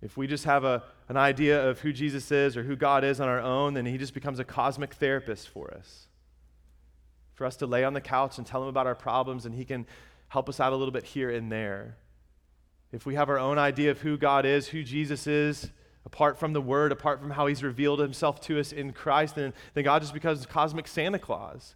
If 0.02 0.16
we 0.16 0.28
just 0.28 0.43
have 0.43 0.64
a, 0.64 0.84
an 1.10 1.18
idea 1.18 1.68
of 1.68 1.80
who 1.80 1.91
Jesus 1.91 2.32
is 2.32 2.56
or 2.56 2.64
who 2.64 2.76
God 2.76 3.04
is 3.04 3.20
on 3.20 3.28
our 3.28 3.39
own, 3.39 3.74
then 3.74 3.86
he 3.86 3.98
just 3.98 4.14
becomes 4.14 4.39
a 4.39 4.43
cosmic 4.43 4.93
therapist 4.93 5.50
for 5.50 5.74
us. 5.74 6.08
For 7.34 7.45
us 7.45 7.56
to 7.58 7.66
lay 7.66 7.84
on 7.84 7.93
the 7.93 8.02
couch 8.02 8.38
and 8.38 8.45
tell 8.45 8.62
him 8.62 8.70
about 8.70 8.86
our 8.86 8.95
problems, 8.95 9.48
and 9.48 9.56
he 9.56 9.66
can 9.66 9.88
help 10.28 10.50
us 10.50 10.60
out 10.60 10.72
a 10.72 10.76
little 10.76 10.91
bit 10.91 11.04
here 11.04 11.32
and 11.32 11.52
there. 11.52 11.98
If 12.92 13.06
we 13.06 13.16
have 13.16 13.30
our 13.30 13.40
own 13.40 13.58
idea 13.58 13.92
of 13.92 14.02
who 14.02 14.18
God 14.18 14.46
is, 14.46 14.68
who 14.70 14.84
Jesus 14.84 15.28
is, 15.28 15.72
apart 16.06 16.40
from 16.40 16.54
the 16.54 16.62
Word, 16.62 16.92
apart 16.92 17.20
from 17.20 17.32
how 17.32 17.48
He's 17.48 17.64
revealed 17.64 18.00
Himself 18.00 18.40
to 18.42 18.60
us 18.60 18.72
in 18.72 18.94
Christ, 18.94 19.36
then, 19.36 19.54
then 19.74 19.84
God 19.84 20.02
just 20.02 20.14
becomes 20.14 20.46
cosmic 20.46 20.88
Santa 20.88 21.20
Claus 21.20 21.76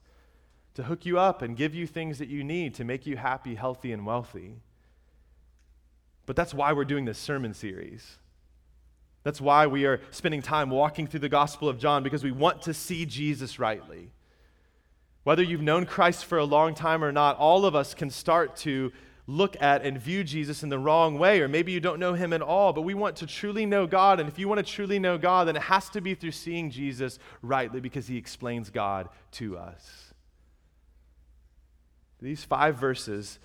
to 0.73 0.83
hook 0.83 1.05
you 1.05 1.19
up 1.19 1.41
and 1.41 1.57
give 1.57 1.75
you 1.75 1.85
things 1.85 2.17
that 2.19 2.29
you 2.29 2.43
need 2.43 2.73
to 2.75 2.85
make 2.85 3.05
you 3.05 3.17
happy, 3.17 3.55
healthy, 3.55 3.91
and 3.91 4.05
wealthy. 4.05 4.55
But 6.25 6.37
that's 6.37 6.53
why 6.53 6.71
we're 6.71 6.85
doing 6.85 7.03
this 7.03 7.17
sermon 7.17 7.53
series. 7.53 8.17
That's 9.23 9.41
why 9.41 9.67
we 9.67 9.85
are 9.85 9.99
spending 10.11 10.41
time 10.41 10.69
walking 10.69 11.07
through 11.07 11.19
the 11.19 11.29
Gospel 11.29 11.67
of 11.67 11.77
John, 11.77 12.03
because 12.03 12.23
we 12.23 12.31
want 12.31 12.61
to 12.63 12.73
see 12.73 13.05
Jesus 13.05 13.59
rightly. 13.59 14.11
Whether 15.23 15.43
you've 15.43 15.61
known 15.61 15.85
Christ 15.85 16.25
for 16.25 16.37
a 16.37 16.45
long 16.45 16.73
time 16.73 17.03
or 17.03 17.11
not, 17.11 17.37
all 17.37 17.65
of 17.65 17.75
us 17.75 17.93
can 17.93 18.09
start 18.09 18.55
to 18.57 18.91
look 19.31 19.59
at 19.61 19.85
and 19.85 19.97
view 19.97 20.23
Jesus 20.23 20.61
in 20.61 20.69
the 20.69 20.77
wrong 20.77 21.17
way, 21.17 21.39
or 21.41 21.47
maybe 21.47 21.71
you 21.71 21.79
don't 21.79 21.99
know 21.99 22.13
him 22.13 22.33
at 22.33 22.41
all, 22.41 22.73
but 22.73 22.81
we 22.81 22.93
want 22.93 23.15
to 23.17 23.25
truly 23.25 23.65
know 23.65 23.87
God. 23.87 24.19
And 24.19 24.27
if 24.27 24.37
you 24.37 24.47
want 24.47 24.65
to 24.65 24.71
truly 24.71 24.99
know 24.99 25.17
God, 25.17 25.47
then 25.47 25.55
it 25.55 25.63
has 25.63 25.89
to 25.91 26.01
be 26.01 26.13
through 26.13 26.31
seeing 26.31 26.69
Jesus 26.69 27.17
rightly 27.41 27.79
because 27.79 28.07
he 28.07 28.17
explains 28.17 28.69
God 28.69 29.09
to 29.33 29.57
us. 29.57 30.13
These 32.21 32.43
five 32.43 32.75
verses, 32.75 33.39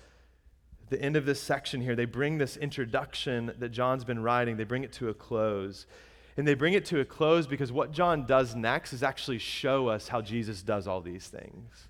the 0.89 1.01
end 1.01 1.15
of 1.15 1.25
this 1.25 1.41
section 1.41 1.81
here, 1.81 1.95
they 1.95 2.05
bring 2.05 2.37
this 2.37 2.57
introduction 2.57 3.53
that 3.57 3.69
John's 3.69 4.03
been 4.03 4.21
writing, 4.21 4.57
they 4.57 4.65
bring 4.65 4.83
it 4.83 4.93
to 4.93 5.09
a 5.09 5.13
close. 5.13 5.87
And 6.35 6.47
they 6.47 6.53
bring 6.53 6.73
it 6.73 6.85
to 6.87 6.99
a 6.99 7.05
close 7.05 7.47
because 7.47 7.71
what 7.71 7.91
John 7.91 8.25
does 8.27 8.55
next 8.55 8.93
is 8.93 9.01
actually 9.01 9.39
show 9.39 9.87
us 9.87 10.09
how 10.09 10.21
Jesus 10.21 10.61
does 10.61 10.87
all 10.87 11.01
these 11.01 11.27
things. 11.27 11.87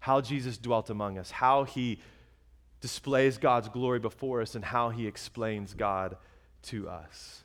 How 0.00 0.20
Jesus 0.20 0.58
dwelt 0.58 0.90
among 0.90 1.16
us, 1.16 1.30
how 1.30 1.62
he 1.62 2.00
displays 2.80 3.38
God's 3.38 3.68
glory 3.68 3.98
before 3.98 4.40
us 4.40 4.54
and 4.54 4.64
how 4.64 4.90
he 4.90 5.06
explains 5.06 5.74
God 5.74 6.16
to 6.62 6.88
us. 6.88 7.44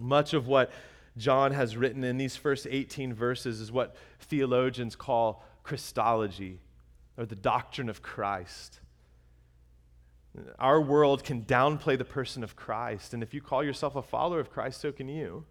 Much 0.00 0.32
of 0.32 0.46
what 0.46 0.70
John 1.16 1.52
has 1.52 1.76
written 1.76 2.04
in 2.04 2.16
these 2.16 2.36
first 2.36 2.66
18 2.70 3.12
verses 3.12 3.60
is 3.60 3.72
what 3.72 3.96
theologians 4.20 4.96
call 4.96 5.44
Christology, 5.62 6.60
or 7.18 7.26
the 7.26 7.34
doctrine 7.34 7.88
of 7.88 8.00
Christ. 8.00 8.80
Our 10.58 10.80
world 10.80 11.24
can 11.24 11.42
downplay 11.42 11.98
the 11.98 12.04
person 12.04 12.44
of 12.44 12.56
Christ, 12.56 13.12
and 13.12 13.22
if 13.22 13.34
you 13.34 13.40
call 13.40 13.64
yourself 13.64 13.96
a 13.96 14.02
follower 14.02 14.40
of 14.40 14.50
Christ, 14.50 14.80
so 14.80 14.92
can 14.92 15.08
you. 15.08 15.44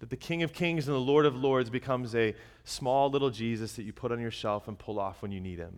That 0.00 0.10
the 0.10 0.16
King 0.16 0.42
of 0.42 0.52
Kings 0.52 0.86
and 0.86 0.94
the 0.94 1.00
Lord 1.00 1.26
of 1.26 1.34
Lords 1.34 1.70
becomes 1.70 2.14
a 2.14 2.34
small 2.64 3.10
little 3.10 3.30
Jesus 3.30 3.72
that 3.74 3.82
you 3.82 3.92
put 3.92 4.12
on 4.12 4.20
your 4.20 4.30
shelf 4.30 4.68
and 4.68 4.78
pull 4.78 5.00
off 5.00 5.22
when 5.22 5.32
you 5.32 5.40
need 5.40 5.58
him. 5.58 5.76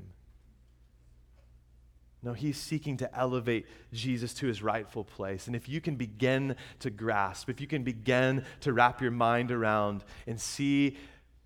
No, 2.22 2.32
he's 2.34 2.56
seeking 2.56 2.96
to 2.98 3.18
elevate 3.18 3.66
Jesus 3.92 4.32
to 4.34 4.46
his 4.46 4.62
rightful 4.62 5.02
place. 5.02 5.48
And 5.48 5.56
if 5.56 5.68
you 5.68 5.80
can 5.80 5.96
begin 5.96 6.54
to 6.78 6.88
grasp, 6.88 7.50
if 7.50 7.60
you 7.60 7.66
can 7.66 7.82
begin 7.82 8.44
to 8.60 8.72
wrap 8.72 9.00
your 9.00 9.10
mind 9.10 9.50
around 9.50 10.04
and 10.26 10.40
see 10.40 10.96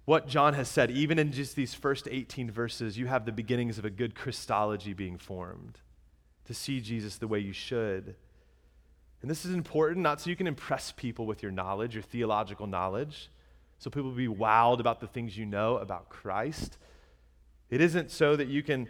what 0.04 0.28
John 0.28 0.52
has 0.54 0.68
said, 0.68 0.90
even 0.90 1.18
in 1.18 1.32
just 1.32 1.56
these 1.56 1.72
first 1.72 2.06
18 2.10 2.50
verses, 2.50 2.98
you 2.98 3.06
have 3.06 3.24
the 3.24 3.32
beginnings 3.32 3.78
of 3.78 3.86
a 3.86 3.90
good 3.90 4.14
Christology 4.14 4.92
being 4.92 5.16
formed 5.16 5.80
to 6.44 6.54
see 6.54 6.80
Jesus 6.80 7.16
the 7.16 7.26
way 7.26 7.38
you 7.38 7.52
should. 7.52 8.14
And 9.22 9.30
this 9.30 9.44
is 9.44 9.54
important, 9.54 10.02
not 10.02 10.20
so 10.20 10.30
you 10.30 10.36
can 10.36 10.46
impress 10.46 10.92
people 10.92 11.26
with 11.26 11.42
your 11.42 11.50
knowledge, 11.50 11.94
your 11.94 12.02
theological 12.02 12.66
knowledge, 12.66 13.30
so 13.78 13.90
people 13.90 14.10
will 14.10 14.16
be 14.16 14.28
wowed 14.28 14.78
about 14.78 15.00
the 15.00 15.06
things 15.06 15.36
you 15.36 15.46
know 15.46 15.78
about 15.78 16.10
Christ. 16.10 16.78
It 17.70 17.80
isn't 17.80 18.10
so 18.10 18.36
that 18.36 18.48
you 18.48 18.62
can 18.62 18.88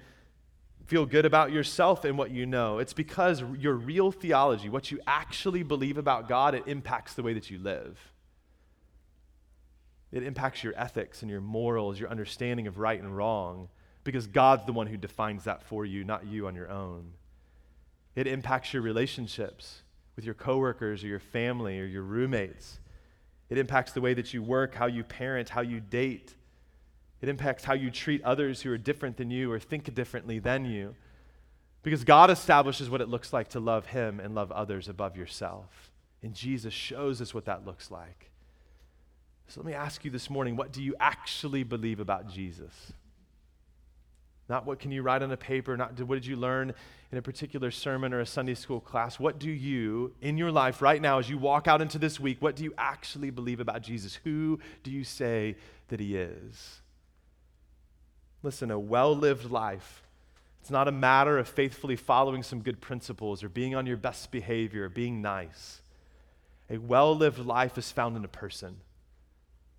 feel 0.86 1.04
good 1.04 1.24
about 1.26 1.52
yourself 1.52 2.04
and 2.04 2.16
what 2.16 2.30
you 2.30 2.46
know. 2.46 2.78
It's 2.78 2.92
because 2.92 3.42
your 3.58 3.74
real 3.74 4.12
theology, 4.12 4.68
what 4.68 4.90
you 4.90 5.00
actually 5.06 5.62
believe 5.62 5.98
about 5.98 6.28
God, 6.28 6.54
it 6.54 6.64
impacts 6.66 7.14
the 7.14 7.22
way 7.22 7.34
that 7.34 7.50
you 7.50 7.58
live. 7.58 8.12
It 10.12 10.22
impacts 10.22 10.62
your 10.62 10.74
ethics 10.76 11.22
and 11.22 11.30
your 11.30 11.40
morals, 11.40 11.98
your 11.98 12.08
understanding 12.08 12.66
of 12.66 12.78
right 12.78 13.00
and 13.00 13.16
wrong, 13.16 13.68
because 14.04 14.28
God's 14.28 14.64
the 14.64 14.72
one 14.72 14.86
who 14.86 14.96
defines 14.96 15.44
that 15.44 15.64
for 15.64 15.84
you, 15.84 16.04
not 16.04 16.26
you 16.26 16.46
on 16.46 16.54
your 16.54 16.70
own. 16.70 17.14
It 18.14 18.28
impacts 18.28 18.72
your 18.72 18.82
relationships 18.82 19.82
with 20.14 20.24
your 20.24 20.34
coworkers 20.34 21.02
or 21.02 21.08
your 21.08 21.20
family 21.20 21.80
or 21.80 21.84
your 21.84 22.02
roommates. 22.02 22.78
It 23.50 23.58
impacts 23.58 23.92
the 23.92 24.00
way 24.00 24.14
that 24.14 24.32
you 24.32 24.42
work, 24.42 24.74
how 24.74 24.86
you 24.86 25.02
parent, 25.02 25.48
how 25.48 25.60
you 25.60 25.80
date 25.80 26.34
it 27.26 27.30
impacts 27.30 27.64
how 27.64 27.74
you 27.74 27.90
treat 27.90 28.22
others 28.22 28.62
who 28.62 28.70
are 28.70 28.78
different 28.78 29.16
than 29.16 29.32
you 29.32 29.50
or 29.50 29.58
think 29.58 29.92
differently 29.92 30.38
than 30.38 30.64
you. 30.64 30.94
Because 31.82 32.04
God 32.04 32.30
establishes 32.30 32.88
what 32.88 33.00
it 33.00 33.08
looks 33.08 33.32
like 33.32 33.48
to 33.48 33.58
love 33.58 33.86
Him 33.86 34.20
and 34.20 34.32
love 34.32 34.52
others 34.52 34.88
above 34.88 35.16
yourself. 35.16 35.90
And 36.22 36.34
Jesus 36.34 36.72
shows 36.72 37.20
us 37.20 37.34
what 37.34 37.46
that 37.46 37.66
looks 37.66 37.90
like. 37.90 38.30
So 39.48 39.60
let 39.60 39.66
me 39.66 39.74
ask 39.74 40.04
you 40.04 40.10
this 40.12 40.30
morning 40.30 40.54
what 40.54 40.72
do 40.72 40.80
you 40.80 40.94
actually 41.00 41.64
believe 41.64 41.98
about 41.98 42.28
Jesus? 42.28 42.92
Not 44.48 44.64
what 44.64 44.78
can 44.78 44.92
you 44.92 45.02
write 45.02 45.22
on 45.22 45.32
a 45.32 45.36
paper, 45.36 45.76
not 45.76 45.98
what 46.00 46.14
did 46.14 46.26
you 46.26 46.36
learn 46.36 46.74
in 47.10 47.18
a 47.18 47.22
particular 47.22 47.72
sermon 47.72 48.12
or 48.14 48.20
a 48.20 48.26
Sunday 48.26 48.54
school 48.54 48.80
class. 48.80 49.18
What 49.18 49.40
do 49.40 49.50
you, 49.50 50.14
in 50.20 50.38
your 50.38 50.52
life 50.52 50.80
right 50.80 51.02
now, 51.02 51.18
as 51.18 51.28
you 51.28 51.38
walk 51.38 51.66
out 51.66 51.82
into 51.82 51.98
this 51.98 52.20
week, 52.20 52.40
what 52.40 52.54
do 52.54 52.62
you 52.62 52.72
actually 52.78 53.30
believe 53.30 53.58
about 53.58 53.82
Jesus? 53.82 54.14
Who 54.22 54.60
do 54.84 54.92
you 54.92 55.02
say 55.02 55.56
that 55.88 55.98
He 55.98 56.16
is? 56.16 56.82
Listen, 58.46 58.70
a 58.70 58.78
well 58.78 59.12
lived 59.12 59.50
life. 59.50 60.04
It's 60.60 60.70
not 60.70 60.86
a 60.86 60.92
matter 60.92 61.36
of 61.36 61.48
faithfully 61.48 61.96
following 61.96 62.44
some 62.44 62.60
good 62.60 62.80
principles 62.80 63.42
or 63.42 63.48
being 63.48 63.74
on 63.74 63.86
your 63.86 63.96
best 63.96 64.30
behavior 64.30 64.84
or 64.84 64.88
being 64.88 65.20
nice. 65.20 65.82
A 66.70 66.78
well 66.78 67.12
lived 67.16 67.40
life 67.40 67.76
is 67.76 67.90
found 67.90 68.16
in 68.16 68.24
a 68.24 68.28
person, 68.28 68.76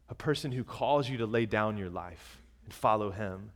a 0.09 0.15
person 0.15 0.51
who 0.51 0.65
calls 0.65 1.07
you 1.07 1.15
to 1.15 1.25
lay 1.25 1.45
down 1.45 1.77
your 1.77 1.89
life 1.89 2.41
and 2.65 2.73
follow 2.73 3.11
him, 3.11 3.51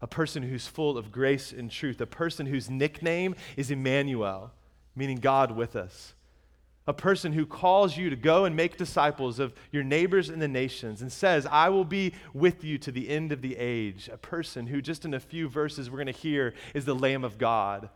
a 0.00 0.06
person 0.06 0.42
who's 0.42 0.66
full 0.66 0.96
of 0.96 1.12
grace 1.12 1.52
and 1.52 1.70
truth, 1.70 2.00
a 2.00 2.06
person 2.06 2.46
whose 2.46 2.70
nickname 2.70 3.34
is 3.58 3.70
Emmanuel, 3.70 4.52
meaning 4.94 5.18
God 5.18 5.50
with 5.50 5.76
us, 5.76 6.14
a 6.86 6.92
person 6.92 7.32
who 7.32 7.46
calls 7.46 7.96
you 7.96 8.10
to 8.10 8.16
go 8.16 8.44
and 8.44 8.54
make 8.54 8.76
disciples 8.76 9.40
of 9.40 9.52
your 9.72 9.82
neighbors 9.82 10.28
and 10.28 10.40
the 10.40 10.48
nations 10.48 11.02
and 11.02 11.10
says, 11.10 11.46
I 11.46 11.68
will 11.68 11.84
be 11.84 12.14
with 12.32 12.62
you 12.62 12.78
to 12.78 12.92
the 12.92 13.08
end 13.08 13.32
of 13.32 13.42
the 13.42 13.56
age. 13.56 14.08
A 14.12 14.16
person 14.16 14.68
who, 14.68 14.80
just 14.80 15.04
in 15.04 15.12
a 15.12 15.20
few 15.20 15.48
verses 15.48 15.90
we're 15.90 15.96
going 15.96 16.06
to 16.06 16.12
hear, 16.12 16.54
is 16.74 16.84
the 16.84 16.94
Lamb 16.94 17.24
of 17.24 17.38
God 17.38 17.88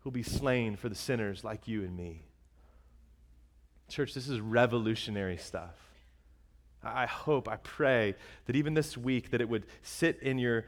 who'll 0.00 0.12
be 0.12 0.22
slain 0.22 0.76
for 0.76 0.88
the 0.88 0.94
sinners 0.94 1.42
like 1.42 1.66
you 1.66 1.82
and 1.82 1.96
me. 1.96 2.22
Church, 3.88 4.14
this 4.14 4.28
is 4.28 4.40
revolutionary 4.40 5.36
stuff. 5.36 5.76
I 6.84 7.06
hope, 7.06 7.48
I 7.48 7.56
pray 7.56 8.16
that 8.46 8.56
even 8.56 8.74
this 8.74 8.96
week 8.96 9.30
that 9.30 9.40
it 9.40 9.48
would 9.48 9.66
sit 9.82 10.18
in 10.20 10.38
your 10.38 10.64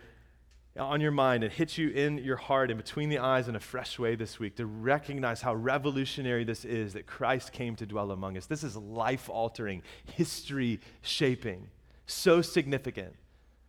on 0.78 1.00
your 1.00 1.12
mind 1.12 1.44
and 1.44 1.52
hit 1.52 1.78
you 1.78 1.90
in 1.90 2.18
your 2.18 2.36
heart 2.36 2.70
and 2.70 2.76
between 2.76 3.08
the 3.08 3.18
eyes 3.18 3.46
in 3.46 3.54
a 3.54 3.60
fresh 3.60 3.98
way 3.98 4.16
this 4.16 4.40
week 4.40 4.56
to 4.56 4.66
recognize 4.66 5.40
how 5.40 5.54
revolutionary 5.54 6.42
this 6.42 6.64
is 6.64 6.94
that 6.94 7.06
Christ 7.06 7.52
came 7.52 7.76
to 7.76 7.86
dwell 7.86 8.10
among 8.10 8.36
us. 8.36 8.46
This 8.46 8.64
is 8.64 8.76
life 8.76 9.30
altering, 9.30 9.82
history 10.04 10.80
shaping, 11.02 11.68
so 12.06 12.42
significant 12.42 13.14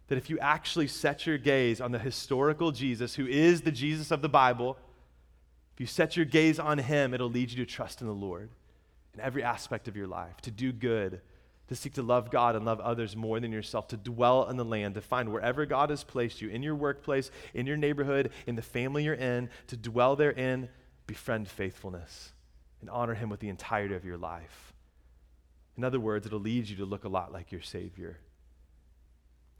that 0.07 0.17
if 0.17 0.29
you 0.29 0.39
actually 0.39 0.87
set 0.87 1.25
your 1.25 1.37
gaze 1.37 1.79
on 1.79 1.91
the 1.91 1.99
historical 1.99 2.71
Jesus, 2.71 3.15
who 3.15 3.27
is 3.27 3.61
the 3.61 3.71
Jesus 3.71 4.11
of 4.11 4.21
the 4.21 4.29
Bible, 4.29 4.77
if 5.73 5.79
you 5.79 5.87
set 5.87 6.15
your 6.15 6.25
gaze 6.25 6.59
on 6.59 6.77
him, 6.77 7.13
it'll 7.13 7.29
lead 7.29 7.51
you 7.51 7.57
to 7.57 7.71
trust 7.71 8.01
in 8.01 8.07
the 8.07 8.13
Lord 8.13 8.49
in 9.13 9.19
every 9.19 9.43
aspect 9.43 9.87
of 9.87 9.95
your 9.95 10.07
life, 10.07 10.41
to 10.41 10.51
do 10.51 10.71
good, 10.71 11.21
to 11.67 11.75
seek 11.75 11.93
to 11.93 12.03
love 12.03 12.29
God 12.29 12.55
and 12.55 12.65
love 12.65 12.79
others 12.79 13.15
more 13.15 13.39
than 13.39 13.51
yourself, 13.51 13.87
to 13.89 13.97
dwell 13.97 14.47
in 14.49 14.57
the 14.57 14.65
land, 14.65 14.95
to 14.95 15.01
find 15.01 15.31
wherever 15.31 15.65
God 15.65 15.89
has 15.89 16.03
placed 16.03 16.41
you, 16.41 16.49
in 16.49 16.63
your 16.63 16.75
workplace, 16.75 17.31
in 17.53 17.65
your 17.65 17.77
neighborhood, 17.77 18.31
in 18.45 18.55
the 18.55 18.61
family 18.61 19.03
you're 19.03 19.13
in, 19.13 19.49
to 19.67 19.77
dwell 19.77 20.15
therein, 20.15 20.69
befriend 21.07 21.47
faithfulness, 21.47 22.33
and 22.81 22.89
honor 22.89 23.15
him 23.15 23.29
with 23.29 23.39
the 23.39 23.49
entirety 23.49 23.95
of 23.95 24.05
your 24.05 24.17
life. 24.17 24.73
In 25.77 25.83
other 25.83 25.99
words, 25.99 26.25
it'll 26.25 26.39
lead 26.39 26.69
you 26.69 26.75
to 26.77 26.85
look 26.85 27.03
a 27.03 27.09
lot 27.09 27.33
like 27.33 27.51
your 27.51 27.61
Savior. 27.61 28.19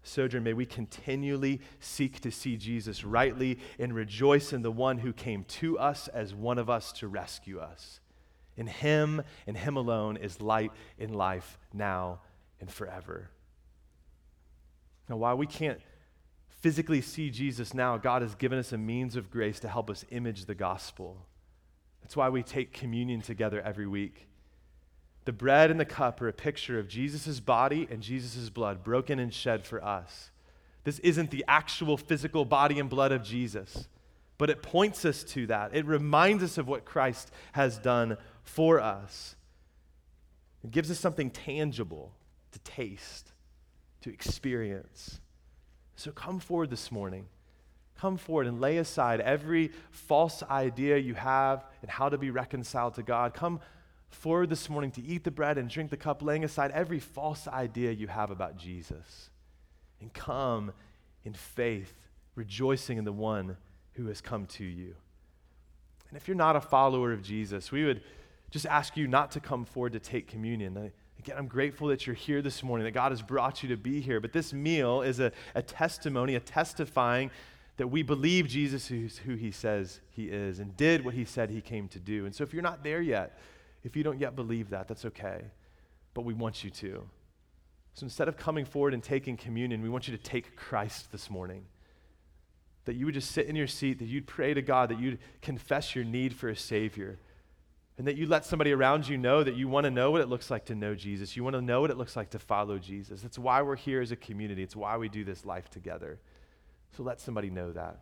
Sojourn, 0.04 0.44
may 0.44 0.54
we 0.54 0.68
continually 0.68 1.60
seek 1.80 2.20
to 2.22 2.32
see 2.32 2.58
Jesus 2.58 3.04
rightly 3.04 3.60
and 3.80 3.94
rejoice 3.94 4.54
in 4.54 4.62
the 4.62 4.72
one 4.72 5.00
who 5.00 5.12
came 5.12 5.44
to 5.46 5.80
us 5.80 6.08
as 6.10 6.36
one 6.36 6.60
of 6.60 6.70
us 6.70 6.92
to 6.94 7.08
rescue 7.08 7.60
us. 7.60 8.00
In 8.58 8.68
Him 8.68 9.22
and 9.48 9.58
Him 9.58 9.78
alone 9.78 10.18
is 10.18 10.42
light 10.42 10.72
in 10.98 11.14
life 11.14 11.58
now 11.74 12.20
and 12.60 12.72
forever. 12.72 13.30
Now, 15.10 15.18
while 15.18 15.38
we 15.38 15.46
can't 15.46 15.80
physically 16.50 17.02
see 17.02 17.30
Jesus 17.30 17.74
now, 17.74 17.98
God 17.98 18.22
has 18.22 18.34
given 18.36 18.58
us 18.58 18.72
a 18.72 18.78
means 18.78 19.16
of 19.16 19.30
grace 19.30 19.60
to 19.60 19.68
help 19.68 19.90
us 19.90 20.06
image 20.10 20.46
the 20.46 20.56
gospel. 20.56 21.28
That's 22.02 22.16
why 22.16 22.30
we 22.30 22.44
take 22.44 22.74
communion 22.74 23.22
together 23.22 23.62
every 23.62 23.88
week. 23.88 24.28
The 25.26 25.34
bread 25.34 25.72
and 25.72 25.80
the 25.80 25.86
cup 25.86 26.22
are 26.22 26.28
a 26.28 26.34
picture 26.34 26.80
of 26.80 26.88
Jesus' 26.88 27.40
body 27.40 27.88
and 27.90 28.02
Jesus' 28.02 28.50
blood 28.50 28.84
broken 28.84 29.20
and 29.20 29.34
shed 29.34 29.66
for 29.66 29.84
us. 29.84 30.30
This 30.84 31.00
isn't 31.00 31.32
the 31.32 31.44
actual 31.48 31.98
physical 31.98 32.46
body 32.46 32.80
and 32.80 32.90
blood 32.90 33.12
of 33.12 33.24
Jesus, 33.24 33.88
but 34.38 34.52
it 34.52 34.62
points 34.62 35.04
us 35.04 35.24
to 35.24 35.48
that. 35.48 35.76
It 35.76 35.86
reminds 35.86 36.44
us 36.44 36.60
of 36.60 36.68
what 36.68 36.86
Christ 36.86 37.32
has 37.54 37.80
done 37.80 38.18
for 38.46 38.80
us. 38.80 39.36
It 40.64 40.72
gives 40.72 40.90
us 40.90 41.00
something 41.00 41.30
tangible 41.30 42.14
to 42.54 42.60
taste, 42.60 43.34
to 44.02 44.10
experience. 44.12 45.20
So 45.96 46.12
come 46.12 46.40
forward 46.40 46.70
this 46.70 46.92
morning. 46.92 47.26
Come 47.98 48.18
forward 48.18 48.48
and 48.48 48.60
lay 48.60 48.78
aside 48.78 49.22
every 49.22 49.72
false 49.92 50.44
idea 50.44 50.98
you 50.98 51.16
have 51.16 51.66
and 51.82 51.90
how 51.90 52.10
to 52.10 52.18
be 52.18 52.30
reconciled 52.30 52.96
to 52.96 53.04
God. 53.04 53.34
Come 53.34 53.60
forward 54.10 54.50
this 54.50 54.70
morning 54.70 54.92
to 54.92 55.04
eat 55.04 55.24
the 55.24 55.32
bread 55.32 55.58
and 55.58 55.70
drink 55.70 55.90
the 55.90 55.98
cup, 55.98 56.22
laying 56.22 56.44
aside 56.44 56.72
every 56.72 57.00
false 57.00 57.48
idea 57.48 57.92
you 57.92 58.08
have 58.08 58.32
about 58.32 58.58
Jesus. 58.58 59.30
And 60.02 60.14
come 60.14 60.74
in 61.24 61.34
faith, 61.34 61.94
rejoicing 62.36 62.98
in 62.98 63.06
the 63.06 63.14
one 63.14 63.58
who 63.94 64.08
has 64.08 64.22
come 64.22 64.46
to 64.46 64.64
you. 64.64 64.96
And 66.10 66.18
if 66.18 66.28
you're 66.28 66.36
not 66.36 66.56
a 66.56 66.62
follower 66.62 67.12
of 67.12 67.24
Jesus, 67.24 67.72
we 67.72 67.86
would 67.86 68.02
just 68.56 68.66
ask 68.68 68.96
you 68.96 69.06
not 69.06 69.32
to 69.32 69.42
come 69.42 69.66
forward 69.66 69.92
to 69.92 70.00
take 70.00 70.30
communion. 70.30 70.90
Again, 71.20 71.36
I'm 71.38 71.48
grateful 71.48 71.90
that 71.90 72.08
you're 72.08 72.16
here 72.16 72.42
this 72.42 72.64
morning, 72.64 72.86
that 72.86 72.92
God 72.92 73.12
has 73.12 73.22
brought 73.22 73.62
you 73.62 73.68
to 73.68 73.76
be 73.76 74.00
here. 74.00 74.22
But 74.22 74.32
this 74.32 74.54
meal 74.54 75.02
is 75.02 75.20
a, 75.20 75.34
a 75.56 75.62
testimony, 75.62 76.36
a 76.36 76.40
testifying 76.40 77.32
that 77.76 77.88
we 77.88 78.02
believe 78.02 78.48
Jesus 78.48 78.90
is 78.92 79.18
who 79.18 79.36
he 79.36 79.52
says 79.52 80.00
he 80.10 80.30
is 80.30 80.60
and 80.60 80.78
did 80.78 81.04
what 81.04 81.16
he 81.16 81.26
said 81.26 81.50
he 81.50 81.60
came 81.60 81.90
to 81.90 82.00
do. 82.00 82.26
And 82.26 82.34
so 82.34 82.46
if 82.46 82.54
you're 82.54 82.64
not 82.64 82.82
there 82.82 83.02
yet, 83.02 83.38
if 83.84 83.98
you 83.98 84.04
don't 84.04 84.22
yet 84.22 84.38
believe 84.38 84.70
that, 84.70 84.88
that's 84.88 85.04
okay. 85.04 85.42
But 86.14 86.24
we 86.24 86.34
want 86.34 86.64
you 86.64 86.70
to. 86.70 87.04
So 87.94 88.06
instead 88.06 88.30
of 88.30 88.38
coming 88.38 88.64
forward 88.64 88.94
and 88.94 89.04
taking 89.04 89.36
communion, 89.36 89.82
we 89.82 89.90
want 89.90 90.08
you 90.08 90.16
to 90.16 90.24
take 90.24 90.56
Christ 90.56 91.12
this 91.12 91.30
morning. 91.30 91.66
That 92.86 92.96
you 92.96 93.04
would 93.04 93.16
just 93.16 93.32
sit 93.32 93.48
in 93.48 93.58
your 93.58 93.68
seat, 93.68 94.00
that 94.00 94.06
you'd 94.06 94.28
pray 94.28 94.54
to 94.54 94.62
God, 94.62 94.92
that 94.92 95.00
you'd 95.02 95.20
confess 95.42 95.94
your 95.94 96.06
need 96.06 96.34
for 96.34 96.48
a 96.48 96.56
Savior, 96.56 97.20
and 97.98 98.08
that 98.08 98.18
you 98.18 98.28
let 98.28 98.46
somebody 98.46 98.72
around 98.74 99.08
you 99.08 99.18
know 99.18 99.44
that 99.44 99.56
you 99.56 99.68
want 99.68 99.86
to 99.86 99.92
know 99.92 100.12
what 100.12 100.22
it 100.22 100.28
looks 100.28 100.52
like 100.52 100.66
to 100.66 100.76
know 100.76 100.96
Jesus. 100.96 101.36
You 101.36 101.44
want 101.44 101.56
to 101.56 101.62
know 101.62 101.82
what 101.82 101.92
it 101.92 101.98
looks 101.98 102.16
like 102.16 102.30
to 102.32 102.40
follow 102.40 102.78
Jesus. 102.78 103.22
That's 103.22 103.40
why 103.40 103.62
we're 103.62 103.78
here 103.78 104.02
as 104.02 104.12
a 104.12 104.18
community, 104.18 104.64
it's 104.64 104.76
why 104.76 104.98
we 104.98 105.08
do 105.08 105.24
this 105.24 105.46
life 105.46 105.70
together. 105.70 106.20
So 106.96 107.04
let 107.04 107.22
somebody 107.22 107.50
know 107.50 107.72
that. 107.72 108.00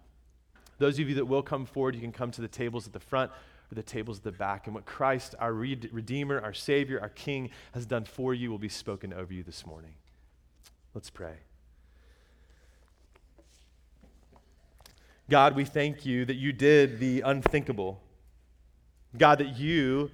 Those 0.79 0.99
of 0.99 1.07
you 1.07 1.15
that 1.15 1.25
will 1.25 1.43
come 1.43 1.65
forward, 1.65 1.95
you 1.95 2.01
can 2.01 2.11
come 2.11 2.31
to 2.31 2.41
the 2.41 2.47
tables 2.47 2.87
at 2.87 2.93
the 2.93 2.99
front 2.99 3.31
or 3.71 3.75
the 3.75 3.83
tables 3.83 4.17
at 4.17 4.23
the 4.23 4.31
back. 4.31 4.65
And 4.65 4.75
what 4.75 4.85
Christ, 4.85 5.35
our 5.39 5.53
Redeemer, 5.53 6.41
our 6.41 6.53
Savior, 6.53 6.99
our 6.99 7.09
King, 7.09 7.51
has 7.73 7.85
done 7.85 8.05
for 8.05 8.33
you 8.33 8.49
will 8.49 8.59
be 8.59 8.69
spoken 8.69 9.13
over 9.13 9.33
you 9.33 9.43
this 9.43 9.65
morning. 9.65 9.93
Let's 10.93 11.09
pray. 11.09 11.35
God, 15.29 15.55
we 15.55 15.65
thank 15.65 16.05
you 16.05 16.25
that 16.25 16.35
you 16.35 16.51
did 16.51 16.99
the 16.99 17.21
unthinkable. 17.21 18.01
God, 19.17 19.39
that 19.39 19.57
you 19.57 20.11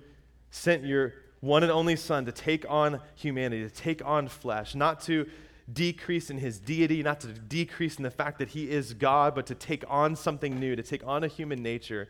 sent 0.52 0.84
your 0.84 1.14
one 1.40 1.64
and 1.64 1.72
only 1.72 1.96
Son 1.96 2.26
to 2.26 2.32
take 2.32 2.66
on 2.70 3.00
humanity, 3.16 3.64
to 3.64 3.74
take 3.74 4.06
on 4.06 4.28
flesh, 4.28 4.76
not 4.76 5.02
to 5.02 5.26
decrease 5.72 6.30
in 6.30 6.38
his 6.38 6.60
deity, 6.60 7.04
not 7.04 7.22
to 7.22 7.28
decrease 7.28 7.98
in 7.98 8.04
the 8.04 8.12
fact 8.12 8.40
that 8.40 8.50
he 8.50 8.70
is 8.70 8.94
God, 8.94 9.36
but 9.36 9.46
to 9.48 9.56
take 9.56 9.84
on 9.88 10.16
something 10.16 10.60
new, 10.60 10.76
to 10.76 10.84
take 10.84 11.06
on 11.06 11.24
a 11.24 11.28
human 11.28 11.62
nature 11.62 12.10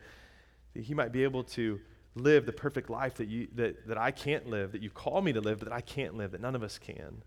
that 0.74 0.84
he 0.84 0.94
might 0.94 1.12
be 1.12 1.24
able 1.24 1.44
to 1.44 1.80
live 2.14 2.46
the 2.46 2.52
perfect 2.52 2.90
life 2.90 3.14
that, 3.16 3.28
you, 3.28 3.48
that, 3.54 3.86
that 3.86 3.98
I 3.98 4.10
can't 4.10 4.48
live, 4.48 4.72
that 4.72 4.82
you 4.82 4.90
call 4.90 5.20
me 5.22 5.32
to 5.32 5.40
live, 5.40 5.58
but 5.58 5.68
that 5.68 5.74
I 5.74 5.80
can't 5.80 6.14
live, 6.14 6.32
that 6.32 6.40
none 6.40 6.54
of 6.54 6.62
us 6.62 6.78
can. 6.78 7.22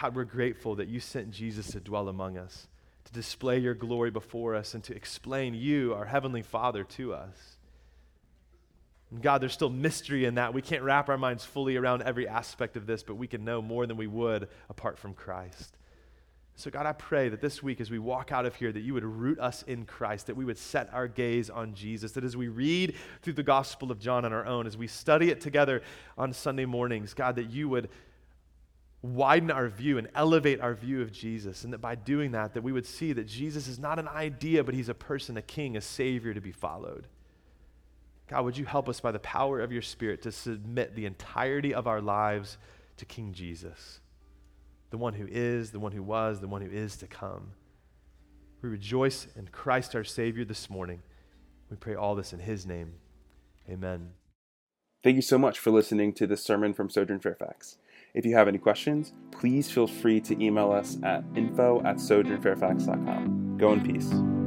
God, 0.00 0.14
we're 0.14 0.24
grateful 0.24 0.76
that 0.76 0.88
you 0.88 1.00
sent 1.00 1.30
Jesus 1.30 1.68
to 1.72 1.80
dwell 1.80 2.08
among 2.08 2.38
us, 2.38 2.68
to 3.04 3.12
display 3.12 3.58
your 3.58 3.74
glory 3.74 4.10
before 4.10 4.54
us, 4.54 4.74
and 4.74 4.82
to 4.84 4.94
explain 4.94 5.54
you, 5.54 5.92
our 5.92 6.06
Heavenly 6.06 6.42
Father, 6.42 6.84
to 6.84 7.14
us. 7.14 7.56
God, 9.20 9.42
there's 9.42 9.52
still 9.52 9.70
mystery 9.70 10.24
in 10.24 10.36
that. 10.36 10.54
We 10.54 10.62
can't 10.62 10.82
wrap 10.82 11.08
our 11.08 11.18
minds 11.18 11.44
fully 11.44 11.76
around 11.76 12.02
every 12.02 12.26
aspect 12.26 12.76
of 12.76 12.86
this, 12.86 13.02
but 13.02 13.16
we 13.16 13.26
can 13.26 13.44
know 13.44 13.60
more 13.60 13.86
than 13.86 13.96
we 13.96 14.06
would 14.06 14.48
apart 14.70 14.98
from 14.98 15.12
Christ. 15.12 15.76
So, 16.54 16.70
God, 16.70 16.86
I 16.86 16.92
pray 16.92 17.28
that 17.28 17.40
this 17.40 17.62
week, 17.62 17.80
as 17.80 17.90
we 17.90 17.98
walk 17.98 18.30
out 18.30 18.46
of 18.46 18.54
here, 18.54 18.72
that 18.72 18.80
you 18.80 18.94
would 18.94 19.04
root 19.04 19.38
us 19.38 19.62
in 19.62 19.84
Christ, 19.84 20.26
that 20.26 20.36
we 20.36 20.44
would 20.44 20.58
set 20.58 20.92
our 20.92 21.08
gaze 21.08 21.50
on 21.50 21.74
Jesus, 21.74 22.12
that 22.12 22.24
as 22.24 22.36
we 22.36 22.48
read 22.48 22.94
through 23.22 23.32
the 23.34 23.42
Gospel 23.42 23.90
of 23.90 23.98
John 23.98 24.24
on 24.24 24.32
our 24.32 24.46
own, 24.46 24.66
as 24.66 24.76
we 24.76 24.86
study 24.86 25.30
it 25.30 25.40
together 25.40 25.82
on 26.16 26.32
Sunday 26.32 26.66
mornings, 26.66 27.14
God, 27.14 27.36
that 27.36 27.50
you 27.50 27.68
would 27.68 27.88
widen 29.02 29.50
our 29.50 29.68
view 29.68 29.98
and 29.98 30.08
elevate 30.14 30.60
our 30.60 30.74
view 30.74 31.02
of 31.02 31.10
Jesus, 31.10 31.64
and 31.64 31.72
that 31.72 31.80
by 31.80 31.94
doing 31.94 32.32
that, 32.32 32.54
that 32.54 32.62
we 32.62 32.72
would 32.72 32.86
see 32.86 33.12
that 33.12 33.26
Jesus 33.26 33.66
is 33.66 33.78
not 33.78 33.98
an 33.98 34.08
idea, 34.08 34.62
but 34.62 34.74
he's 34.74 34.88
a 34.88 34.94
person, 34.94 35.36
a 35.36 35.42
king, 35.42 35.76
a 35.76 35.80
savior 35.80 36.32
to 36.32 36.40
be 36.40 36.52
followed. 36.52 37.08
God, 38.28 38.44
would 38.44 38.56
you 38.56 38.64
help 38.64 38.88
us 38.88 39.00
by 39.00 39.12
the 39.12 39.18
power 39.18 39.60
of 39.60 39.72
your 39.72 39.82
Spirit 39.82 40.22
to 40.22 40.32
submit 40.32 40.94
the 40.94 41.06
entirety 41.06 41.74
of 41.74 41.86
our 41.86 42.00
lives 42.00 42.56
to 42.96 43.04
King 43.04 43.32
Jesus? 43.32 44.00
the 44.92 44.98
one 44.98 45.14
who 45.14 45.26
is, 45.28 45.72
the 45.72 45.80
one 45.80 45.90
who 45.90 46.02
was, 46.02 46.40
the 46.40 46.46
one 46.46 46.62
who 46.62 46.70
is 46.70 46.96
to 46.98 47.06
come. 47.08 47.52
We 48.60 48.68
rejoice 48.68 49.26
in 49.34 49.48
Christ 49.48 49.96
our 49.96 50.04
Savior 50.04 50.44
this 50.44 50.70
morning. 50.70 51.02
We 51.70 51.76
pray 51.76 51.96
all 51.96 52.14
this 52.14 52.32
in 52.32 52.38
His 52.38 52.64
name. 52.64 52.92
Amen. 53.68 54.10
Thank 55.02 55.16
you 55.16 55.22
so 55.22 55.38
much 55.38 55.58
for 55.58 55.70
listening 55.70 56.12
to 56.12 56.26
this 56.28 56.44
sermon 56.44 56.74
from 56.74 56.90
Sojourn 56.90 57.18
Fairfax. 57.18 57.78
If 58.14 58.26
you 58.26 58.36
have 58.36 58.46
any 58.46 58.58
questions, 58.58 59.14
please 59.32 59.70
feel 59.70 59.86
free 59.86 60.20
to 60.20 60.40
email 60.40 60.70
us 60.70 60.98
at 61.02 61.24
info 61.34 61.80
at 61.80 61.96
sojournfairfax.com. 61.96 63.56
Go 63.56 63.72
in 63.72 63.80
peace. 63.80 64.41